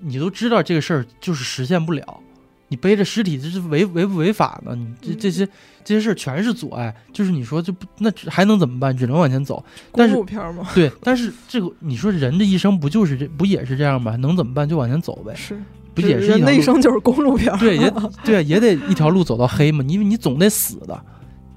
[0.00, 2.20] 你都知道这个事儿就是实现不了，
[2.68, 4.74] 你背着尸体这是违违不违法呢？
[4.74, 5.46] 你这嗯这些
[5.84, 6.94] 这些事儿全是阻碍。
[7.12, 8.96] 就是你说这不那还能怎么办？
[8.96, 9.64] 只能往前走。
[9.92, 14.16] 但公是路片吗，对，但是这个你说人这一生不就是这不也是这样吗？
[14.16, 14.68] 能怎么办？
[14.68, 15.56] 就往前走呗，是
[15.94, 16.46] 不也是一人条路？
[16.46, 17.56] 的一生就是公路片？
[17.58, 17.92] 对，也
[18.24, 21.04] 对啊，也得一条路走到黑嘛，因为你总得死的，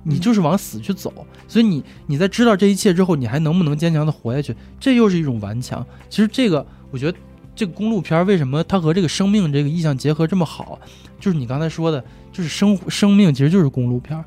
[0.03, 1.13] 你嗯就是往死去走。
[1.47, 4.55] 所以你你在知道这一切之后，你还能不能坚强的活下去？
[4.79, 5.85] 这又是一种顽强。
[6.09, 7.17] 其实这个，我觉得
[7.55, 10.79] 这个公路片儿为什么它和这个生命这个意象结合这么好，
[11.19, 14.23] 就是你刚才说的，就是生生命其实就是公路片儿，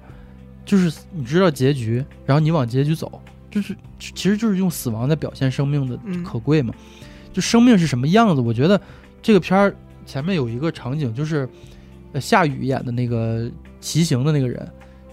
[0.65, 3.21] 就是你知道结局，然后你往结局走，
[3.51, 6.75] 就是其实就是用死亡在表现生命的嗯可贵嘛。
[7.33, 8.43] 就生命是什么样子？
[8.43, 8.79] 我觉得
[9.23, 9.75] 这个片儿
[10.05, 11.49] 前面有一个场景，就是
[12.13, 13.51] 呃夏雨演的那个
[13.81, 14.71] 骑行的那个人，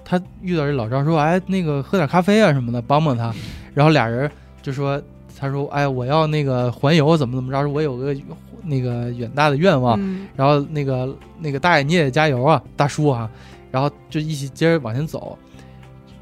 [0.10, 3.32] 他遇到这老赵说：“哎，那个喝点咖啡啊什么的，帮帮他。
[3.76, 4.30] ”然后俩人
[4.60, 5.00] 就说
[5.40, 7.70] ：“他说，哎，我要那个环游，怎么怎么着？
[7.70, 8.16] 我有个
[8.64, 9.96] 那个远大的愿望。
[10.02, 13.30] 嗯然后那个那个大爷你也加油啊，大叔啊，
[13.70, 15.38] 然后就一起接着往前走。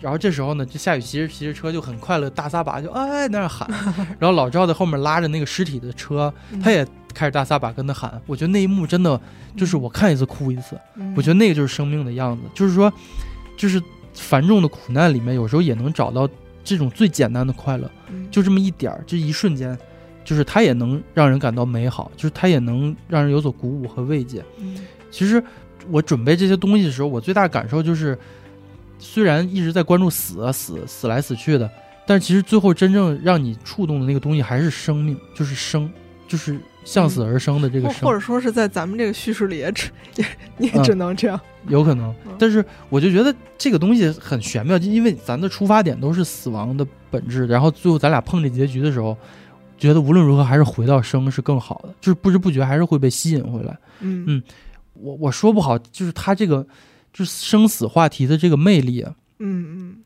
[0.01, 3.67] 然后这时候呢，这夏雨骑着骑着车就很快乐，大撒把就哎那样喊。
[4.19, 8.21] 然后老赵在后面拉着那个尸体的车，嗯他也开始大撒把跟他喊。
[8.27, 9.19] 我觉得那一幕真的
[9.55, 10.77] 就是我看一次哭一次。
[10.95, 12.91] 嗯我觉得那个就是生命的样子，就是说，
[13.57, 13.81] 就是
[14.13, 16.29] 繁重的苦难里面，有时候也能找到
[16.63, 19.77] 这种最简单的快乐，嗯就这么一点儿，这一瞬间，
[20.23, 24.45] 就是它也能让人感到美好，就是它也能让人有所鼓舞和慰藉。
[24.59, 24.77] 嗯
[25.09, 25.43] 其实
[25.89, 28.17] 我准备这些东西的时候，我最大的感受就是，
[28.99, 31.69] 虽然一直在关注死啊死死来死去的，
[32.05, 35.89] 但是其实最后真正让你触动的那个东西还是生命，就是生，
[36.27, 38.01] 就是向死而生的这个生。
[38.01, 40.25] 或或者说是在咱们这个叙事里也只也
[40.59, 41.39] 也嗯只能这样。
[41.67, 49.17] 有可能嗯，但是我就觉得这个东西很玄妙，就因为咱的出发点都是死亡的本质，然后最后咱俩碰这结局的时候，
[49.77, 53.77] 觉得无论如何还是回到生是更好的，就是不知不觉还是会被吸引回来。
[53.99, 54.43] 嗯嗯
[54.93, 56.65] 我我说不好，就是他这个
[57.11, 59.97] 就是生死话题的这个魅力啊，嗯嗯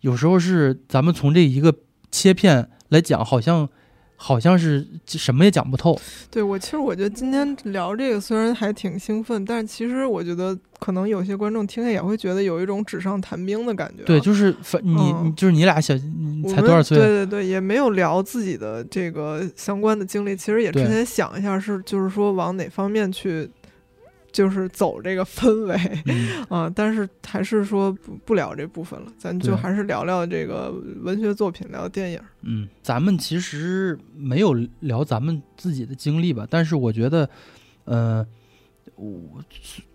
[0.00, 1.74] 有时候是咱们从这一个
[2.10, 3.68] 切片来讲，好像
[4.16, 5.98] 好像是什么也讲不透。
[6.30, 14.06] 对我其实我觉得今天聊这个虽然还挺兴奋，但是其实我觉得可能有些观众听了也会觉得有一种纸上谈兵的感觉啊。
[14.06, 17.00] 对，就是反你嗯就是你俩小你才多少岁啊？
[17.00, 20.36] 对对对，也没有聊自己的这个相关的经历。
[20.36, 23.48] 其实也之前想一下，是就是说往哪方面去，
[24.36, 26.70] 就是走这个氛围嗯， 啊。
[26.74, 32.20] 但是还是说不不聊这部分了，咱就还是聊聊这个文学作品，聊电影。
[32.42, 37.26] 嗯，咱们其实没有聊咱们自己的经历吧，但是我觉得，
[37.84, 38.26] 呃，
[38.96, 39.42] 我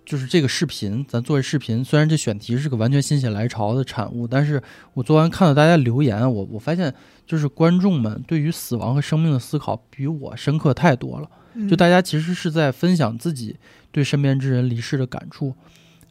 [0.03, 4.59] 就是这个视频，咱做这视频，虽然这选题是个完全心血来潮的产物，但是
[4.95, 6.91] 我做完看到大家留言，我我发现
[7.27, 11.29] 就是观众们对于死亡和生命的思考比我深刻太多了。
[11.69, 13.55] 就大家其实是在分享自己
[13.91, 15.53] 对身边之人离世的感触，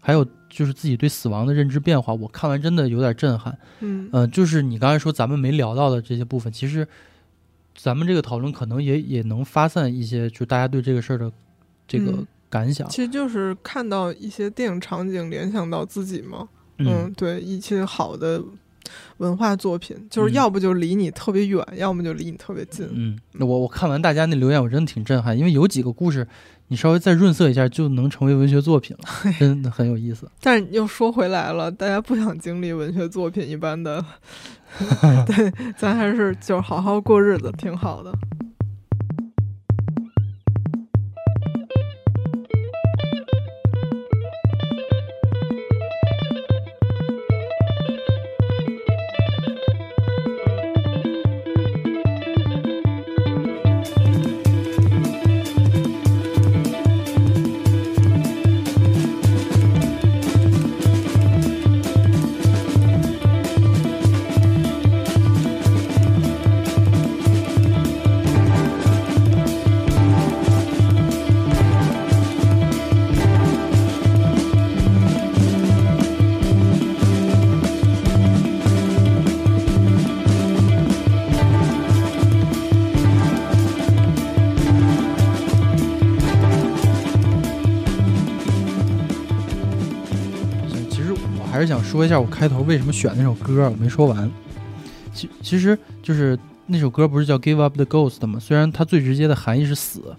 [0.01, 2.13] 还有就是自己对死亡的认知变化。
[2.13, 3.57] 我看完真的有点震撼。
[3.81, 6.87] 嗯嗯、就是你刚才说咱们没聊到的这些部分，其实
[7.75, 11.31] 咱们这个讨论可能也也能发散一些，就大家对这个事儿的
[11.87, 12.89] 这个嗯感想。
[12.89, 16.49] 其实就是看到一些电影场景，联想到自己嘛。
[16.79, 18.43] 嗯嗯，对，一些好的
[19.19, 22.89] 文化作品，就是嗯要不就离你特别远，要么就离你特别近。
[22.93, 26.27] 嗯，那我我看完大家那留言，我真的挺震撼，因为有几个故事，
[26.69, 30.29] 你稍微再润色一下，就能成为文学作品了， 真的很有意思。
[30.41, 34.05] 但是又说回来了，大家不想经历文学作品一般的，
[35.27, 38.13] 对，咱还是就是好好过日子，挺好的。
[91.91, 94.31] 说一下我开头为什么选那首歌，我没说完。
[95.13, 98.39] 其其实就是那首歌不是叫《Give Up the Ghost》吗？
[98.39, 100.15] 虽然它最直接的含义是死，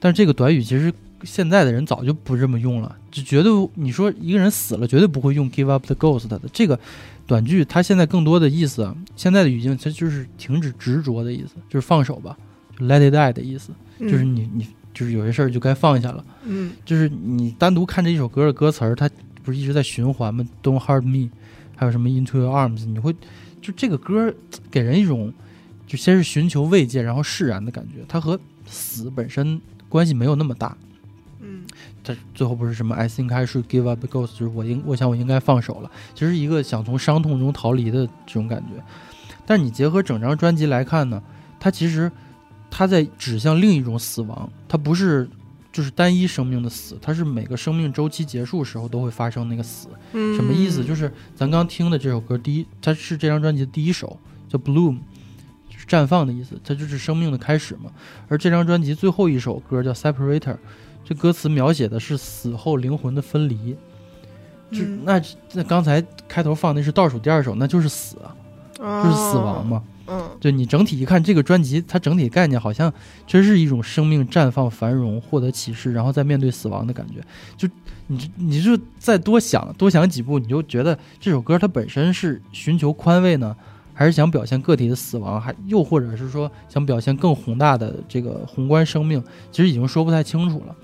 [0.00, 0.92] 但是这个短语其实
[1.22, 6.76] 现在的人早就不这么用了，就绝对你说一个人死了，绝对不会用 “Give Up the Ghost” 的这个
[7.28, 12.36] 短句，它现在更多的意思啊，现在的语境其实就是停止执着的意思，就是放手吧，
[12.76, 13.70] 就 “Let it die” 的意思，
[14.00, 16.24] 就是你你就是有些事儿就该放下了。
[16.44, 19.08] 嗯就是你单独看这一首歌的歌词儿，它
[19.44, 21.30] 不是一直在循环吗？Don't hurt me，
[21.76, 23.14] 还有什么 Into Your Arms，你会
[23.60, 24.34] 就这个歌
[24.70, 25.32] 给人一种
[25.86, 30.76] 就先是寻求慰藉，然后释然的感觉，它和死本身关系没有那么大。
[31.40, 31.62] 嗯
[32.02, 38.82] 它最后不是什么 I think I should give up the ghost，就是我应我想我应该放手了，其实一个想从伤痛中逃离的这种感觉。
[39.46, 41.22] 但是你结合整张专辑来看呢，
[41.60, 42.10] 它其实
[42.70, 45.28] 它在指向另一种死亡，它不是
[45.74, 49.88] 就是单一生命的死，它是每个生命周期结束时候都会发生那个死。
[50.12, 50.84] 嗯，什么意思？
[50.84, 54.16] 就是咱刚听的这首歌，第一，它是这张专辑的第一首，
[54.48, 54.98] 叫 Bloom，
[55.68, 57.90] 就是绽放的意思，它就是生命的开始嘛。
[58.28, 60.56] 而这张专辑最后一首歌叫 Separator，
[61.04, 63.76] 这歌词描写的是死后灵魂的分离。
[64.70, 65.20] 就嗯那
[65.54, 69.66] 那刚才开头放的是倒数第二首，那就是死啊，就是死亡。
[69.66, 69.82] 嘛。
[70.06, 72.92] 嗯就你整体一看，这个专辑它整体概念好像
[73.26, 77.22] 真是一种生命绽放、繁荣、获得启示，然后再面对死亡的感觉。
[77.56, 77.66] 就
[78.08, 83.56] 你你就再多想多想几步，你就觉得这首歌它本身是寻求宽慰呢，
[83.94, 90.76] 还是想表现个体的死亡，还又或者是说想表现更宏大的这个宏观生命，其实已经说不太清楚了。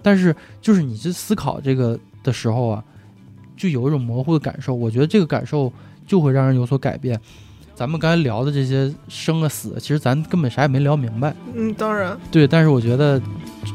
[0.00, 2.84] 但是就是你去思考这个的时候啊，
[3.56, 4.72] 就有一种模糊的感受。
[4.72, 5.72] 我觉得这个感受
[6.06, 7.20] 就会让人有所改变。
[7.80, 11.34] 咱们刚才聊的这些生啊死，其实咱根本啥也没聊明白。
[11.54, 13.18] 嗯，当然，对，但是我觉得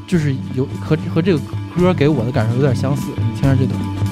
[0.05, 1.39] 就是有和和这个
[1.75, 3.09] 歌给我的感受有点相似。
[3.17, 4.04] 你听下这段。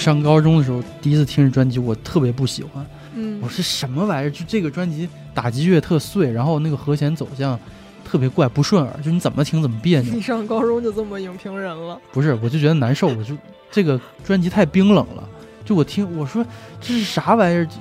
[0.00, 2.84] 上高中的时候第一次听这专辑，我特别不喜欢。
[3.14, 4.30] 嗯我是什么玩意儿？
[4.30, 7.58] 就这个专辑打击乐特碎，然后那个和弦走向
[8.02, 10.20] 特别怪，不顺耳，就你怎么听怎么别扭你。
[10.22, 13.36] 上高中就这么影评人了，不是，我就觉得难受，我就
[13.70, 15.28] 这个专辑太冰冷了。
[15.66, 16.42] 就我听我说
[16.80, 17.66] 这是啥玩意儿？
[17.66, 17.72] 就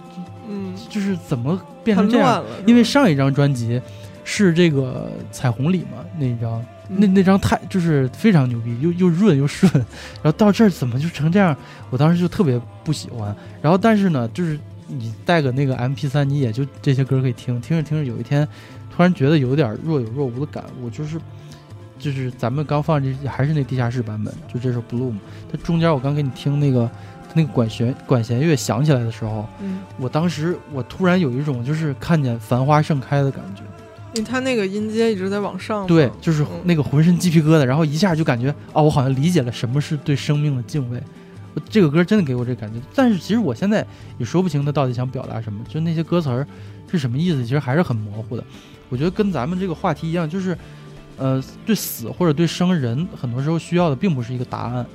[0.49, 2.43] 嗯，就是怎么变成这样？
[2.65, 3.81] 因为上一张专辑
[4.25, 11.55] 是这个彩虹里嘛，那一张，那嗯那张太就是非常牛逼，又又润又顺，然后到这儿怎么就成这样？
[11.89, 13.33] 我当时就特别不喜欢。
[13.61, 18.47] 然后但是呢，就是你带个那个 M P 三，你也就这些歌可以听，听着听着，有一天
[18.93, 21.19] 突然觉得有点若有若无的感悟，就是
[21.99, 25.15] 就是咱们刚放这还是那地下室版本，就这首 Bloom，
[25.51, 26.89] 它中间我刚给你听那个
[27.35, 33.61] 那个管弦管弦乐响起来的时候，嗯我当时我突然有一种就是看见繁花盛开的感觉，
[34.13, 35.85] 因为他那个音阶一直在往上。
[35.87, 41.01] 对，就是嗯那个浑身鸡皮疙瘩，然后一下就感觉啊，我好像理解了什么是对生命的敬畏。
[41.69, 43.85] 这个歌真的给我这感觉，但是其实我现在
[44.17, 46.47] 也说不清他到底想表达什么，就那些歌词儿
[46.89, 48.43] 是什么意思，其实还是很模糊的。
[48.87, 50.57] 我觉得跟咱们这个话题一样，就是
[51.17, 54.85] 呃，对死或者对生人，很多时候需要的并不是一个答案，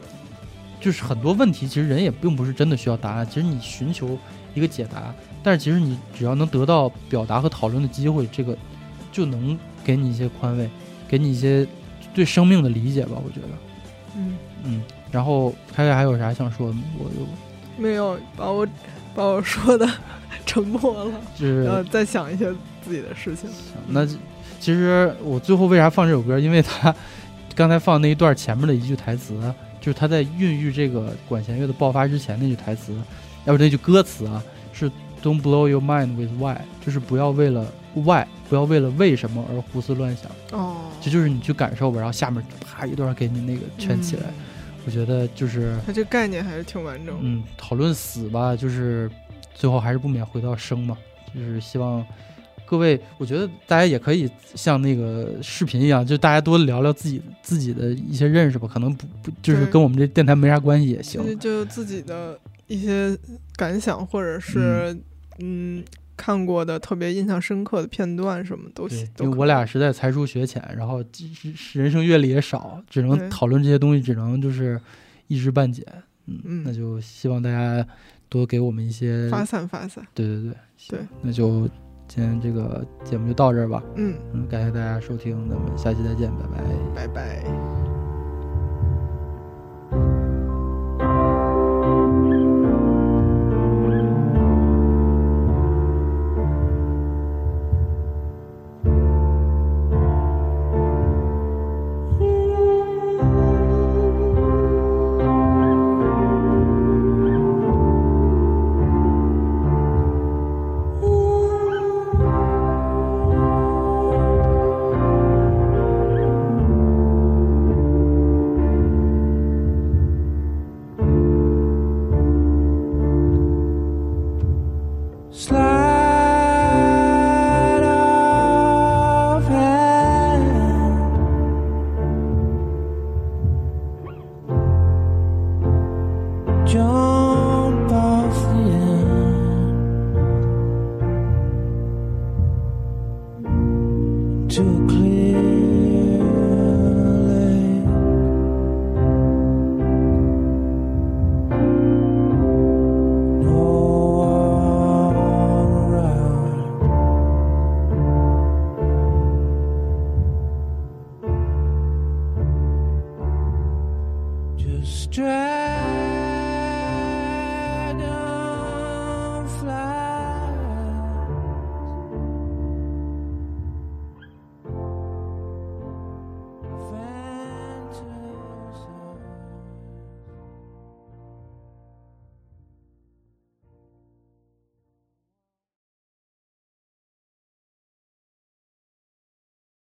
[0.80, 4.16] 就是很多问题其实人也并不是真的需要答案，其实你寻求
[4.54, 8.56] 一个解答，但是其实你只要能得到表达和讨论的机会，这个
[9.14, 10.68] 就能给你一些宽慰，
[11.06, 11.64] 给你一些
[12.12, 13.12] 对生命的理解吧。
[13.24, 13.48] 我觉得，
[14.16, 14.82] 嗯，嗯。
[15.12, 16.82] 然后开开还有啥想说的吗？
[16.98, 17.24] 我就
[17.80, 18.66] 没有把我
[19.14, 19.88] 把我说的
[20.44, 22.52] 沉默了，就是然后再想一些
[22.84, 23.48] 自己的事情。
[23.86, 24.04] 那
[24.58, 26.36] 其实我最后为啥放这首歌？
[26.40, 26.92] 因为他
[27.54, 29.40] 刚才放那一段前面的一句台词，
[29.80, 32.92] 就是他在孕育这个管弦乐的爆发之前那句台词，
[33.44, 34.42] 要不那句歌词啊，
[34.72, 34.90] 是
[35.22, 37.64] "Don't blow your mind with why"，就是不要为了
[37.94, 40.30] why，不要为了为什么而胡思乱想。
[40.52, 44.22] 哦，这就是你去感受吧，然后下面啪一段给你那个圈起来。
[44.28, 44.34] 嗯
[44.86, 47.20] 我觉得就是它这个概念还是挺完整的。
[47.22, 49.10] 嗯，讨论死吧，就是
[49.54, 50.94] 最后还是不免回到生嘛，
[51.34, 52.04] 就是希望
[52.66, 63.18] 各位，我觉得大家也可以像那个视频一样，就大家多聊聊自己自己的一些认识吧，可能不不就是跟我们这电台没啥关系也行就自己的一些
[63.56, 64.94] 感想，或者是
[65.38, 65.82] 嗯
[66.16, 71.04] 看过的特别印象深刻的片段什么都对行。，因为我俩实在才疏学浅，然后
[71.72, 74.80] 人生阅历也少，只能讨论这些东西，只能就是
[75.26, 75.86] 一知半解。
[76.26, 77.86] 嗯，嗯那就希望大家
[78.28, 80.06] 多给我们一些发散发散。
[80.14, 80.54] 对对对，
[80.88, 81.68] 对，那就
[82.06, 83.82] 今天这个节目就到这儿吧。
[83.96, 87.06] 嗯，嗯，感谢大家收听，咱们下期再见，拜拜。
[87.06, 88.03] 拜拜。